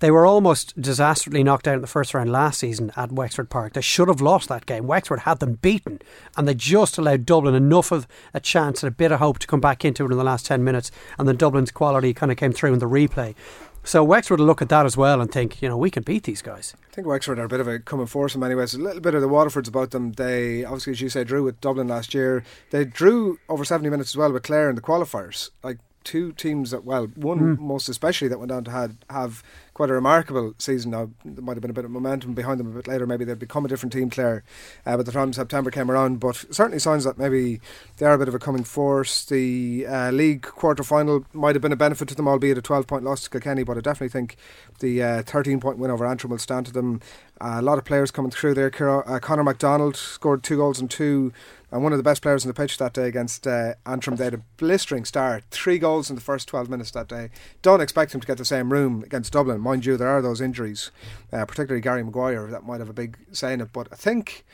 they 0.00 0.12
were 0.12 0.26
almost 0.26 0.80
disastrously 0.80 1.42
knocked 1.42 1.66
out 1.66 1.74
in 1.74 1.80
the 1.80 1.88
first 1.88 2.14
round 2.14 2.30
last 2.30 2.60
season 2.60 2.92
at 2.96 3.10
Wexford 3.10 3.50
Park. 3.50 3.72
They 3.72 3.80
should 3.80 4.06
have 4.06 4.20
lost 4.20 4.48
that 4.48 4.64
game. 4.64 4.86
Wexford 4.86 5.20
had 5.20 5.40
them 5.40 5.54
beaten, 5.54 6.00
and 6.36 6.46
they 6.46 6.54
just 6.54 6.98
allowed 6.98 7.26
Dublin 7.26 7.56
enough 7.56 7.90
of 7.90 8.06
a 8.32 8.38
chance 8.38 8.82
and 8.82 8.88
a 8.88 8.94
bit 8.94 9.10
of 9.10 9.18
hope 9.18 9.40
to 9.40 9.46
come 9.48 9.60
back 9.60 9.84
into 9.84 10.04
it 10.04 10.12
in 10.12 10.18
the 10.18 10.22
last 10.22 10.46
10 10.46 10.62
minutes. 10.62 10.92
And 11.18 11.26
then 11.26 11.36
Dublin's 11.36 11.72
quality 11.72 12.14
kind 12.14 12.30
of 12.30 12.38
came 12.38 12.52
through 12.52 12.74
in 12.74 12.78
the 12.78 12.86
replay. 12.86 13.34
So 13.82 14.04
Wexford 14.04 14.38
will 14.38 14.46
look 14.46 14.62
at 14.62 14.68
that 14.68 14.86
as 14.86 14.96
well 14.96 15.20
and 15.20 15.32
think, 15.32 15.62
you 15.62 15.68
know, 15.68 15.76
we 15.76 15.90
can 15.90 16.02
beat 16.02 16.24
these 16.24 16.42
guys. 16.42 16.74
I 16.90 16.94
think 16.94 17.06
Wexford 17.06 17.38
are 17.38 17.44
a 17.44 17.48
bit 17.48 17.60
of 17.60 17.66
a 17.66 17.78
coming 17.78 18.06
force 18.06 18.34
in 18.34 18.40
many 18.40 18.54
ways. 18.54 18.74
A 18.74 18.78
little 18.78 19.00
bit 19.00 19.14
of 19.14 19.22
the 19.22 19.28
Waterfords 19.28 19.66
about 19.66 19.92
them. 19.92 20.12
They 20.12 20.64
obviously, 20.64 20.92
as 20.92 21.00
you 21.00 21.08
say, 21.08 21.24
drew 21.24 21.42
with 21.42 21.60
Dublin 21.60 21.88
last 21.88 22.12
year. 22.12 22.44
They 22.70 22.84
drew 22.84 23.38
over 23.48 23.64
seventy 23.64 23.88
minutes 23.88 24.10
as 24.10 24.16
well 24.16 24.30
with 24.30 24.42
Clare 24.42 24.68
in 24.68 24.76
the 24.76 24.82
qualifiers. 24.82 25.50
Like 25.62 25.78
two 26.12 26.32
teams 26.32 26.70
that, 26.72 26.82
well, 26.84 27.04
one 27.14 27.38
Mm. 27.40 27.58
most 27.58 27.88
especially 27.88 28.28
that 28.28 28.38
went 28.38 28.50
on 28.50 28.64
to 28.64 28.70
had, 28.70 28.96
have 29.10 29.42
quite 29.74 29.90
a 29.90 29.92
remarkable 29.92 30.54
season. 30.58 30.90
Now 30.90 31.10
there 31.24 31.44
might 31.44 31.56
have 31.56 31.60
been 31.62 31.70
a 31.70 31.74
bit 31.80 31.84
of 31.84 31.90
momentum 31.90 32.32
behind 32.34 32.58
them 32.58 32.68
a 32.72 32.76
bit 32.78 32.88
later. 32.88 33.06
Maybe 33.06 33.24
they'd 33.24 33.38
become 33.38 33.64
a 33.64 33.68
different 33.68 33.92
team, 33.92 34.08
Clare, 34.10 34.42
uh, 34.86 34.96
by 34.96 35.02
the 35.02 35.12
time 35.12 35.32
September 35.32 35.70
came 35.70 35.90
around. 35.90 36.18
But 36.18 36.36
certainly 36.50 36.78
signs 36.78 37.04
that 37.04 37.18
maybe 37.18 37.60
they 37.98 38.06
are 38.06 38.14
a 38.14 38.18
bit 38.18 38.28
of 38.28 38.34
a 38.34 38.38
coming 38.38 38.64
force. 38.64 39.24
The 39.24 39.86
uh, 39.86 40.10
league 40.10 40.42
quarter 40.42 40.82
final 40.82 41.24
might 41.32 41.54
have 41.54 41.62
been 41.62 41.72
a 41.72 41.76
benefit 41.76 42.08
to 42.08 42.14
them, 42.14 42.26
albeit 42.26 42.58
a 42.58 42.62
twelve 42.62 42.86
point 42.86 43.04
loss 43.04 43.22
to 43.24 43.30
Kilkenny. 43.30 43.62
But 43.62 43.76
I 43.76 43.80
definitely 43.80 44.08
think 44.18 44.36
the 44.80 45.02
uh, 45.02 45.22
thirteen 45.22 45.60
point 45.60 45.78
win 45.78 45.90
over 45.90 46.06
Antrim 46.06 46.30
will 46.30 46.38
stand 46.38 46.66
to 46.66 46.72
them. 46.72 47.00
Uh, 47.40 47.58
a 47.58 47.62
lot 47.62 47.78
of 47.78 47.84
players 47.84 48.10
coming 48.10 48.32
through 48.32 48.54
there. 48.54 48.70
Uh, 49.06 49.18
Conor 49.20 49.44
McDonald 49.44 49.94
scored 49.96 50.42
two 50.42 50.56
goals 50.56 50.80
and 50.80 50.90
two. 50.90 51.32
And 51.70 51.82
one 51.82 51.92
of 51.92 51.98
the 51.98 52.02
best 52.02 52.22
players 52.22 52.44
on 52.44 52.48
the 52.48 52.54
pitch 52.54 52.78
that 52.78 52.94
day 52.94 53.08
against 53.08 53.46
uh, 53.46 53.74
Antrim, 53.84 54.16
they 54.16 54.24
had 54.24 54.34
a 54.34 54.42
blistering 54.56 55.04
start. 55.04 55.44
Three 55.50 55.78
goals 55.78 56.08
in 56.08 56.16
the 56.16 56.22
first 56.22 56.48
12 56.48 56.70
minutes 56.70 56.90
that 56.92 57.08
day. 57.08 57.28
Don't 57.60 57.82
expect 57.82 58.14
him 58.14 58.20
to 58.20 58.26
get 58.26 58.38
the 58.38 58.44
same 58.44 58.72
room 58.72 59.02
against 59.02 59.34
Dublin. 59.34 59.60
Mind 59.60 59.84
you, 59.84 59.96
there 59.96 60.08
are 60.08 60.22
those 60.22 60.40
injuries, 60.40 60.90
uh, 61.32 61.44
particularly 61.44 61.82
Gary 61.82 62.02
Maguire, 62.02 62.46
that 62.46 62.64
might 62.64 62.80
have 62.80 62.88
a 62.88 62.94
big 62.94 63.18
say 63.32 63.52
in 63.52 63.60
it. 63.60 63.72
But 63.72 63.88
I 63.92 63.96
think, 63.96 64.46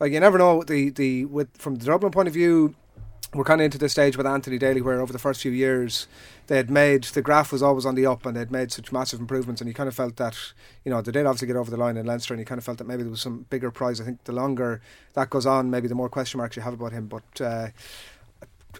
like, 0.00 0.12
you 0.12 0.20
never 0.20 0.38
know. 0.38 0.62
The, 0.62 0.88
the 0.88 1.26
with 1.26 1.54
From 1.58 1.74
the 1.74 1.84
Dublin 1.84 2.10
point 2.10 2.28
of 2.28 2.34
view, 2.34 2.74
we're 3.34 3.44
kind 3.44 3.60
of 3.60 3.64
into 3.64 3.78
this 3.78 3.92
stage 3.92 4.16
with 4.16 4.26
Anthony 4.26 4.58
Daly 4.58 4.82
where 4.82 5.00
over 5.00 5.12
the 5.12 5.18
first 5.18 5.40
few 5.40 5.52
years 5.52 6.06
they 6.48 6.56
had 6.56 6.70
made 6.70 7.04
the 7.04 7.22
graph 7.22 7.50
was 7.50 7.62
always 7.62 7.86
on 7.86 7.94
the 7.94 8.04
up 8.04 8.26
and 8.26 8.36
they'd 8.36 8.50
made 8.50 8.70
such 8.70 8.92
massive 8.92 9.20
improvements 9.20 9.60
and 9.60 9.68
you 9.68 9.74
kind 9.74 9.88
of 9.88 9.94
felt 9.94 10.16
that 10.16 10.36
you 10.84 10.90
know 10.90 11.00
they 11.00 11.12
did 11.12 11.24
obviously 11.24 11.46
get 11.46 11.56
over 11.56 11.70
the 11.70 11.76
line 11.76 11.96
in 11.96 12.04
Leinster 12.04 12.34
and 12.34 12.40
you 12.40 12.44
kind 12.44 12.58
of 12.58 12.64
felt 12.64 12.78
that 12.78 12.86
maybe 12.86 13.02
there 13.02 13.10
was 13.10 13.22
some 13.22 13.46
bigger 13.48 13.70
prize. 13.70 14.00
I 14.00 14.04
think 14.04 14.24
the 14.24 14.32
longer 14.32 14.80
that 15.14 15.30
goes 15.30 15.46
on 15.46 15.70
maybe 15.70 15.88
the 15.88 15.94
more 15.94 16.08
question 16.08 16.38
marks 16.38 16.56
you 16.56 16.62
have 16.62 16.74
about 16.74 16.92
him. 16.92 17.06
But 17.06 17.40
uh, 17.40 17.68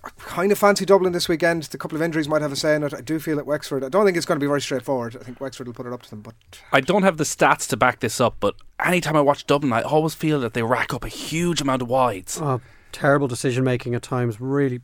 I 0.04 0.08
kind 0.18 0.52
of 0.52 0.58
fancy 0.58 0.84
Dublin 0.84 1.12
this 1.12 1.28
weekend. 1.28 1.64
The 1.64 1.78
couple 1.78 1.96
of 1.96 2.02
injuries 2.02 2.28
might 2.28 2.42
have 2.42 2.52
a 2.52 2.56
say 2.56 2.74
in 2.74 2.82
it. 2.82 2.92
I 2.92 3.00
do 3.00 3.18
feel 3.18 3.36
that 3.36 3.46
Wexford 3.46 3.84
I 3.84 3.88
don't 3.88 4.04
think 4.04 4.18
it's 4.18 4.26
going 4.26 4.38
to 4.38 4.44
be 4.44 4.48
very 4.48 4.60
straightforward. 4.60 5.16
I 5.16 5.24
think 5.24 5.40
Wexford 5.40 5.66
will 5.66 5.74
put 5.74 5.86
it 5.86 5.94
up 5.94 6.02
to 6.02 6.10
them 6.10 6.20
but 6.20 6.34
I 6.72 6.82
don't 6.82 7.04
have 7.04 7.16
the 7.16 7.24
stats 7.24 7.66
to 7.70 7.78
back 7.78 8.00
this 8.00 8.20
up, 8.20 8.36
but 8.38 8.56
anytime 8.84 9.16
I 9.16 9.22
watch 9.22 9.46
Dublin, 9.46 9.72
I 9.72 9.80
always 9.80 10.14
feel 10.14 10.40
that 10.40 10.52
they 10.52 10.62
rack 10.62 10.92
up 10.92 11.04
a 11.04 11.08
huge 11.08 11.62
amount 11.62 11.80
of 11.80 11.88
wides. 11.88 12.38
Oh, 12.38 12.60
terrible 12.92 13.28
decision 13.28 13.64
making 13.64 13.94
at 13.94 14.02
times. 14.02 14.40
Really 14.40 14.80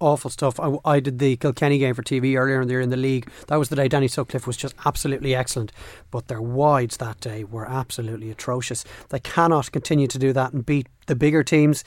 awful 0.00 0.30
stuff. 0.30 0.58
I, 0.58 0.76
I 0.84 1.00
did 1.00 1.18
the 1.18 1.36
Kilkenny 1.36 1.78
game 1.78 1.94
for 1.94 2.02
TV 2.02 2.36
earlier 2.36 2.60
in 2.60 2.68
the 2.68 2.72
year 2.72 2.80
in 2.80 2.90
the 2.90 2.96
league. 2.96 3.30
That 3.48 3.56
was 3.56 3.68
the 3.68 3.76
day 3.76 3.86
Danny 3.86 4.08
Sutcliffe 4.08 4.46
was 4.46 4.56
just 4.56 4.74
absolutely 4.84 5.34
excellent. 5.34 5.72
But 6.10 6.28
their 6.28 6.42
wides 6.42 6.96
that 6.96 7.20
day 7.20 7.44
were 7.44 7.68
absolutely 7.68 8.30
atrocious. 8.30 8.84
They 9.10 9.20
cannot 9.20 9.70
continue 9.70 10.06
to 10.08 10.18
do 10.18 10.32
that 10.32 10.52
and 10.52 10.64
beat 10.64 10.88
the 11.06 11.14
bigger 11.14 11.44
teams. 11.44 11.84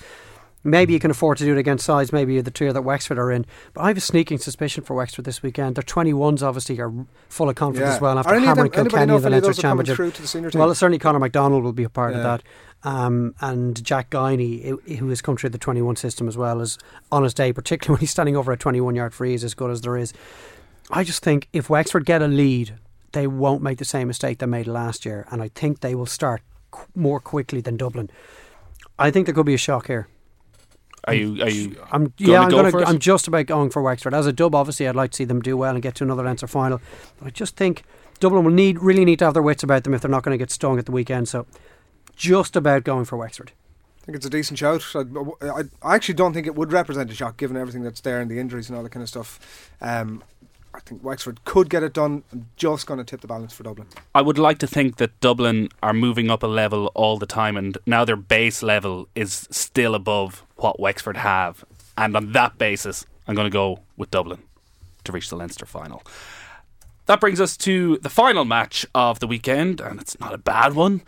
Maybe 0.65 0.93
you 0.93 0.99
can 0.99 1.12
afford 1.12 1.38
to 1.39 1.43
do 1.43 1.52
it 1.54 1.58
against 1.58 1.86
sides, 1.86 2.13
maybe 2.13 2.39
the 2.39 2.49
tier 2.52 2.71
that 2.71 2.84
Wexford 2.84 3.19
are 3.19 3.32
in. 3.32 3.45
But 3.73 3.82
I 3.82 3.88
have 3.89 3.97
a 3.97 4.02
sneaking 4.02 4.38
suspicion 4.38 4.84
for 4.84 4.93
Wexford 4.95 5.26
this 5.26 5.43
weekend. 5.43 5.76
Their 5.76 5.84
21s 5.84 6.41
obviously 6.41 6.80
are 6.80 6.91
full 7.28 7.49
of 7.49 7.56
confidence 7.56 7.89
Yeah. 7.89 7.95
as 7.95 8.02
well 8.02 8.17
after 8.17 8.34
hammering 8.39 8.71
Kilkenny 8.71 9.13
in 9.15 9.21
the 9.21 9.30
Leinster 9.30 9.47
those 9.49 9.60
are 9.60 9.62
coming 9.62 9.86
Championship. 9.86 10.52
the? 10.52 10.58
Well, 10.58 10.73
certainly 10.76 10.99
Conor 10.99 11.19
McDonald 11.19 11.63
will 11.63 11.73
be 11.73 11.84
a 11.84 11.89
part 11.89 12.13
of 12.13 12.23
that. 12.23 12.43
Um, 12.86 13.34
and 13.41 13.82
Jack 13.83 14.10
Guiney, 14.10 14.77
who- 14.98 15.10
has 15.10 15.21
come 15.21 15.35
through 15.38 15.50
the 15.52 15.58
21 15.58 15.96
system 15.98 16.27
as 16.27 16.38
well, 16.38 16.60
is 16.62 16.77
on 17.12 17.23
his 17.23 17.33
day, 17.33 17.52
particularly 17.54 17.96
when 17.98 18.00
he's 18.02 18.12
standing 18.12 18.35
over 18.38 18.52
a 18.52 18.58
21 18.58 18.96
yard 18.96 19.13
free, 19.13 19.33
is 19.33 19.44
as 19.44 19.54
good 19.54 19.69
as 19.71 19.81
there 19.81 19.98
is. 19.98 20.13
I 20.92 21.04
just 21.04 21.23
think 21.23 21.48
if 21.54 21.69
Wexford 21.69 22.06
get 22.06 22.21
a 22.21 22.27
lead, 22.27 22.75
they 23.13 23.27
won't 23.27 23.62
make 23.62 23.77
the 23.77 23.85
same 23.85 24.08
mistake 24.08 24.40
they 24.40 24.46
made 24.46 24.67
last 24.67 25.06
year, 25.06 25.25
and 25.31 25.42
I 25.42 25.50
think 25.50 25.79
they 25.81 25.96
will 25.96 26.06
start 26.06 26.42
qu- 26.71 26.88
more 26.96 27.19
quickly 27.19 27.62
than 27.62 27.77
Dublin. 27.77 28.10
I 29.00 29.12
think 29.12 29.27
there 29.27 29.35
could 29.35 29.46
be 29.46 29.54
a 29.54 29.58
shock 29.58 29.88
here. 29.88 30.08
Are 31.06 31.13
you? 31.13 31.41
Are 31.41 31.49
you? 31.49 31.75
I'm 31.91 32.06
gonna 32.06 32.13
yeah, 32.17 32.41
I'm 32.41 32.49
go 32.49 32.58
gonna, 32.58 32.71
for 32.71 32.81
it? 32.81 32.87
I'm 32.87 32.99
just 32.99 33.27
about 33.27 33.45
going 33.45 33.69
for 33.69 33.81
Wexford 33.81 34.13
as 34.13 34.25
a 34.25 34.33
dub. 34.33 34.56
Obviously, 34.56 34.87
I'd 34.87 34.95
like 34.95 35.12
to 35.12 35.17
see 35.17 35.25
them 35.25 35.41
do 35.41 35.58
well 35.58 35.73
and 35.73 35.83
get 35.83 35.95
to 35.95 36.04
another 36.04 36.23
Leinster 36.23 36.47
final. 36.47 36.79
But 37.19 37.27
I 37.27 37.29
just 37.29 37.58
think 37.58 37.83
Dublin 38.19 38.45
will 38.45 38.51
need 38.51 38.79
really 38.79 39.04
need 39.04 39.19
to 39.19 39.25
have 39.25 39.33
their 39.33 39.43
wits 39.43 39.63
about 39.63 39.83
them 39.83 39.93
if 39.93 40.01
they're 40.01 40.12
not 40.12 40.23
going 40.23 40.33
to 40.33 40.41
get 40.41 40.51
stung 40.51 40.79
at 40.79 40.85
the 40.85 40.93
weekend. 40.93 41.27
So, 41.27 41.45
just 42.15 42.56
about 42.56 42.83
going 42.85 43.06
for 43.06 43.17
Wexford. 43.17 43.51
I 44.01 44.06
think 44.06 44.15
it's 44.17 44.25
a 44.25 44.29
decent 44.29 44.60
shout. 44.60 44.83
I, 44.95 45.04
I, 45.41 45.63
I 45.81 45.95
actually 45.95 46.15
don't 46.15 46.33
think 46.33 46.45
it 46.45 46.56
would 46.56 46.73
represent 46.73 47.10
a 47.10 47.15
shock 47.15 47.37
given 47.37 47.56
everything 47.56 47.83
that's 47.83 48.01
there 48.01 48.19
and 48.19 48.29
the 48.29 48.39
injuries 48.39 48.69
and 48.69 48.77
all 48.77 48.83
that 48.83 48.89
kind 48.91 49.04
of 49.04 49.10
stuff. 49.10 49.71
Um, 49.79 50.23
I 50.74 50.80
think 50.80 51.04
Wexford 51.04 51.46
could 51.46 51.69
get 51.69 51.84
it 51.84 51.94
done. 51.94 52.24
I'm 52.32 52.50
just 52.56 52.88
going 52.88 52.98
to 52.98 53.04
tip 53.04 53.21
the 53.21 53.28
balance 53.28 53.54
for 53.54 53.63
Dublin. 53.63 53.88
I 54.15 54.21
would 54.21 54.40
like 54.40 54.58
to 54.60 54.67
think 54.67 54.98
that 54.98 55.19
Dublin 55.19 55.69
are 55.84 55.94
moving 55.94 56.32
up 56.32 56.42
a 56.42 56.48
level 56.48 56.88
all 56.96 57.17
the 57.17 57.28
time, 57.28 57.58
and 57.58 57.78
now 57.86 58.04
their 58.04 58.15
base 58.15 58.63
level 58.63 59.08
is 59.13 59.48
still 59.52 59.94
above 59.94 60.44
what 60.56 60.80
Wexford 60.80 61.17
have. 61.17 61.63
And 61.98 62.15
on 62.17 62.32
that 62.32 62.58
basis, 62.58 63.06
I'm 63.28 63.36
going 63.36 63.46
to 63.46 63.54
go 63.54 63.82
with 63.98 64.10
Dublin 64.10 64.42
to 65.04 65.12
reach 65.12 65.30
the 65.30 65.36
Leinster 65.36 65.65
final. 65.65 66.02
That 67.06 67.19
brings 67.19 67.40
us 67.40 67.58
to 67.58 67.98
the 67.98 68.10
final 68.10 68.46
match 68.46 68.86
of 68.96 69.19
the 69.19 69.28
weekend, 69.28 69.80
and 69.80 70.00
it's 70.00 70.19
not 70.19 70.34
a 70.34 70.38
bad 70.38 70.74
one. 70.74 71.02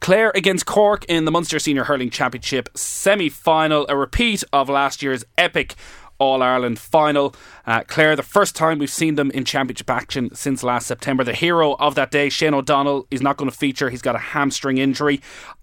Clare 0.00 0.30
against 0.34 0.66
Cork 0.66 1.04
in 1.06 1.24
the 1.24 1.30
Munster 1.30 1.58
Senior 1.58 1.84
Hurling 1.84 2.10
Championship 2.10 2.68
semi 2.76 3.30
final, 3.30 3.86
a 3.88 3.96
repeat 3.96 4.44
of 4.52 4.68
last 4.68 5.02
year's 5.02 5.24
epic 5.38 5.74
All 6.18 6.42
Ireland 6.42 6.78
final. 6.78 7.34
Uh, 7.66 7.82
Clare, 7.86 8.16
the 8.16 8.22
first 8.22 8.56
time 8.56 8.78
we've 8.78 8.90
seen 8.90 9.16
them 9.16 9.30
in 9.32 9.44
championship 9.44 9.90
action 9.90 10.34
since 10.34 10.62
last 10.62 10.86
September. 10.86 11.24
The 11.24 11.34
hero 11.34 11.74
of 11.78 11.94
that 11.96 12.10
day, 12.10 12.28
Shane 12.28 12.54
O'Donnell, 12.54 13.06
is 13.10 13.20
not 13.20 13.36
going 13.36 13.50
to 13.50 13.56
feature. 13.56 13.90
He's 13.90 14.02
got 14.02 14.14
a 14.14 14.18
hamstring 14.18 14.78
injury. 14.78 15.20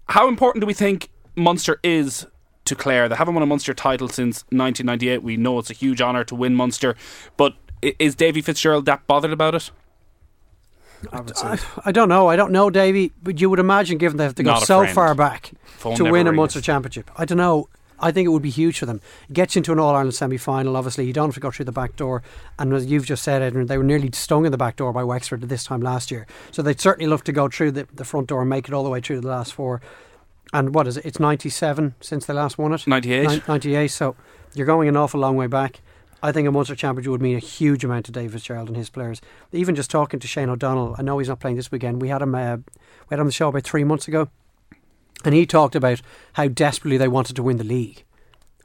How 0.08 0.28
important 0.28 0.60
do 0.62 0.66
we 0.66 0.74
think 0.74 1.08
Munster 1.34 1.80
is 1.82 2.26
to 2.66 2.74
Clare? 2.74 3.08
They 3.08 3.16
haven't 3.16 3.34
won 3.34 3.42
a 3.42 3.46
Munster 3.46 3.74
title 3.74 4.08
since 4.08 4.42
1998. 4.50 5.22
We 5.22 5.36
know 5.36 5.58
it's 5.58 5.70
a 5.70 5.74
huge 5.74 6.00
honour 6.00 6.24
to 6.24 6.34
win 6.34 6.54
Munster, 6.54 6.94
but 7.36 7.54
is 7.82 8.14
Davy 8.14 8.40
Fitzgerald 8.40 8.86
that 8.86 9.06
bothered 9.06 9.32
about 9.32 9.54
it? 9.54 9.70
I, 11.12 11.58
I 11.84 11.92
don't 11.92 12.08
know. 12.08 12.28
I 12.28 12.36
don't 12.36 12.52
know, 12.52 12.70
Davy. 12.70 13.12
But 13.22 13.40
you 13.40 13.50
would 13.50 13.58
imagine, 13.58 13.98
given 13.98 14.16
that 14.18 14.36
they 14.36 14.42
have 14.42 14.54
got 14.54 14.62
a 14.62 14.66
so 14.66 14.80
friend. 14.80 14.94
far 14.94 15.14
back 15.14 15.50
Phone 15.64 15.96
to 15.96 16.04
win 16.04 16.26
a 16.26 16.30
rings. 16.30 16.36
Munster 16.36 16.60
championship. 16.60 17.10
I 17.16 17.24
don't 17.24 17.38
know. 17.38 17.68
I 18.00 18.10
think 18.10 18.26
it 18.26 18.30
would 18.30 18.42
be 18.42 18.50
huge 18.50 18.78
for 18.78 18.86
them. 18.86 19.00
It 19.28 19.34
gets 19.34 19.54
you 19.54 19.60
into 19.60 19.72
an 19.72 19.78
All 19.78 19.94
Ireland 19.94 20.14
semi 20.14 20.36
final. 20.36 20.76
Obviously, 20.76 21.06
you 21.06 21.12
don't 21.12 21.28
have 21.28 21.34
to 21.34 21.40
go 21.40 21.50
through 21.50 21.66
the 21.66 21.72
back 21.72 21.96
door. 21.96 22.22
And 22.58 22.72
as 22.72 22.86
you've 22.86 23.06
just 23.06 23.22
said, 23.22 23.40
Edwin, 23.42 23.66
they 23.66 23.78
were 23.78 23.84
nearly 23.84 24.10
stung 24.12 24.44
in 24.46 24.52
the 24.52 24.58
back 24.58 24.76
door 24.76 24.92
by 24.92 25.04
Wexford 25.04 25.42
at 25.42 25.48
this 25.48 25.64
time 25.64 25.80
last 25.80 26.10
year. 26.10 26.26
So 26.50 26.60
they'd 26.62 26.80
certainly 26.80 27.08
love 27.08 27.24
to 27.24 27.32
go 27.32 27.48
through 27.48 27.72
the, 27.72 27.86
the 27.94 28.04
front 28.04 28.28
door 28.28 28.40
and 28.40 28.50
make 28.50 28.68
it 28.68 28.74
all 28.74 28.84
the 28.84 28.90
way 28.90 29.00
through 29.00 29.20
the 29.20 29.28
last 29.28 29.52
four. 29.54 29.80
And 30.52 30.74
what 30.74 30.86
is 30.86 30.96
it? 30.96 31.04
It's 31.04 31.20
97 31.20 31.94
since 32.00 32.26
they 32.26 32.34
last 32.34 32.58
won 32.58 32.72
it? 32.72 32.86
98. 32.86 33.28
Nin- 33.28 33.42
98. 33.48 33.88
So 33.88 34.16
you're 34.54 34.66
going 34.66 34.88
an 34.88 34.96
awful 34.96 35.20
long 35.20 35.36
way 35.36 35.46
back. 35.46 35.80
I 36.22 36.32
think 36.32 36.48
a 36.48 36.50
Munster 36.50 36.74
championship 36.74 37.10
would 37.10 37.20
mean 37.20 37.36
a 37.36 37.40
huge 37.40 37.84
amount 37.84 38.06
to 38.06 38.12
David 38.12 38.32
Fitzgerald 38.32 38.68
and 38.68 38.76
his 38.78 38.88
players. 38.88 39.20
Even 39.52 39.74
just 39.74 39.90
talking 39.90 40.18
to 40.20 40.26
Shane 40.26 40.48
O'Donnell, 40.48 40.94
I 40.98 41.02
know 41.02 41.18
he's 41.18 41.28
not 41.28 41.38
playing 41.38 41.56
this 41.56 41.70
weekend. 41.70 42.00
We 42.00 42.08
had 42.08 42.22
him, 42.22 42.34
uh, 42.34 42.56
we 42.56 42.62
had 43.10 43.16
him 43.18 43.20
on 43.20 43.26
the 43.26 43.32
show 43.32 43.48
about 43.48 43.64
three 43.64 43.84
months 43.84 44.08
ago, 44.08 44.30
and 45.24 45.34
he 45.34 45.46
talked 45.46 45.74
about 45.74 46.00
how 46.34 46.48
desperately 46.48 46.96
they 46.96 47.08
wanted 47.08 47.36
to 47.36 47.42
win 47.42 47.56
the 47.56 47.64
league. 47.64 48.04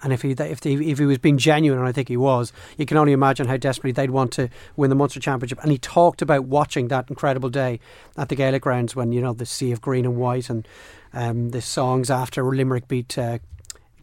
And 0.01 0.13
if 0.13 0.21
he 0.21 0.31
if 0.31 0.65
if 0.65 0.97
he 0.97 1.05
was 1.05 1.17
being 1.17 1.37
genuine, 1.37 1.79
and 1.79 1.87
I 1.87 1.91
think 1.91 2.07
he 2.07 2.15
was, 2.15 2.53
you 2.77 2.85
can 2.85 2.97
only 2.97 3.11
imagine 3.11 3.47
how 3.47 3.57
desperately 3.57 3.91
they'd 3.91 4.11
want 4.11 4.31
to 4.33 4.49
win 4.77 4.89
the 4.89 4.95
Munster 4.95 5.19
Championship. 5.19 5.59
And 5.61 5.71
he 5.71 5.77
talked 5.77 6.21
about 6.21 6.45
watching 6.45 6.87
that 6.87 7.09
incredible 7.09 7.49
day 7.49 7.79
at 8.17 8.29
the 8.29 8.35
Gaelic 8.35 8.61
grounds 8.61 8.95
when 8.95 9.11
you 9.11 9.19
know 9.19 9.33
the 9.33 9.45
sea 9.45 9.71
of 9.71 9.81
green 9.81 10.05
and 10.05 10.15
white 10.15 10.49
and 10.49 10.67
um, 11.13 11.49
the 11.49 11.61
songs 11.61 12.09
after 12.09 12.43
Limerick 12.43 12.87
beat 12.87 13.17
uh, 13.17 13.39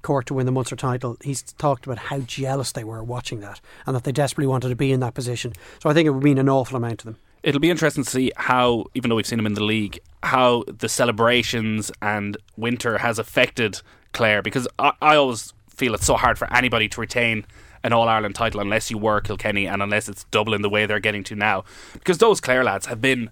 Cork 0.02 0.26
to 0.26 0.34
win 0.34 0.44
the 0.44 0.52
Munster 0.52 0.76
title. 0.76 1.16
He's 1.22 1.42
talked 1.42 1.86
about 1.86 1.98
how 1.98 2.18
jealous 2.20 2.72
they 2.72 2.84
were 2.84 3.02
watching 3.02 3.40
that 3.40 3.60
and 3.86 3.96
that 3.96 4.04
they 4.04 4.12
desperately 4.12 4.48
wanted 4.48 4.68
to 4.68 4.76
be 4.76 4.92
in 4.92 5.00
that 5.00 5.14
position. 5.14 5.54
So 5.80 5.88
I 5.88 5.94
think 5.94 6.06
it 6.06 6.10
would 6.10 6.22
mean 6.22 6.38
an 6.38 6.48
awful 6.48 6.76
amount 6.76 7.00
to 7.00 7.06
them. 7.06 7.16
It'll 7.46 7.60
be 7.60 7.70
interesting 7.70 8.02
to 8.02 8.10
see 8.10 8.32
how, 8.36 8.86
even 8.94 9.08
though 9.08 9.14
we've 9.14 9.26
seen 9.26 9.38
them 9.38 9.46
in 9.46 9.54
the 9.54 9.62
league, 9.62 10.00
how 10.24 10.64
the 10.66 10.88
celebrations 10.88 11.92
and 12.02 12.36
winter 12.56 12.98
has 12.98 13.20
affected 13.20 13.80
Clare. 14.12 14.42
Because 14.42 14.66
I, 14.80 14.92
I 15.00 15.14
always 15.14 15.54
feel 15.70 15.94
it's 15.94 16.04
so 16.04 16.16
hard 16.16 16.38
for 16.38 16.52
anybody 16.52 16.88
to 16.88 17.00
retain 17.00 17.46
an 17.84 17.92
All 17.92 18.08
Ireland 18.08 18.34
title 18.34 18.60
unless 18.60 18.90
you 18.90 18.98
were 18.98 19.20
Kilkenny 19.20 19.68
and 19.68 19.80
unless 19.80 20.08
it's 20.08 20.24
Dublin 20.24 20.62
the 20.62 20.68
way 20.68 20.86
they're 20.86 20.98
getting 20.98 21.22
to 21.22 21.36
now. 21.36 21.62
Because 21.92 22.18
those 22.18 22.40
Clare 22.40 22.64
lads 22.64 22.86
have 22.86 23.00
been 23.00 23.30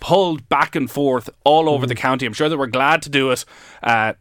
pulled 0.00 0.48
back 0.48 0.74
and 0.74 0.90
forth 0.90 1.28
all 1.44 1.68
over 1.68 1.86
the 1.86 1.94
county. 1.94 2.24
I'm 2.24 2.32
sure 2.32 2.48
they 2.48 2.56
were 2.56 2.66
glad 2.66 3.02
to 3.02 3.10
do 3.10 3.30
it. 3.32 3.44
Uh, 3.82 4.14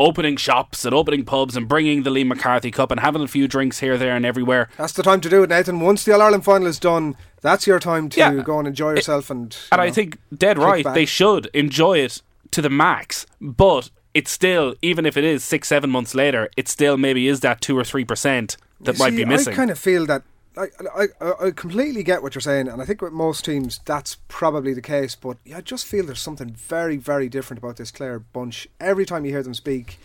opening 0.00 0.36
shops 0.36 0.84
and 0.84 0.94
opening 0.94 1.24
pubs 1.24 1.56
and 1.56 1.68
bringing 1.68 2.02
the 2.02 2.10
Liam 2.10 2.26
MacCarthy 2.28 2.70
Cup 2.72 2.90
and 2.90 2.98
having 3.00 3.22
a 3.22 3.28
few 3.28 3.46
drinks 3.46 3.78
here, 3.80 3.96
there, 3.98 4.16
and 4.16 4.24
everywhere. 4.26 4.68
That's 4.78 4.94
the 4.94 5.02
time 5.02 5.20
to 5.20 5.28
do 5.28 5.42
it, 5.44 5.50
Nathan. 5.50 5.78
Once 5.78 6.04
the 6.04 6.12
All 6.14 6.22
Ireland 6.22 6.44
final 6.44 6.66
is 6.66 6.78
done, 6.80 7.16
that's 7.42 7.66
your 7.66 7.78
time 7.78 8.08
to 8.10 8.18
Yeah. 8.18 8.32
go 8.42 8.58
and 8.58 8.66
enjoy 8.66 8.92
yourself. 8.94 9.30
And 9.30 9.54
you 9.54 9.60
And 9.72 9.80
I 9.80 9.90
think 9.90 10.16
dead 10.36 10.58
right, 10.58 10.82
back. 10.84 10.94
they 10.94 11.04
should 11.04 11.46
enjoy 11.54 11.98
it 11.98 12.22
to 12.52 12.62
the 12.62 12.70
max. 12.70 13.26
But 13.40 13.90
it's 14.14 14.30
still, 14.30 14.74
even 14.82 15.04
if 15.06 15.16
it 15.16 15.24
is 15.24 15.44
six, 15.44 15.68
seven 15.68 15.90
months 15.90 16.14
later, 16.14 16.48
it 16.56 16.66
still 16.68 16.96
maybe 16.96 17.28
is 17.28 17.40
that 17.40 17.60
two 17.60 17.78
or 17.78 17.84
three 17.84 18.04
percent 18.04 18.56
that 18.80 18.98
might 18.98 19.10
See, 19.10 19.16
be 19.18 19.24
missing. 19.26 19.52
I 19.52 19.56
kind 19.56 19.70
of 19.70 19.78
feel 19.78 20.06
that. 20.06 20.22
I, 20.56 20.66
I, 20.96 21.46
I, 21.46 21.50
completely 21.52 22.02
get 22.02 22.22
what 22.22 22.34
you're 22.34 22.42
saying, 22.42 22.66
and 22.66 22.82
I 22.82 22.84
think 22.84 23.00
with 23.00 23.12
most 23.12 23.44
teams 23.44 23.80
that's 23.84 24.16
probably 24.26 24.74
the 24.74 24.82
case. 24.82 25.14
But 25.14 25.36
yeah, 25.44 25.58
I 25.58 25.60
just 25.60 25.86
feel 25.86 26.04
there's 26.04 26.20
something 26.20 26.50
very, 26.50 26.96
very 26.96 27.28
different 27.28 27.58
about 27.58 27.76
this 27.76 27.90
Clare 27.90 28.18
bunch. 28.18 28.66
Every 28.80 29.06
time 29.06 29.24
you 29.24 29.30
hear 29.30 29.44
them 29.44 29.54
speak, 29.54 29.98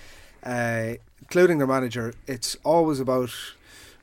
uh, 0.43 0.93
including 1.19 1.57
their 1.57 1.67
manager, 1.67 2.13
it's 2.27 2.55
always 2.63 2.99
about 2.99 3.31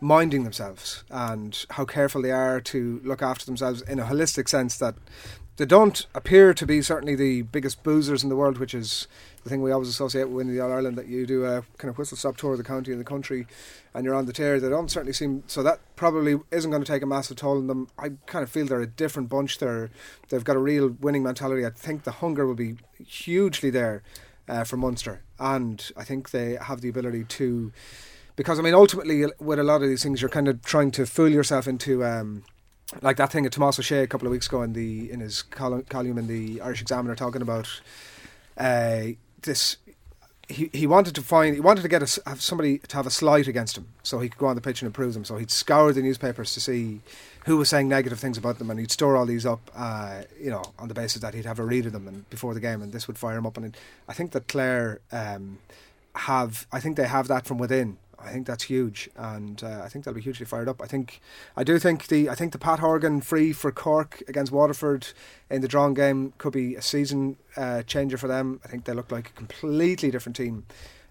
minding 0.01 0.43
themselves 0.43 1.05
and 1.11 1.65
how 1.71 1.85
careful 1.85 2.21
they 2.21 2.33
are 2.33 2.61
to 2.61 3.01
look 3.05 3.23
after 3.23 3.47
themselves 3.47 3.81
in 3.83 4.01
a 4.01 4.05
holistic 4.05 4.49
sense. 4.49 4.77
That 4.79 4.97
they 5.63 5.67
don't 5.67 6.07
appear 6.13 6.53
to 6.53 6.67
be 6.67 6.83
certainly 6.83 7.15
the 7.15 7.43
biggest 7.43 7.85
boozers 7.85 8.25
in 8.25 8.29
the 8.29 8.35
world, 8.35 8.59
which 8.59 8.75
is 8.75 9.07
the 9.45 9.49
thing 9.49 9.63
we 9.63 9.71
always 9.71 9.89
associate 9.89 10.29
with 10.29 10.49
the 10.49 10.59
All 10.59 10.73
Ireland. 10.73 10.99
That 10.99 11.07
you 11.07 11.25
do 11.25 11.45
a 11.45 11.63
kind 11.79 11.89
of 11.89 11.97
whistle 11.97 12.17
stop 12.17 12.37
tour 12.37 12.51
of 12.51 12.59
the 12.59 12.65
county 12.65 12.91
and 12.91 13.01
the 13.01 13.05
country, 13.05 13.47
and 13.95 14.05
you're 14.05 14.17
on 14.17 14.27
the 14.27 14.33
tear. 14.33 14.59
They 14.59 14.69
don't 14.69 14.91
certainly 14.91 15.13
seem 15.13 15.45
so. 15.47 15.63
That 15.63 15.79
probably 15.95 16.41
isn't 16.51 16.69
going 16.69 16.83
to 16.83 16.93
take 16.93 17.05
a 17.05 17.07
massive 17.07 17.37
toll 17.37 17.59
on 17.59 17.69
them. 17.69 17.87
I 17.97 18.11
kind 18.27 18.43
of 18.43 18.51
feel 18.51 18.67
they're 18.67 18.81
a 18.81 18.89
different 18.89 19.29
bunch. 19.29 19.59
They're 19.59 19.91
they've 20.31 20.43
got 20.43 20.57
a 20.57 20.59
real 20.59 20.97
winning 21.01 21.23
mentality. 21.23 21.65
I 21.65 21.71
think 21.71 22.03
the 22.03 22.11
hunger 22.11 22.45
will 22.45 22.57
be 22.57 22.79
hugely 22.99 23.71
there 23.71 24.03
uh, 24.49 24.65
for 24.65 24.77
Munster, 24.77 25.23
and 25.39 25.93
I 25.97 26.03
think 26.03 26.33
they 26.33 26.59
have 26.61 26.81
the 26.81 26.89
ability 26.89 27.23
to. 27.23 27.73
Because 28.35 28.59
I 28.59 28.63
mean, 28.63 28.75
ultimately, 28.75 29.27
with 29.39 29.61
a 29.61 29.63
lot 29.63 29.83
of 29.83 29.89
these 29.89 30.03
things, 30.03 30.23
you're 30.23 30.29
kind 30.29 30.49
of 30.49 30.61
trying 30.63 30.91
to 30.91 31.07
fool 31.07 31.29
yourself 31.29 31.69
into. 31.69 32.05
Um, 32.05 32.43
like 33.01 33.17
that 33.17 33.33
thing 33.33 33.47
of 33.47 33.53
Tomás 33.53 33.79
Ó 33.79 33.83
Sé 33.83 34.03
a 34.03 34.07
couple 34.07 34.27
of 34.27 34.33
weeks 34.33 34.47
ago 34.47 34.63
in 34.63 34.73
the 34.73 35.11
in 35.11 35.21
his 35.21 35.43
column, 35.43 35.83
column 35.89 36.19
in 36.19 36.27
the 36.27 36.61
Irish 36.61 36.83
Examiner 36.83 37.15
talking 37.15 37.43
about 37.43 37.81
uh, 38.59 39.03
this. 39.41 39.79
He, 40.49 40.69
he 40.73 40.87
wanted 40.87 41.15
to 41.15 41.23
find 41.23 41.55
he 41.55 41.61
wanted 41.61 41.83
to 41.83 41.89
get 41.89 42.03
a 42.03 42.29
have 42.29 42.43
somebody 42.43 42.79
to 42.79 42.97
have 42.97 43.07
a 43.07 43.11
slight 43.11 43.47
against 43.47 43.79
him 43.79 43.87
so 44.03 44.19
he 44.19 44.29
could 44.29 44.39
go 44.39 44.47
on 44.47 44.57
the 44.57 44.61
pitch 44.61 44.83
and 44.83 44.87
improve 44.87 45.15
them. 45.15 45.25
So 45.25 45.39
he'd 45.39 45.51
scour 45.51 45.93
the 45.93 46.03
newspapers 46.03 46.53
to 46.55 46.61
see 46.61 47.01
who 47.47 47.57
was 47.57 47.69
saying 47.69 47.89
negative 47.89 48.19
things 48.19 48.37
about 48.37 48.59
them, 48.59 48.71
and 48.71 48.79
he'd 48.79 48.91
store 48.91 49.17
all 49.17 49.27
these 49.27 49.47
up, 49.47 49.71
uh, 49.75 50.23
you 50.41 50.51
know, 50.51 50.63
on 50.79 50.89
the 50.89 50.95
basis 50.95 51.23
that 51.23 51.35
he'd 51.35 51.47
have 51.47 51.59
a 51.59 51.65
read 51.65 51.87
of 51.87 51.93
them 51.93 52.07
and 52.07 52.29
before 52.31 52.55
the 52.55 52.61
game, 52.61 52.83
and 52.83 52.93
this 52.93 53.07
would 53.07 53.19
fire 53.19 53.37
him 53.37 53.47
up. 53.47 53.57
And 53.57 53.77
I 54.09 54.13
think 54.13 54.33
that 54.33 54.47
Clare 54.49 55.01
um, 55.11 55.59
have, 56.15 56.67
I 56.71 56.81
think 56.81 56.97
they 56.97 57.07
have 57.09 57.29
that 57.29 57.47
from 57.47 57.59
within. 57.59 57.99
I 58.25 58.31
think 58.31 58.47
that's 58.47 58.65
huge, 58.65 59.11
and 59.17 59.63
uh, 59.63 59.83
I 59.85 59.89
think 59.89 60.05
they'll 60.05 60.15
be 60.15 60.21
hugely 60.21 60.47
fired 60.47 60.69
up. 60.69 60.81
I 60.81 60.87
think, 60.87 61.21
I 61.57 61.65
do 61.65 61.79
think 61.79 62.07
the, 62.07 62.29
I 62.29 62.35
think 62.35 62.53
the 62.53 62.59
Pat 62.59 62.79
Horgan 62.79 63.21
free 63.21 63.53
for 63.53 63.73
Cork 63.73 64.23
against 64.29 64.53
Waterford 64.53 65.09
in 65.51 65.61
the 65.61 65.69
drawn 65.69 65.95
game 65.95 66.33
could 66.39 66.53
be 66.53 66.75
a 66.77 66.83
season 66.83 67.37
uh, 67.57 67.83
changer 67.83 68.17
for 68.17 68.29
them. 68.29 68.61
I 68.65 68.69
think 68.69 68.85
they 68.85 68.93
look 68.93 69.11
like 69.11 69.31
a 69.31 69.33
completely 69.33 70.11
different 70.11 70.37
team 70.37 70.65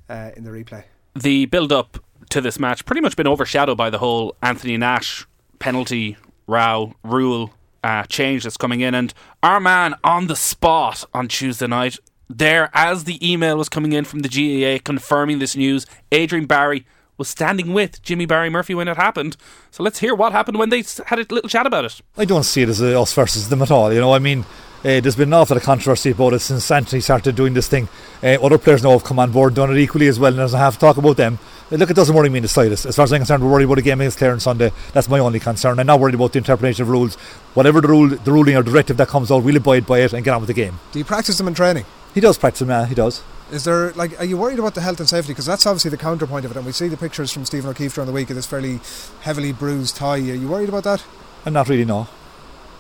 uh, 0.09 0.31
in 0.35 0.43
the 0.43 0.51
replay. 0.51 0.83
the 1.15 1.45
build 1.45 1.71
up 1.71 1.97
to 2.29 2.41
this 2.41 2.59
match 2.59 2.85
pretty 2.85 3.01
much 3.01 3.15
been 3.15 3.27
overshadowed 3.27 3.77
by 3.77 3.89
the 3.89 3.97
whole 3.97 4.35
Anthony 4.41 4.77
Nash 4.77 5.27
penalty 5.59 6.17
row 6.47 6.93
rule 7.03 7.51
uh, 7.83 8.03
change 8.03 8.43
that's 8.43 8.57
coming 8.57 8.81
in, 8.81 8.93
and 8.93 9.13
our 9.41 9.59
man 9.59 9.95
on 10.03 10.27
the 10.27 10.35
spot 10.35 11.05
on 11.13 11.27
Tuesday 11.27 11.67
night 11.67 11.97
there 12.29 12.69
as 12.73 13.03
the 13.03 13.19
email 13.27 13.57
was 13.57 13.69
coming 13.69 13.93
in 13.93 14.05
from 14.05 14.19
the 14.19 14.29
GAA 14.29 14.81
confirming 14.83 15.39
this 15.39 15.55
news. 15.55 15.85
Adrian 16.11 16.45
Barry 16.45 16.85
was 17.21 17.29
standing 17.29 17.71
with 17.71 18.01
Jimmy 18.01 18.25
Barry 18.25 18.49
Murphy 18.49 18.73
when 18.73 18.87
it 18.87 18.97
happened. 18.97 19.37
So 19.69 19.83
let's 19.83 19.99
hear 19.99 20.15
what 20.15 20.31
happened 20.31 20.57
when 20.57 20.69
they 20.69 20.83
had 21.05 21.19
a 21.19 21.33
little 21.33 21.49
chat 21.49 21.67
about 21.67 21.85
it. 21.85 22.01
I 22.17 22.25
don't 22.25 22.43
see 22.43 22.63
it 22.63 22.69
as 22.69 22.81
a 22.81 22.99
us 22.99 23.13
versus 23.13 23.47
them 23.49 23.61
at 23.61 23.69
all. 23.69 23.93
You 23.93 23.99
know, 23.99 24.13
I 24.13 24.17
mean, 24.17 24.39
uh, 24.79 24.99
there's 24.99 25.15
been 25.15 25.29
an 25.29 25.35
awful 25.35 25.53
lot 25.53 25.61
of 25.61 25.65
controversy 25.65 26.09
about 26.09 26.33
it 26.33 26.39
since 26.39 26.71
Anthony 26.71 26.99
started 26.99 27.35
doing 27.35 27.53
this 27.53 27.67
thing. 27.67 27.87
Uh, 28.23 28.37
other 28.41 28.57
players 28.57 28.81
now 28.81 28.89
have 28.93 29.03
come 29.03 29.19
on 29.19 29.31
board 29.31 29.53
done 29.53 29.71
it 29.71 29.77
equally 29.77 30.07
as 30.07 30.19
well, 30.19 30.31
and 30.31 30.39
there's 30.39 30.53
have 30.53 30.73
to 30.73 30.79
talk 30.79 30.97
about 30.97 31.17
them. 31.17 31.37
Uh, 31.71 31.75
Look, 31.75 31.91
it 31.91 31.95
doesn't 31.95 32.15
worry 32.15 32.29
me 32.29 32.39
in 32.39 32.41
the 32.41 32.47
slightest. 32.47 32.87
As 32.87 32.95
far 32.95 33.03
as 33.03 33.13
I'm 33.13 33.19
concerned, 33.19 33.43
we're 33.43 33.51
worried 33.51 33.65
about 33.65 33.77
a 33.77 33.83
game 33.83 34.01
against 34.01 34.17
Clare 34.17 34.31
on 34.31 34.39
Sunday. 34.39 34.71
That's 34.93 35.07
my 35.07 35.19
only 35.19 35.39
concern. 35.39 35.79
I'm 35.79 35.85
not 35.85 35.99
worried 35.99 36.15
about 36.15 36.33
the 36.33 36.39
interpretation 36.39 36.81
of 36.81 36.89
rules. 36.89 37.13
Whatever 37.53 37.81
the 37.81 37.89
rule, 37.89 38.09
the 38.09 38.31
ruling 38.31 38.55
or 38.55 38.63
directive 38.63 38.97
that 38.97 39.07
comes 39.07 39.31
out, 39.31 39.43
we'll 39.43 39.57
abide 39.57 39.85
by 39.85 39.99
it 39.99 40.13
and 40.13 40.23
get 40.25 40.33
on 40.33 40.41
with 40.41 40.47
the 40.47 40.55
game. 40.55 40.79
Do 40.91 40.97
you 40.97 41.05
practice 41.05 41.37
them 41.37 41.47
in 41.47 41.53
training? 41.53 41.85
He 42.15 42.19
does 42.19 42.39
practice 42.39 42.61
them, 42.61 42.69
yeah, 42.69 42.87
he 42.87 42.95
does. 42.95 43.21
Is 43.51 43.65
there 43.65 43.91
like 43.93 44.17
are 44.19 44.25
you 44.25 44.37
worried 44.37 44.59
about 44.59 44.75
the 44.75 44.81
health 44.81 44.99
and 44.99 45.09
safety? 45.09 45.33
Because 45.33 45.45
that's 45.45 45.65
obviously 45.65 45.91
the 45.91 45.97
counterpoint 45.97 46.45
of 46.45 46.51
it, 46.51 46.57
and 46.57 46.65
we 46.65 46.71
see 46.71 46.87
the 46.87 46.97
pictures 46.97 47.31
from 47.31 47.45
Stephen 47.45 47.69
O'Keeffe 47.69 47.95
during 47.95 48.07
the 48.07 48.13
week 48.13 48.29
of 48.29 48.35
this 48.35 48.45
fairly 48.45 48.79
heavily 49.21 49.51
bruised 49.51 49.95
thigh. 49.95 50.17
Are 50.17 50.35
you 50.35 50.47
worried 50.47 50.69
about 50.69 50.85
that? 50.85 51.03
I'm 51.45 51.53
not 51.53 51.67
really, 51.67 51.85
no. 51.85 52.07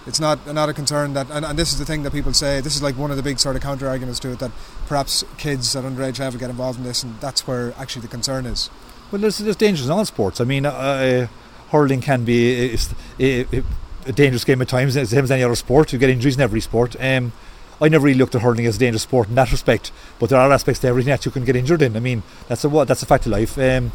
It's 0.07 0.19
not 0.19 0.47
not 0.47 0.69
a 0.69 0.73
concern 0.73 1.13
that, 1.13 1.29
and, 1.29 1.45
and 1.45 1.59
this 1.59 1.73
is 1.73 1.79
the 1.79 1.85
thing 1.85 2.03
that 2.03 2.11
people 2.11 2.33
say. 2.33 2.61
This 2.61 2.75
is 2.75 2.81
like 2.81 2.97
one 2.97 3.11
of 3.11 3.17
the 3.17 3.23
big 3.23 3.37
sort 3.39 3.55
of 3.55 3.61
counter 3.61 3.87
arguments 3.87 4.19
to 4.21 4.31
it 4.31 4.39
that 4.39 4.51
perhaps 4.87 5.23
kids 5.37 5.75
at 5.75 5.83
underage 5.83 6.19
level 6.19 6.39
get 6.39 6.49
involved 6.49 6.79
in 6.79 6.85
this, 6.85 7.03
and 7.03 7.19
that's 7.19 7.45
where 7.45 7.73
actually 7.77 8.03
the 8.03 8.07
concern 8.07 8.45
is. 8.45 8.69
Well, 9.11 9.21
there's, 9.21 9.39
there's 9.39 9.57
dangers 9.57 9.85
in 9.85 9.91
all 9.91 10.05
sports. 10.05 10.39
I 10.39 10.45
mean, 10.45 10.65
uh, 10.65 11.27
hurling 11.69 12.01
can 12.01 12.23
be 12.23 12.73
a, 12.73 12.77
a, 13.19 13.63
a 14.05 14.11
dangerous 14.11 14.43
game 14.43 14.61
at 14.61 14.69
times, 14.69 14.95
it's 14.95 15.09
the 15.09 15.15
same 15.17 15.23
as 15.25 15.31
any 15.31 15.43
other 15.43 15.55
sport. 15.55 15.91
You 15.93 15.99
get 15.99 16.09
injuries 16.09 16.35
in 16.35 16.41
every 16.41 16.61
sport. 16.61 16.95
Um, 16.99 17.33
I 17.81 17.89
never 17.89 18.05
really 18.05 18.17
looked 18.17 18.35
at 18.35 18.41
hurling 18.43 18.65
as 18.67 18.75
a 18.75 18.79
dangerous 18.79 19.01
sport 19.01 19.27
in 19.29 19.35
that 19.35 19.51
respect, 19.51 19.91
but 20.19 20.29
there 20.29 20.39
are 20.39 20.51
aspects 20.51 20.79
to 20.81 20.87
everything 20.87 21.09
that 21.09 21.25
you 21.25 21.31
can 21.31 21.43
get 21.43 21.55
injured 21.55 21.81
in. 21.81 21.97
I 21.97 21.99
mean, 21.99 22.21
that's 22.47 22.63
a 22.63 22.69
what 22.69 22.87
that's 22.87 23.01
a 23.01 23.07
fact 23.07 23.25
of 23.25 23.31
life. 23.31 23.57
Um, 23.57 23.91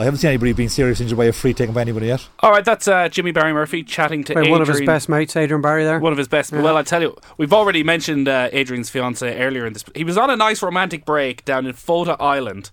I 0.00 0.04
haven't 0.04 0.18
seen 0.18 0.28
anybody 0.28 0.52
being 0.54 0.70
seriously 0.70 1.04
injured 1.04 1.18
by 1.18 1.26
a 1.26 1.32
free 1.32 1.52
taken 1.52 1.74
by 1.74 1.82
anybody 1.82 2.06
yet. 2.06 2.26
All 2.40 2.50
right, 2.50 2.64
that's 2.64 2.88
uh, 2.88 3.08
Jimmy 3.10 3.32
Barry 3.32 3.52
Murphy 3.52 3.82
chatting 3.84 4.24
to 4.24 4.34
By 4.34 4.40
Adrian. 4.40 4.52
one 4.52 4.62
of 4.62 4.68
his 4.68 4.80
best 4.80 5.08
mates, 5.10 5.36
Adrian 5.36 5.60
Barry, 5.60 5.84
there. 5.84 6.00
One 6.00 6.10
of 6.12 6.18
his 6.18 6.26
best. 6.26 6.52
Yeah. 6.52 6.62
Well, 6.62 6.76
I 6.78 6.82
tell 6.82 7.02
you, 7.02 7.16
we've 7.36 7.52
already 7.52 7.82
mentioned 7.82 8.26
uh, 8.26 8.48
Adrian's 8.52 8.88
fiance 8.88 9.38
earlier 9.38 9.66
in 9.66 9.74
this. 9.74 9.84
He 9.94 10.04
was 10.04 10.16
on 10.16 10.30
a 10.30 10.36
nice 10.36 10.62
romantic 10.62 11.04
break 11.04 11.44
down 11.44 11.66
in 11.66 11.74
Fota 11.74 12.16
Island. 12.18 12.70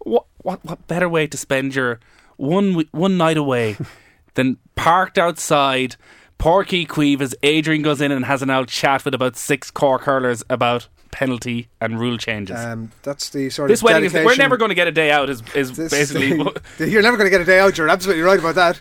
What 0.00 0.26
what 0.42 0.64
what 0.64 0.86
better 0.86 1.08
way 1.08 1.26
to 1.26 1.36
spend 1.36 1.74
your 1.74 2.00
one 2.36 2.84
one 2.92 3.16
night 3.16 3.36
away 3.36 3.76
than 4.34 4.58
parked 4.76 5.18
outside 5.18 5.96
Páirc 6.38 6.68
Uí 6.68 6.86
Chaoimh 6.86 7.34
Adrian 7.42 7.82
goes 7.82 8.00
in 8.00 8.12
and 8.12 8.24
has 8.24 8.42
an 8.42 8.50
out 8.50 8.68
chat 8.68 9.04
with 9.04 9.14
about 9.14 9.36
six 9.36 9.70
Cork 9.70 10.02
curlers 10.02 10.44
about 10.48 10.86
penalty 11.10 11.68
and 11.80 11.98
rule 11.98 12.16
changes. 12.16 12.56
Um, 12.56 12.92
that's 13.02 13.30
the 13.30 13.50
sort 13.50 13.68
this 13.68 13.80
of 13.80 13.84
wedding 13.84 14.04
is 14.04 14.14
we're 14.14 14.36
never 14.36 14.56
going 14.56 14.68
to 14.68 14.74
get 14.74 14.86
a 14.86 14.92
day 14.92 15.10
out. 15.10 15.28
Is 15.28 15.42
is 15.54 15.76
This 15.76 15.90
basically 15.90 16.36
the- 16.76 16.88
you're 16.88 17.02
never 17.02 17.16
going 17.16 17.26
to 17.26 17.30
get 17.30 17.40
a 17.40 17.44
day 17.44 17.58
out. 17.58 17.76
You're 17.76 17.88
absolutely 17.88 18.22
right 18.22 18.38
about 18.38 18.54
that. 18.54 18.80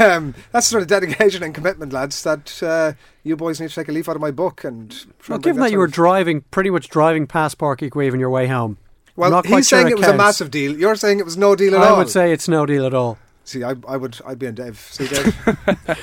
Um, 0.00 0.34
that's 0.52 0.68
the 0.68 0.70
sort 0.70 0.82
of 0.82 0.88
dedication 0.88 1.42
and 1.42 1.54
commitment, 1.54 1.92
lads. 1.92 2.22
That 2.22 2.62
uh, 2.62 2.92
you 3.24 3.36
boys 3.36 3.60
need 3.60 3.70
to 3.70 3.74
take 3.74 3.88
a 3.88 3.92
leaf 3.92 4.08
out 4.08 4.16
of 4.16 4.22
my 4.22 4.30
book 4.30 4.62
and. 4.62 4.94
Well, 5.28 5.38
given 5.38 5.60
that 5.62 5.72
you 5.72 5.78
were 5.78 5.86
driving, 5.88 6.42
pretty 6.50 6.70
much 6.70 6.88
driving 6.88 7.26
past 7.26 7.58
Páirc 7.58 7.78
Uí 7.78 7.90
Chaoimh 7.90 8.12
on 8.12 8.20
your 8.20 8.30
way 8.30 8.46
home. 8.46 8.76
well, 9.16 9.30
not 9.30 9.44
he's 9.46 9.50
quite 9.50 9.64
sure 9.64 9.78
saying 9.80 9.90
it 9.90 9.98
was 9.98 10.06
a 10.06 10.16
massive 10.16 10.50
deal. 10.50 10.76
You're 10.78 10.94
saying 10.96 11.18
it 11.18 11.24
was 11.24 11.36
no 11.36 11.56
deal 11.56 11.74
at 11.74 11.80
I 11.80 11.88
all. 11.88 11.94
I 11.96 11.98
would 11.98 12.10
say 12.10 12.32
it's 12.32 12.48
no 12.48 12.64
deal 12.66 12.86
at 12.86 12.94
all. 12.94 13.18
See, 13.44 13.64
I, 13.64 13.74
I 13.88 13.96
would, 13.96 14.18
I'd 14.24 14.38
be 14.38 14.46
in 14.46 14.54
Dave. 14.54 14.78
See, 14.90 15.06
Dave. 15.08 15.36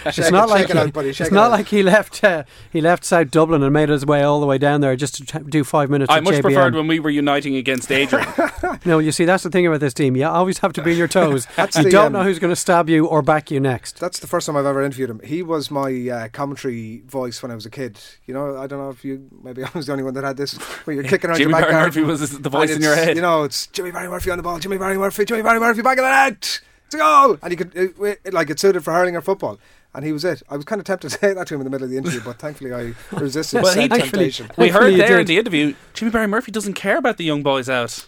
It's 0.06 0.16
Shake 0.16 0.32
not 0.32 0.50
it, 0.50 0.52
like 0.52 0.62
shake 0.62 0.70
it 0.72 0.76
he, 0.76 0.82
out, 0.82 0.94
buddy. 0.94 1.10
It's 1.10 1.22
it 1.22 1.32
not 1.32 1.46
out. 1.46 1.52
like 1.52 1.68
he 1.68 1.84
left 1.84 2.24
uh, 2.24 2.44
he 2.70 2.82
left 2.82 3.06
South 3.06 3.32
Dublin 3.32 3.64
and 3.64 3.72
made 3.72 3.90
his 3.90 4.06
way 4.06 4.24
all 4.24 4.40
the 4.40 4.46
way 4.46 4.58
down 4.58 4.82
there 4.82 4.96
just 4.96 5.16
to 5.16 5.26
t- 5.26 5.46
do 5.48 5.64
five 5.64 5.90
minutes. 5.90 6.12
I 6.12 6.20
much 6.20 6.36
JBM. 6.36 6.42
preferred 6.42 6.76
when 6.76 6.88
we 6.88 7.00
were 7.00 7.10
uniting 7.10 7.56
against 7.56 7.92
Adrian. 7.92 8.28
No, 8.86 9.00
you 9.00 9.12
see, 9.12 9.26
that's 9.26 9.44
the 9.44 9.50
thing 9.50 9.68
about 9.68 9.80
this 9.80 9.94
team. 9.94 10.16
You 10.16 10.26
always 10.26 10.60
have 10.60 10.74
to 10.74 10.82
be 10.82 10.92
on 10.92 10.98
your 10.98 11.08
toes. 11.08 11.48
You 11.58 11.84
the, 11.84 11.90
don't 11.90 12.08
um, 12.08 12.14
know 12.14 12.24
who's 12.24 12.40
going 12.40 12.52
to 12.52 12.56
stab 12.56 12.90
you 12.90 13.06
or 13.06 13.22
back 13.22 13.52
you 13.52 13.60
next. 13.60 14.00
That's 14.00 14.20
the 14.20 14.28
first 14.28 14.48
time 14.48 14.56
I've 14.56 14.66
ever 14.66 14.82
interviewed 14.82 15.10
him. 15.10 15.20
He 15.24 15.44
was 15.44 15.70
my 15.70 15.92
uh, 16.10 16.28
commentary 16.30 17.02
voice 17.06 17.42
when 17.42 17.52
I 17.52 17.56
was 17.56 17.66
a 17.66 17.70
kid. 17.70 18.00
You 18.26 18.34
know, 18.34 18.58
I 18.58 18.68
don't 18.68 18.80
know 18.80 18.90
if 18.90 19.04
you, 19.04 19.28
maybe 19.44 19.64
I 19.64 19.70
was 19.74 19.88
the 19.88 19.92
only 19.92 20.04
one 20.04 20.14
that 20.14 20.24
had 20.24 20.38
this, 20.38 20.54
where 20.86 20.96
you're 20.96 21.04
kicking 21.04 21.30
around 21.30 21.40
Jimmy 21.40 21.52
your 21.52 21.62
back 21.62 21.70
Barry. 21.70 21.86
Murphy 21.86 22.04
was 22.04 22.40
the 22.40 22.50
voice 22.50 22.72
in 22.72 22.82
your 22.82 22.96
head. 22.96 23.16
You 23.16 23.22
know, 23.22 23.44
it's 23.44 23.68
Jimmy 23.68 23.92
Barry 23.92 24.08
Murphy 24.08 24.32
on 24.32 24.38
the 24.38 24.44
ball, 24.44 24.60
Jimmy 24.60 24.78
Barry 24.78 24.98
Murphy, 24.98 25.26
Jimmy 25.26 25.42
Barry 25.42 25.60
Murphy 25.60 25.82
back 25.82 25.98
of 25.98 26.04
the 26.04 26.10
net. 26.10 26.62
It's 26.90 26.96
a 26.96 26.98
goal! 26.98 27.38
And 27.44 27.52
he 27.52 27.56
could, 27.56 27.76
it, 27.76 27.94
it, 28.26 28.34
like, 28.34 28.50
it 28.50 28.60
suited 28.60 28.84
for 28.84 28.92
hurling 28.92 29.16
or 29.16 29.22
football. 29.22 29.60
And 29.94 30.04
he 30.04 30.12
was 30.12 30.26
it. 30.26 30.42
I 30.50 30.56
was 30.56 30.66
kind 30.66 30.80
of 30.80 30.86
tempted 30.86 31.10
to 31.12 31.18
say 31.20 31.34
that 31.36 31.46
to 31.48 31.54
him 31.54 31.62
in 31.62 31.66
the 31.66 31.70
middle 31.70 31.86
of 31.86 31.92
the 31.92 31.98
interview, 31.98 32.22
but 32.26 32.40
thankfully 32.40 32.74
I 32.74 32.94
resisted 33.16 33.62
Well, 33.62 33.72
said 33.74 33.92
he- 33.94 34.00
temptation. 34.00 34.50
we 34.58 34.70
heard 34.70 34.90
you 34.92 34.98
there 34.98 35.20
in 35.20 35.28
the 35.28 35.38
interview, 35.38 35.76
Jimmy 35.94 36.10
Barry 36.10 36.26
Murphy 36.28 36.52
doesn't 36.52 36.74
care 36.74 36.98
about 36.98 37.18
the 37.18 37.24
young 37.26 37.44
boys 37.44 37.70
out, 37.70 38.06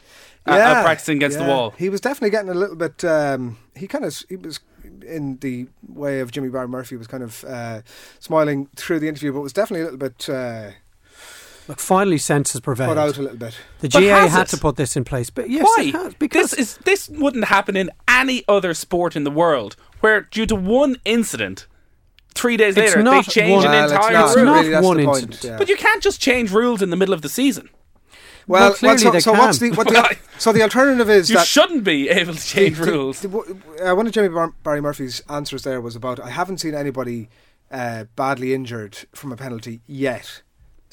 uh, 0.47 0.55
Yeah, 0.55 0.79
out 0.79 0.83
practicing 0.85 1.17
against 1.17 1.37
the 1.37 1.45
wall. 1.45 1.75
He 1.77 1.89
was 1.89 2.01
definitely 2.01 2.31
getting 2.31 2.49
a 2.49 2.55
little 2.55 2.75
bit. 2.75 3.03
Um, 3.05 3.57
he 3.75 3.87
kind 3.87 4.03
of 4.03 4.19
he 4.29 4.35
was 4.35 4.59
in 5.07 5.37
the 5.41 5.67
way 5.87 6.19
of 6.21 6.31
Jimmy 6.31 6.49
Barry 6.49 6.67
Murphy 6.67 6.95
was 6.97 7.07
kind 7.07 7.21
of 7.23 7.43
uh, 7.45 7.81
smiling 8.19 8.67
through 8.75 8.99
the 8.99 9.07
interview, 9.07 9.31
but 9.33 9.41
was 9.41 9.53
definitely 9.53 9.81
a 9.81 9.85
little 9.91 9.99
bit 9.99 10.27
uh, 10.29 10.71
Look, 11.67 11.79
finally, 11.79 12.17
senses 12.17 12.59
prevailed. 12.59 12.89
put 12.89 12.97
out 12.97 13.17
a 13.17 13.21
little 13.21 13.37
bit. 13.37 13.55
The 13.79 13.89
But 13.89 14.01
GAA 14.01 14.27
had 14.27 14.41
it? 14.47 14.49
to 14.49 14.57
put 14.57 14.75
this 14.75 14.95
in 14.97 15.03
place, 15.03 15.29
but 15.29 15.49
yes, 15.49 15.63
Why? 15.65 15.83
it 15.83 15.93
has, 15.95 16.13
because 16.15 16.51
this 16.51 16.59
is 16.59 16.77
this 16.85 17.09
wouldn't 17.09 17.45
happen 17.45 17.77
in 17.77 17.89
any 18.07 18.43
other 18.47 18.73
sport 18.73 19.15
in 19.15 19.23
the 19.23 19.31
world, 19.31 19.75
where 20.01 20.21
due 20.21 20.45
to 20.47 20.55
one 20.55 20.97
incident, 21.05 21.67
three 22.33 22.57
days 22.57 22.75
It's 22.75 22.89
later 22.95 23.03
not 23.03 23.25
they 23.25 23.31
change 23.31 23.63
one- 23.63 23.65
an 23.67 23.71
Well, 23.71 23.83
it's 23.85 23.93
entire 23.93 24.13
not. 24.13 24.35
rule. 24.35 24.45
not 24.45 24.65
Really, 24.65 24.85
one 24.85 24.97
the 24.97 25.03
point, 25.05 25.23
incident. 25.23 25.43
yeah. 25.43 25.57
But 25.57 25.69
you 25.69 25.75
can't 25.77 26.01
just 26.03 26.19
change 26.19 26.51
rules 26.51 26.81
in 26.81 26.89
the 26.89 26.97
middle 26.97 27.13
of 27.13 27.21
the 27.21 27.29
season. 27.29 27.69
Well, 28.47 28.61
Well, 28.69 28.73
clearly 28.73 28.97
so, 28.97 29.11
they 29.11 29.19
so 29.19 29.33
what's 29.33 29.59
the 29.59 29.67
can. 29.69 29.75
what 29.77 29.87
the 29.87 30.17
so 30.39 30.51
the 30.51 30.63
alternative 30.63 31.09
is 31.09 31.29
You 31.29 31.37
that 31.37 31.45
shouldn't 31.47 31.83
be 31.83 32.09
able 32.09 32.33
to 32.33 32.41
change 32.45 32.79
the- 32.79 32.85
the- 32.85 32.91
rules. 32.91 33.19
the- 33.21 33.27
w- 33.29 33.61
uh, 33.81 33.93
one 33.95 34.07
of 34.07 34.13
Jimmy 34.13 34.29
Bar- 34.29 34.53
Barry 34.63 34.81
Murphy's 34.81 35.21
answers 35.29 35.61
there 35.63 35.79
was 35.79 35.95
about 35.95 36.19
I 36.19 36.31
haven't 36.31 36.57
seen 36.57 36.73
anybody 36.73 37.29
uh, 37.71 38.05
badly 38.15 38.53
injured 38.53 38.97
from 39.13 39.31
a 39.31 39.37
penalty 39.37 39.81
yet. 39.87 40.41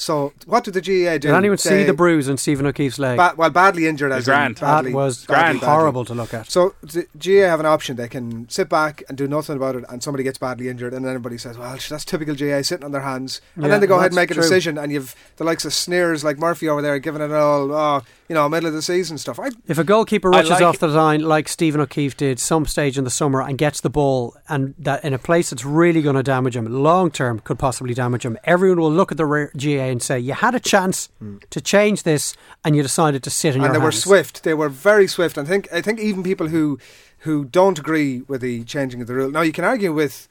So 0.00 0.32
what 0.46 0.62
did 0.64 0.74
the 0.74 0.80
GAA 0.80 1.14
do? 1.18 1.28
did 1.28 1.34
anyone 1.34 1.58
see 1.58 1.82
the 1.82 1.92
bruise 1.92 2.28
on 2.28 2.36
Stephen 2.36 2.64
O'Keeffe's 2.66 2.98
leg? 3.00 3.16
Ba- 3.16 3.34
well, 3.36 3.50
badly 3.50 3.86
injured 3.88 4.12
as 4.12 4.28
in 4.28 4.54
badly, 4.54 4.92
that 4.92 4.96
was 4.96 5.26
badly, 5.26 5.58
badly. 5.60 5.68
horrible 5.74 6.04
to 6.04 6.14
look 6.14 6.32
at. 6.32 6.48
So 6.50 6.74
the 6.82 7.06
GAA 7.18 7.48
have 7.48 7.58
an 7.60 7.66
option. 7.66 7.96
They 7.96 8.06
can 8.08 8.48
sit 8.48 8.68
back 8.68 9.02
and 9.08 9.18
do 9.18 9.26
nothing 9.26 9.56
about 9.56 9.74
it, 9.74 9.84
and 9.88 10.00
somebody 10.02 10.22
gets 10.22 10.38
badly 10.38 10.68
injured, 10.68 10.94
and 10.94 11.04
then 11.04 11.10
everybody 11.10 11.36
says, 11.36 11.58
"Well, 11.58 11.76
that's 11.90 12.04
typical 12.04 12.34
GAA 12.36 12.62
sitting 12.62 12.84
on 12.84 12.92
their 12.92 13.02
hands." 13.02 13.40
And 13.56 13.64
Yeah, 13.64 13.70
then 13.70 13.80
they 13.80 13.86
go 13.88 13.96
ahead 13.96 14.12
and 14.12 14.16
make 14.16 14.30
a 14.30 14.34
true. 14.34 14.42
decision, 14.44 14.78
and 14.78 14.92
you've 14.92 15.16
the 15.36 15.44
likes 15.44 15.64
of 15.64 15.74
sneers 15.74 16.22
like 16.22 16.38
Murphy 16.38 16.68
over 16.68 16.80
there 16.80 16.98
giving 17.00 17.20
it 17.20 17.32
all, 17.32 17.72
oh, 17.72 18.02
you 18.28 18.34
know, 18.34 18.48
middle 18.48 18.68
of 18.68 18.74
the 18.74 18.82
season 18.82 19.18
stuff. 19.18 19.40
I, 19.40 19.48
If 19.66 19.78
a 19.78 19.84
goalkeeper 19.84 20.32
I 20.32 20.38
rushes 20.38 20.50
like 20.52 20.62
off 20.62 20.74
it. 20.76 20.80
the 20.80 20.88
line 20.88 21.22
like 21.22 21.48
Stephen 21.48 21.80
O'Keefe 21.80 22.16
did 22.16 22.38
some 22.38 22.66
stage 22.66 22.96
in 22.98 23.04
the 23.04 23.10
summer 23.10 23.40
and 23.42 23.58
gets 23.58 23.80
the 23.80 23.90
ball 23.90 24.36
and 24.48 24.74
that 24.78 25.02
in 25.04 25.12
a 25.14 25.18
place 25.18 25.50
that's 25.50 25.64
really 25.64 26.02
going 26.02 26.14
to 26.16 26.22
damage 26.22 26.54
him, 26.56 26.66
long 26.70 27.10
term 27.10 27.40
could 27.40 27.58
possibly 27.58 27.94
damage 27.94 28.24
him, 28.24 28.36
everyone 28.44 28.78
will 28.80 28.92
look 28.92 29.10
at 29.10 29.16
the 29.18 29.26
re- 29.26 29.48
GAA 29.56 29.87
and 29.90 30.02
say, 30.02 30.18
You 30.18 30.34
had 30.34 30.54
a 30.54 30.60
chance 30.60 31.08
to 31.50 31.60
change 31.60 32.02
this 32.02 32.34
and 32.64 32.76
you 32.76 32.82
decided 32.82 33.22
to 33.24 33.30
sit 33.30 33.54
in 33.54 33.62
and 33.62 33.64
your 33.64 33.72
they 33.72 33.84
were 33.84 33.92
swift. 33.92 34.44
They 34.44 34.54
were 34.54 34.68
very 34.68 35.06
swift. 35.06 35.36
And 35.36 35.46
I 35.46 35.50
think 35.50 35.68
I 35.72 35.80
think 35.80 36.00
even 36.00 36.22
people 36.22 36.48
who 36.48 36.78
who 37.18 37.44
don't 37.44 37.78
agree 37.78 38.22
with 38.28 38.40
the 38.40 38.64
changing 38.64 39.00
of 39.00 39.06
the 39.06 39.14
rule. 39.14 39.30
Now 39.30 39.42
you 39.42 39.52
can 39.52 39.64
argue 39.64 39.92
with. 39.92 40.28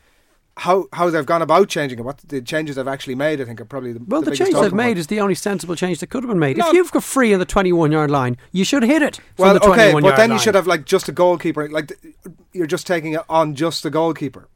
How, 0.61 0.85
how 0.91 1.11
they've 1.11 1.23
gone 1.23 1.43
about 1.43 1.69
changing 1.69 1.99
it, 1.99 2.01
what 2.01 2.17
the 2.17 2.41
changes 2.41 2.77
they've 2.77 2.87
actually 2.87 3.13
made, 3.13 3.39
I 3.39 3.45
think 3.45 3.61
are 3.61 3.65
probably 3.65 3.93
the 3.93 4.01
Well, 4.03 4.21
the, 4.21 4.31
biggest 4.31 4.51
change 4.51 4.59
they've 4.59 4.73
made 4.73 4.97
is 4.97 5.05
the 5.05 5.21
only 5.21 5.35
sensible 5.35 5.75
change 5.75 5.99
that 5.99 6.07
could 6.07 6.23
have 6.23 6.29
been 6.31 6.39
made. 6.39 6.57
No. 6.57 6.69
If 6.69 6.73
you've 6.73 6.91
got 6.91 7.03
free 7.03 7.31
in 7.31 7.37
the 7.37 7.45
21 7.45 7.91
yard 7.91 8.09
line, 8.09 8.37
you 8.51 8.63
should 8.65 8.81
hit 8.81 9.03
it. 9.03 9.17
from 9.17 9.23
Well, 9.37 9.53
the 9.53 9.59
okay, 9.59 9.91
21 9.91 10.01
but 10.01 10.17
then 10.17 10.31
you 10.31 10.39
should 10.39 10.55
have 10.55 10.65
like 10.65 10.85
just 10.85 11.07
a 11.07 11.11
goalkeeper. 11.11 11.69
Like 11.69 11.91
you're 12.53 12.65
just 12.65 12.87
taking 12.87 13.13
it 13.13 13.21
on 13.29 13.53
just 13.53 13.83
the 13.83 13.91
goalkeeper. 13.91 14.47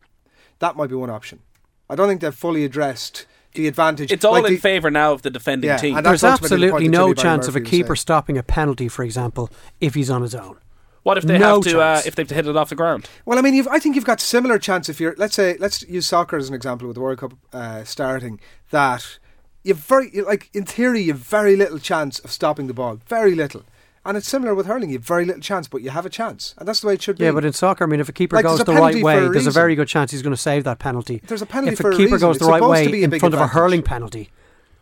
That 0.57 0.75
might 0.75 0.89
be 0.89 0.95
one 0.95 1.11
option. 1.11 1.41
I 1.87 1.95
don't 1.95 2.07
think 2.07 2.21
they've 2.21 2.33
fully 2.33 2.65
addressed 2.65 3.27
the 3.53 3.67
advantage. 3.67 4.11
It's 4.11 4.23
all 4.25 4.33
like 4.33 4.45
in 4.45 4.53
the- 4.53 4.59
favour 4.59 4.89
now 4.91 5.13
of 5.13 5.21
the 5.21 5.29
defending 5.29 5.69
Yeah, 5.69 5.77
team. 5.77 5.97
and 5.97 6.05
There's 6.05 6.23
ultimately 6.23 6.57
the 6.57 6.65
absolutely 6.67 6.87
no 6.89 7.05
Jimmy 7.07 7.13
Barry 7.15 7.23
chance 7.23 7.47
of 7.47 7.55
a 7.55 7.61
keeper 7.61 7.95
saying. 7.95 8.01
stopping 8.01 8.37
a 8.37 8.43
penalty, 8.43 8.87
for 8.87 9.03
example, 9.03 9.49
if 9.79 9.93
he's 9.95 10.09
on 10.09 10.21
his 10.21 10.35
own. 10.35 10.57
What 11.03 11.17
if 11.17 11.23
they 11.23 11.39
No 11.39 11.55
have 11.55 11.63
to 11.63 11.81
uh, 11.81 12.01
if 12.05 12.13
they 12.15 12.21
have 12.21 12.27
to 12.29 12.35
hit 12.35 12.47
it 12.47 12.55
off 12.55 12.69
the 12.69 12.75
ground? 12.75 13.09
Well, 13.25 13.39
I 13.39 13.41
mean, 13.41 13.55
you've, 13.55 13.67
I 13.67 13.79
think 13.79 13.95
you've 13.95 14.05
got 14.05 14.19
similar 14.21 14.59
chance 14.59 14.87
if 14.87 14.99
you're. 14.99 15.15
Let's 15.17 15.33
say, 15.33 15.57
let's 15.59 15.81
use 15.89 16.05
soccer 16.05 16.37
as 16.37 16.47
an 16.47 16.53
example 16.53 16.87
with 16.87 16.93
the 16.95 17.01
World 17.01 17.17
Cup 17.17 17.33
uh, 17.51 17.83
starting. 17.83 18.39
That 18.69 19.17
you've 19.63 19.79
very 19.79 20.11
like 20.21 20.49
in 20.53 20.63
theory 20.65 21.01
you've 21.01 21.17
very 21.17 21.55
little 21.55 21.79
chance 21.79 22.19
of 22.19 22.31
stopping 22.31 22.67
the 22.67 22.75
ball, 22.75 22.99
very 23.07 23.33
little. 23.33 23.63
And 24.03 24.17
it's 24.17 24.27
similar 24.27 24.55
with 24.55 24.65
hurling. 24.65 24.89
You've 24.89 25.03
very 25.03 25.25
little 25.25 25.41
chance, 25.41 25.67
but 25.67 25.83
you 25.83 25.91
have 25.91 26.07
a 26.07 26.09
chance, 26.09 26.55
and 26.57 26.67
that's 26.67 26.79
the 26.79 26.87
way 26.87 26.95
it 26.95 27.03
should 27.03 27.19
be. 27.19 27.25
Yeah, 27.25 27.31
but 27.33 27.45
in 27.45 27.53
soccer, 27.53 27.83
I 27.83 27.87
mean, 27.87 27.99
if 27.99 28.09
a 28.09 28.11
keeper 28.13 28.35
Like, 28.35 28.45
goes 28.45 28.59
a 28.59 28.63
the 28.63 28.73
right 28.73 29.03
way, 29.03 29.25
a 29.25 29.29
there's 29.29 29.45
a 29.45 29.51
very 29.51 29.75
good 29.75 29.87
chance 29.87 30.09
he's 30.09 30.23
going 30.23 30.33
to 30.33 30.41
save 30.41 30.63
that 30.63 30.79
penalty. 30.79 31.21
There's 31.27 31.43
a 31.43 31.45
penalty 31.45 31.73
if 31.73 31.79
for 31.79 31.91
a 31.91 31.93
a 31.93 31.97
keeper 31.97 32.13
reason. 32.13 32.27
goes 32.29 32.37
It's 32.37 32.45
the 32.45 32.51
right 32.51 32.63
way 32.63 32.87
be 32.91 33.01
a 33.01 33.03
in 33.03 33.09
big 33.11 33.19
front 33.19 33.35
of 33.35 33.41
a 33.41 33.47
hurling 33.47 33.83
penalty, 33.83 34.31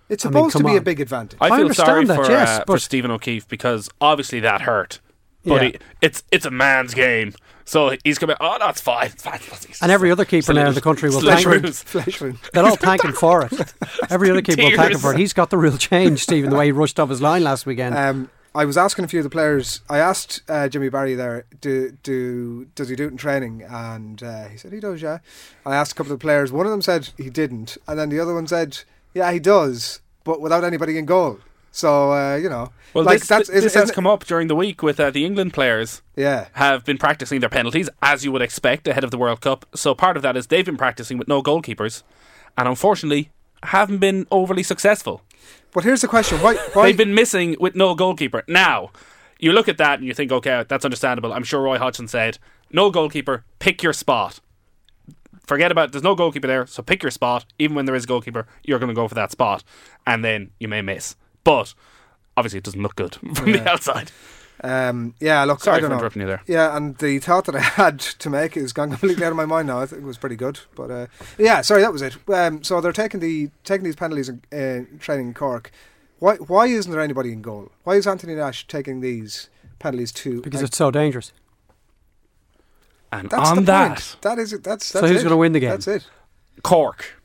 it's 0.08 0.26
I 0.26 0.30
mean, 0.30 0.50
supposed 0.50 0.58
to 0.58 0.64
be 0.64 0.78
a 0.78 0.82
big 0.82 1.02
advantage. 1.02 1.38
I 1.42 1.48
I 1.48 1.50
feel 1.50 1.60
understand 1.62 1.86
sorry 1.88 2.06
that, 2.06 2.16
for 2.26 2.32
yes, 2.32 2.60
uh, 2.60 2.64
for 2.66 2.80
Stephen 2.80 3.12
O'Keeffe 3.12 3.48
because 3.50 3.90
obviously 4.00 4.40
that 4.40 4.62
hurt. 4.62 5.02
but 5.44 5.62
Yeah. 5.64 5.68
he, 5.68 5.76
it's 6.02 6.24
it's 6.32 6.46
a 6.46 6.52
man's 6.52 6.94
game. 6.94 7.34
So 7.66 7.96
he's 8.06 8.18
coming. 8.18 8.38
Oh, 8.40 8.56
that's 8.58 8.80
fine. 8.82 9.08
It's 9.08 9.22
fine. 9.22 9.36
It's 9.36 9.82
And 9.82 9.92
every 9.92 10.10
other 10.12 10.26
keeper 10.26 10.54
now 10.54 10.70
in 10.70 10.74
the 10.76 10.82
country 10.82 11.10
will 11.10 11.20
Salute 11.20 11.44
thank 11.44 11.62
Bruce. 11.62 12.18
him. 12.18 12.40
They'll 12.54 12.66
all 12.66 12.76
thank 12.78 13.04
him 13.04 13.12
for 13.14 13.44
it. 13.46 13.52
Every 14.10 14.32
other 14.32 14.42
keeper 14.42 14.64
will 14.64 14.76
thank 14.76 14.94
him 14.94 15.00
for 15.00 15.14
it. 15.14 15.20
He's 15.20 15.34
got 15.34 15.52
the 15.52 15.58
real 15.60 15.78
change, 15.78 16.24
Stephen, 16.24 16.50
the 16.50 16.56
way 16.56 16.66
he 16.68 16.72
rushed 16.72 17.00
off 17.00 17.10
his 17.10 17.22
line 17.22 17.44
last 17.44 17.68
weekend. 17.68 17.96
Um, 17.96 18.30
I 18.56 18.66
was 18.66 18.78
asking 18.78 19.06
a 19.06 19.08
few 19.08 19.20
of 19.20 19.24
the 19.24 19.30
players. 19.30 19.82
I 19.90 20.00
asked 20.00 20.42
uh, 20.50 20.68
Jimmy 20.70 20.90
Barry 20.90 21.14
there, 21.16 21.46
do 21.62 21.92
do 22.04 22.66
does 22.76 22.90
he 22.90 22.96
do 22.96 23.06
it 23.06 23.12
in 23.12 23.18
training? 23.18 23.64
And 23.64 24.22
uh, 24.24 24.48
he 24.48 24.58
said 24.58 24.74
he 24.74 24.80
does. 24.80 25.02
Yeah. 25.02 25.20
I 25.66 25.76
asked 25.76 25.92
a 25.92 25.96
couple 25.96 26.12
of 26.12 26.20
the 26.20 26.24
players. 26.24 26.52
One 26.52 26.66
of 26.66 26.72
them 26.72 26.82
said 26.82 27.10
he 27.18 27.30
didn't, 27.30 27.78
and 27.88 28.00
then 28.00 28.10
the 28.10 28.20
other 28.20 28.34
one 28.34 28.48
said, 28.48 28.80
yeah, 29.14 29.32
he 29.32 29.40
does, 29.40 30.02
but 30.24 30.42
without 30.42 30.64
anybody 30.64 30.98
in 30.98 31.06
goal. 31.06 31.40
So 31.72 32.12
uh, 32.12 32.36
you 32.38 32.50
know, 32.50 32.72
Well, 32.94 33.04
like 33.04 33.20
this, 33.20 33.28
that's 33.28 33.50
this 33.50 33.76
has 33.76 33.92
come 33.92 34.08
up 34.08 34.26
during 34.26 34.48
the 34.48 34.56
week 34.56 34.82
with 34.82 35.00
uh, 35.00 35.12
the 35.12 35.26
England 35.26 35.54
players. 35.54 36.02
Yeah. 36.16 36.48
have 36.54 36.84
been 36.84 36.98
practicing 36.98 37.42
their 37.42 37.50
penalties 37.50 37.90
as 38.02 38.26
you 38.26 38.32
would 38.32 38.42
expect 38.42 38.88
ahead 38.88 39.04
of 39.04 39.12
the 39.12 39.18
World 39.18 39.42
Cup. 39.42 39.66
So 39.76 39.94
part 39.94 40.18
of 40.18 40.24
that 40.24 40.36
is 40.36 40.48
they've 40.48 40.66
been 40.66 40.78
practicing 40.78 41.20
with 41.20 41.28
no 41.28 41.44
goalkeepers, 41.44 42.02
and 42.58 42.68
unfortunately 42.68 43.30
haven't 43.64 43.98
been 44.00 44.28
overly 44.32 44.64
successful. 44.64 45.22
But 45.72 45.84
here's 45.84 46.02
the 46.02 46.08
question: 46.08 46.40
Why? 46.40 46.56
why 46.74 46.88
They've 46.88 46.98
been 46.98 47.16
missing 47.16 47.56
with 47.60 47.76
no 47.76 47.96
goalkeeper. 47.96 48.44
Now 48.48 48.92
you 49.40 49.54
look 49.54 49.68
at 49.68 49.78
that 49.78 50.00
and 50.00 50.08
you 50.08 50.14
think, 50.14 50.32
okay, 50.32 50.66
that's 50.68 50.86
understandable. 50.86 51.34
I'm 51.34 51.44
sure 51.44 51.62
Roy 51.62 51.78
Hodgson 51.78 52.08
said, 52.08 52.38
no 52.72 52.92
goalkeeper, 52.92 53.46
pick 53.58 53.82
your 53.82 53.94
spot. 53.94 54.42
Forget 55.48 55.72
about 55.72 55.92
there's 55.92 56.04
no 56.04 56.14
goalkeeper 56.14 56.46
there, 56.46 56.68
so 56.68 56.84
pick 56.84 57.02
your 57.02 57.10
spot. 57.10 57.46
Even 57.58 57.76
when 57.76 57.86
there 57.86 57.96
is 57.96 58.04
a 58.04 58.08
goalkeeper, 58.08 58.46
you're 58.64 58.78
going 58.78 58.90
to 58.90 58.96
go 58.96 59.08
for 59.08 59.16
that 59.16 59.32
spot, 59.32 59.64
and 60.06 60.24
then 60.24 60.52
you 60.60 60.68
may 60.68 60.84
miss. 60.84 61.16
But 61.44 61.74
obviously, 62.38 62.60
it 62.60 62.66
doesn't 62.66 62.84
look 62.84 62.96
good 62.96 63.16
from 63.34 63.54
the 63.54 63.68
outside. 63.68 64.12
Um, 64.64 65.14
yeah, 65.20 65.44
look, 65.46 65.62
Sorry 65.62 65.78
I 65.78 65.80
don't 65.80 65.88
for 65.90 65.94
know. 65.94 65.98
interrupting 66.00 66.22
you 66.22 66.28
there. 66.28 66.42
Yeah, 66.46 66.76
and 66.76 66.98
the 66.98 67.20
thought 67.20 67.46
that 67.46 67.56
I 67.56 67.60
had 67.62 68.00
to 68.00 68.30
make 68.30 68.58
is 68.58 68.74
gone 68.74 68.90
completely 68.98 69.24
out 69.24 69.32
of 69.32 69.38
my 69.38 69.46
mind 69.46 69.68
now. 69.68 69.80
I 69.80 69.86
think 69.86 70.02
it 70.02 70.06
was 70.06 70.18
pretty 70.18 70.36
good, 70.36 70.60
but 70.76 70.92
uh, 70.92 71.08
yeah, 71.38 71.62
sorry, 71.62 71.82
that 71.82 71.94
was 71.94 72.02
it. 72.02 72.18
Um, 72.28 72.64
so 72.64 72.82
they're 72.82 72.92
taking 72.92 73.20
the 73.22 73.50
taking 73.64 73.86
these 73.86 73.96
penalties 73.96 74.30
in 74.30 74.42
uh, 74.52 74.98
training 75.00 75.28
in 75.28 75.34
Cork. 75.34 75.72
Why 76.20 76.36
why 76.36 76.66
isn't 76.68 76.92
there 76.92 77.02
anybody 77.02 77.32
in 77.32 77.42
goal? 77.42 77.72
Why 77.84 77.96
is 77.96 78.06
Anthony 78.06 78.36
Nash 78.36 78.68
taking 78.68 79.00
these 79.00 79.50
penalties 79.80 80.12
too? 80.12 80.42
because 80.42 80.62
it's 80.62 80.78
so 80.78 80.92
dangerous. 80.92 81.32
And 83.12 83.30
that's 83.30 83.50
on 83.50 83.56
the 83.58 83.62
that, 83.64 83.88
point. 83.88 84.18
that 84.22 84.38
is 84.40 84.54
it. 84.54 84.64
That's, 84.64 84.86
So 84.86 85.02
that's 85.02 85.12
who's 85.12 85.24
gonna 85.24 85.38
win 85.38 85.54
the 85.54 85.60
game? 85.60 85.72
That's 85.72 85.88
it. 85.88 86.08
Cork. 86.62 87.19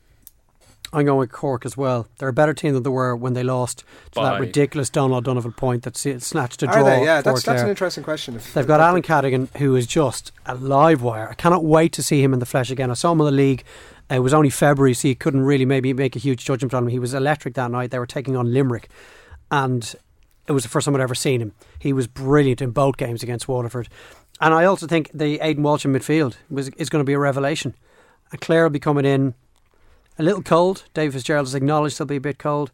I'm 0.95 1.05
going 1.05 1.19
with 1.19 1.31
Cork 1.31 1.65
as 1.65 1.75
well. 1.75 2.07
They're 2.17 2.29
a 2.29 2.33
better 2.33 2.53
team 2.53 2.73
than 2.73 2.83
they 2.83 2.89
were 2.89 3.15
when 3.17 3.33
they 3.33 3.43
lost 3.43 3.79
to 3.79 3.85
By- 4.15 4.31
that 4.31 4.39
ridiculous 4.39 4.89
Domhnall 4.89 5.17
O'Donovan 5.17 5.51
point 5.51 5.83
that 5.83 5.97
snatched 5.97 6.63
a 6.63 6.67
draw. 6.67 6.77
Are 6.77 6.83
they? 6.83 7.03
Yeah, 7.03 7.21
for 7.21 7.33
that's 7.33 7.43
that's 7.43 7.61
an 7.61 7.69
interesting 7.69 8.03
question. 8.03 8.37
If, 8.37 8.53
They've 8.53 8.65
got 8.65 8.79
Alan 8.79 9.01
Cadogan, 9.01 9.49
who 9.57 9.75
is 9.75 9.87
just 9.87 10.31
a 10.45 10.55
live 10.55 11.01
wire. 11.01 11.29
I 11.29 11.33
cannot 11.33 11.65
wait 11.65 11.91
to 11.93 12.03
see 12.03 12.23
him 12.23 12.33
in 12.33 12.39
the 12.39 12.45
flesh 12.45 12.71
again. 12.71 12.89
I 12.89 12.93
saw 12.93 13.11
him 13.11 13.19
in 13.19 13.25
the 13.25 13.31
league. 13.31 13.65
It 14.09 14.19
was 14.19 14.33
only 14.33 14.49
February, 14.49 14.93
so 14.93 15.07
you 15.09 15.15
couldn't 15.15 15.41
really 15.41 15.65
maybe 15.65 15.91
make 15.91 16.15
a 16.15 16.19
huge 16.19 16.45
judgment 16.45 16.73
on 16.73 16.83
him. 16.83 16.89
He 16.89 16.99
was 16.99 17.13
electric 17.13 17.55
that 17.55 17.71
night. 17.71 17.91
They 17.91 17.99
were 17.99 18.05
taking 18.05 18.37
on 18.37 18.53
Limerick, 18.53 18.87
and 19.51 19.95
it 20.47 20.53
was 20.53 20.63
the 20.63 20.69
first 20.69 20.85
time 20.85 20.95
I'd 20.95 21.01
ever 21.01 21.15
seen 21.15 21.41
him. 21.41 21.51
He 21.79 21.91
was 21.91 22.07
brilliant 22.07 22.61
in 22.61 22.71
both 22.71 22.95
games 22.95 23.21
against 23.21 23.47
Waterford. 23.49 23.89
And 24.39 24.53
I 24.53 24.63
also 24.65 24.87
think 24.87 25.11
the 25.13 25.39
Aidan 25.41 25.63
Walsh 25.63 25.85
in 25.85 25.91
midfield 25.91 26.35
was, 26.49 26.69
is 26.69 26.89
going 26.89 27.01
to 27.01 27.05
be 27.05 27.13
a 27.13 27.19
revelation. 27.19 27.73
And 28.31 28.39
Clare 28.39 28.63
will 28.63 28.69
be 28.69 28.79
coming 28.79 29.05
in 29.05 29.33
a 30.17 30.23
little 30.23 30.41
cold. 30.41 30.85
Dave 30.93 31.13
Fitzgerald 31.13 31.47
has 31.47 31.55
acknowledged 31.55 31.97
they'll 31.99 32.05
be 32.07 32.15
a 32.17 32.21
bit 32.21 32.37
cold. 32.37 32.71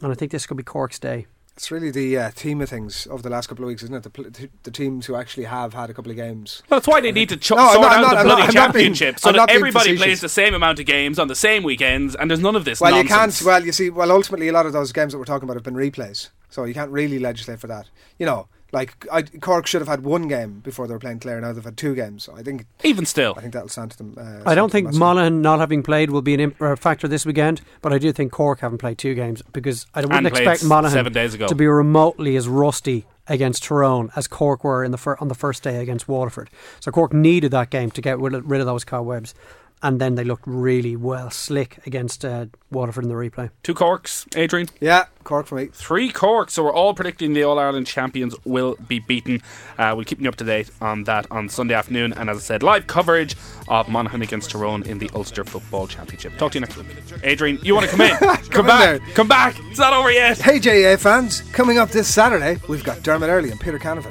And 0.00 0.12
I 0.12 0.14
think 0.14 0.30
this 0.32 0.46
could 0.46 0.56
be 0.56 0.62
Cork's 0.62 0.98
day. 0.98 1.26
It's 1.56 1.72
really 1.72 1.90
the 1.90 2.16
uh, 2.16 2.30
theme 2.30 2.60
of 2.60 2.68
things 2.68 3.08
over 3.10 3.20
the 3.20 3.30
last 3.30 3.48
couple 3.48 3.64
of 3.64 3.66
weeks, 3.68 3.82
isn't 3.82 3.92
it? 3.96 4.04
The, 4.04 4.22
the, 4.30 4.48
the 4.62 4.70
teams 4.70 5.06
who 5.06 5.16
actually 5.16 5.42
have 5.42 5.74
had 5.74 5.90
a 5.90 5.94
couple 5.94 6.08
of 6.12 6.16
games. 6.16 6.62
Well, 6.70 6.78
that's 6.78 6.86
why 6.86 7.00
they 7.00 7.10
need 7.10 7.30
to 7.30 7.36
ch- 7.36 7.50
No, 7.50 7.56
sort 7.72 7.80
not- 7.80 7.92
out 7.96 8.00
not- 8.02 8.18
the 8.18 8.24
bloody 8.24 8.28
not- 8.28 8.56
I'm 8.68 8.72
being- 8.72 8.94
championship 8.94 9.18
so 9.18 9.32
that 9.32 9.50
everybody 9.50 9.96
plays 9.96 10.20
the 10.20 10.28
same 10.28 10.54
amount 10.54 10.78
of 10.78 10.86
games 10.86 11.18
on 11.18 11.26
the 11.26 11.34
same 11.34 11.64
weekends, 11.64 12.14
and 12.14 12.30
there's 12.30 12.38
none 12.38 12.54
of 12.54 12.64
this 12.64 12.80
Well, 12.80 12.92
nonsense. 12.92 13.40
you 13.40 13.44
can't. 13.46 13.46
Well, 13.54 13.66
you 13.66 13.72
see, 13.72 13.90
well, 13.90 14.12
ultimately, 14.12 14.46
a 14.46 14.52
lot 14.52 14.66
of 14.66 14.72
those 14.72 14.92
games 14.92 15.12
that 15.12 15.18
we're 15.18 15.24
talking 15.24 15.48
about 15.48 15.56
have 15.56 15.64
been 15.64 15.74
replays, 15.74 16.28
so 16.48 16.62
you 16.62 16.74
can't 16.74 16.92
really 16.92 17.18
legislate 17.18 17.58
for 17.58 17.66
that. 17.66 17.90
You 18.20 18.26
know, 18.26 18.46
like 18.72 19.06
I, 19.10 19.22
Cork 19.22 19.66
should 19.66 19.80
have 19.80 19.88
had 19.88 20.04
one 20.04 20.28
game 20.28 20.60
before 20.60 20.86
they 20.86 20.92
were 20.92 20.98
playing 20.98 21.20
Clare. 21.20 21.40
Now 21.40 21.52
they've 21.52 21.64
had 21.64 21.76
two 21.76 21.94
games. 21.94 22.24
So 22.24 22.34
I 22.36 22.42
think, 22.42 22.66
even 22.84 23.06
still, 23.06 23.34
I 23.36 23.40
think 23.40 23.52
that'll 23.54 23.68
stand 23.68 23.92
to 23.92 23.96
them. 23.98 24.14
Uh, 24.18 24.42
I 24.48 24.54
don't 24.54 24.70
think. 24.70 24.92
Monaghan 24.94 25.40
not 25.42 25.58
having 25.60 25.82
played 25.82 26.10
will 26.10 26.22
be 26.22 26.34
an 26.34 26.40
imp- 26.40 26.60
uh, 26.62 26.76
factor 26.76 27.08
this 27.08 27.24
weekend, 27.24 27.60
but 27.82 27.92
I 27.92 27.98
do 27.98 28.12
think 28.12 28.32
Cork 28.32 28.60
haven't 28.60 28.78
played 28.78 28.98
two 28.98 29.14
games 29.14 29.42
because 29.52 29.86
I 29.94 30.00
wouldn't 30.00 30.14
And 30.18 30.26
expect 30.26 30.64
Monaghan 30.64 30.92
seven 30.94 31.12
days 31.12 31.34
ago. 31.34 31.46
to 31.48 31.54
be 31.54 31.66
remotely 31.66 32.36
as 32.36 32.46
rusty 32.48 33.06
against 33.26 33.62
Tyrone 33.64 34.10
as 34.16 34.26
Cork 34.26 34.64
were 34.64 34.82
in 34.84 34.90
the 34.90 34.96
fir- 34.98 35.16
on 35.20 35.28
the 35.28 35.34
first 35.34 35.62
day 35.62 35.80
against 35.82 36.08
Waterford. 36.08 36.48
So 36.80 36.90
Cork 36.90 37.12
needed 37.12 37.50
that 37.52 37.70
game 37.70 37.90
to 37.92 38.00
get 38.00 38.18
rid 38.18 38.34
of, 38.34 38.50
rid 38.50 38.60
of 38.60 38.66
those 38.66 38.84
cobwebs, 38.84 39.34
and 39.82 40.00
then 40.00 40.14
they 40.14 40.24
looked 40.24 40.44
really 40.46 40.96
well 40.96 41.30
slick 41.30 41.78
against 41.86 42.24
uh, 42.24 42.46
Waterford 42.70 43.04
in 43.04 43.08
the 43.10 43.14
replay. 43.14 43.50
Two 43.62 43.74
Corks, 43.74 44.26
Adrian. 44.34 44.68
Yeah, 44.80 45.04
Cork 45.28 45.46
for 45.46 45.56
me. 45.56 45.66
Three 45.66 46.10
Corks. 46.10 46.54
So 46.54 46.64
we're 46.64 46.72
all 46.72 46.94
predicting 46.94 47.34
the 47.34 47.42
All 47.44 47.58
Ireland 47.58 47.86
champions 47.86 48.34
will 48.44 48.76
be 48.88 48.98
beaten. 48.98 49.42
Uh, 49.78 49.92
we'll 49.94 50.04
keep 50.06 50.20
you 50.20 50.28
up 50.28 50.36
to 50.36 50.44
date 50.44 50.70
on 50.80 51.04
that 51.04 51.26
on 51.30 51.48
Sunday 51.48 51.74
afternoon. 51.74 52.12
And 52.14 52.30
as 52.30 52.38
I 52.38 52.40
said, 52.40 52.62
live 52.62 52.86
coverage 52.86 53.36
of 53.68 53.88
Monaghan 53.88 54.22
against 54.22 54.50
Tyrone 54.50 54.82
in 54.84 54.98
the 54.98 55.10
Ulster 55.14 55.44
Football 55.44 55.86
Championship. 55.86 56.36
Talk 56.38 56.52
to 56.52 56.56
you 56.56 56.62
next 56.62 56.76
week. 56.76 56.86
Adrian, 57.22 57.58
you 57.62 57.74
want 57.74 57.84
to 57.88 57.92
come 57.92 58.00
in? 58.00 58.16
come 58.50 58.64
in 58.64 58.66
back. 58.66 58.80
there. 59.00 59.14
Come 59.14 59.28
back. 59.28 59.56
It's 59.70 59.78
not 59.78 59.92
over 59.92 60.10
yet. 60.10 60.38
Hey 60.38 60.58
GAA 60.58 60.96
fans, 60.96 61.42
coming 61.52 61.76
up 61.78 61.90
this 61.90 62.12
Saturday, 62.12 62.58
we've 62.68 62.82
got 62.82 63.02
Dermot 63.02 63.28
Earley 63.28 63.50
and 63.50 63.60
Peter 63.60 63.78
Canavan 63.78 64.08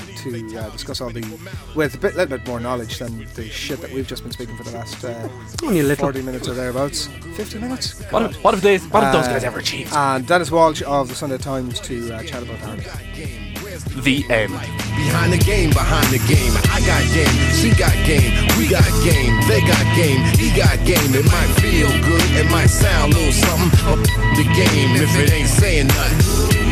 to 0.51 0.57
uh, 0.59 0.69
discuss 0.69 1.01
all 1.01 1.09
the 1.09 1.21
with 1.75 1.95
a 1.95 1.97
bit, 1.97 2.15
little 2.15 2.37
bit 2.37 2.47
more 2.47 2.59
knowledge 2.59 2.99
than 2.99 3.25
the 3.33 3.49
shit 3.49 3.81
that 3.81 3.91
we've 3.91 4.07
just 4.07 4.21
been 4.23 4.31
speaking 4.31 4.55
for 4.55 4.63
the 4.63 4.71
last 4.71 5.03
uh, 5.03 5.27
Only 5.63 5.79
a 5.79 5.83
little. 5.83 6.05
forty 6.05 6.21
minutes 6.21 6.47
or 6.47 6.53
thereabouts. 6.53 7.07
Fifty 7.35 7.57
minutes. 7.59 8.01
What 8.11 8.21
have, 8.21 8.35
what 8.43 8.53
have, 8.53 8.61
they, 8.63 8.77
what 8.77 9.01
have 9.03 9.13
those 9.13 9.25
Uh, 9.27 9.33
guys 9.33 9.43
ever 9.43 9.59
achieved? 9.59 9.93
And 9.93 10.25
Denis 10.27 10.51
Walsh 10.51 10.81
of 10.85 11.06
the 11.07 11.15
Sunday 11.15 11.37
Times 11.37 11.79
to 11.81 12.13
uh, 12.13 12.23
chat 12.23 12.43
about 12.43 12.59
that. 12.59 12.77
the 14.03 14.25
end. 14.29 14.51
Behind 14.51 15.31
the 15.31 15.37
game, 15.37 15.69
behind 15.69 16.07
the 16.07 16.19
game. 16.27 16.51
I 16.73 16.81
got 16.83 17.03
game, 17.15 17.31
she 17.55 17.71
got 17.71 17.93
game, 18.05 18.31
we 18.57 18.67
got 18.67 18.87
game, 19.03 19.39
they 19.47 19.61
got 19.61 19.85
game, 19.95 20.19
he 20.35 20.51
got 20.55 20.75
game. 20.85 21.15
It 21.15 21.25
might 21.25 21.51
feel 21.61 21.87
good, 22.03 22.23
it 22.35 22.51
might 22.51 22.67
sound 22.67 23.13
a 23.13 23.17
little 23.17 23.31
something. 23.31 23.71
But 23.85 24.03
the 24.35 24.43
game 24.51 24.95
if 24.99 25.15
it 25.17 25.31
ain't 25.31 25.47
saying 25.47 25.87
nothing. 25.87 26.67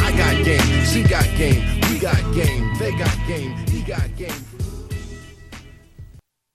I 0.00 0.10
got 0.16 0.44
game, 0.44 0.84
she 0.84 1.02
got 1.02 1.24
game, 1.36 1.62
we 1.90 1.98
got 1.98 2.20
game, 2.34 2.72
they 2.78 2.92
got 2.92 3.16
game, 3.26 3.56
he 3.68 3.82
got 3.82 4.08
game. 4.16 4.49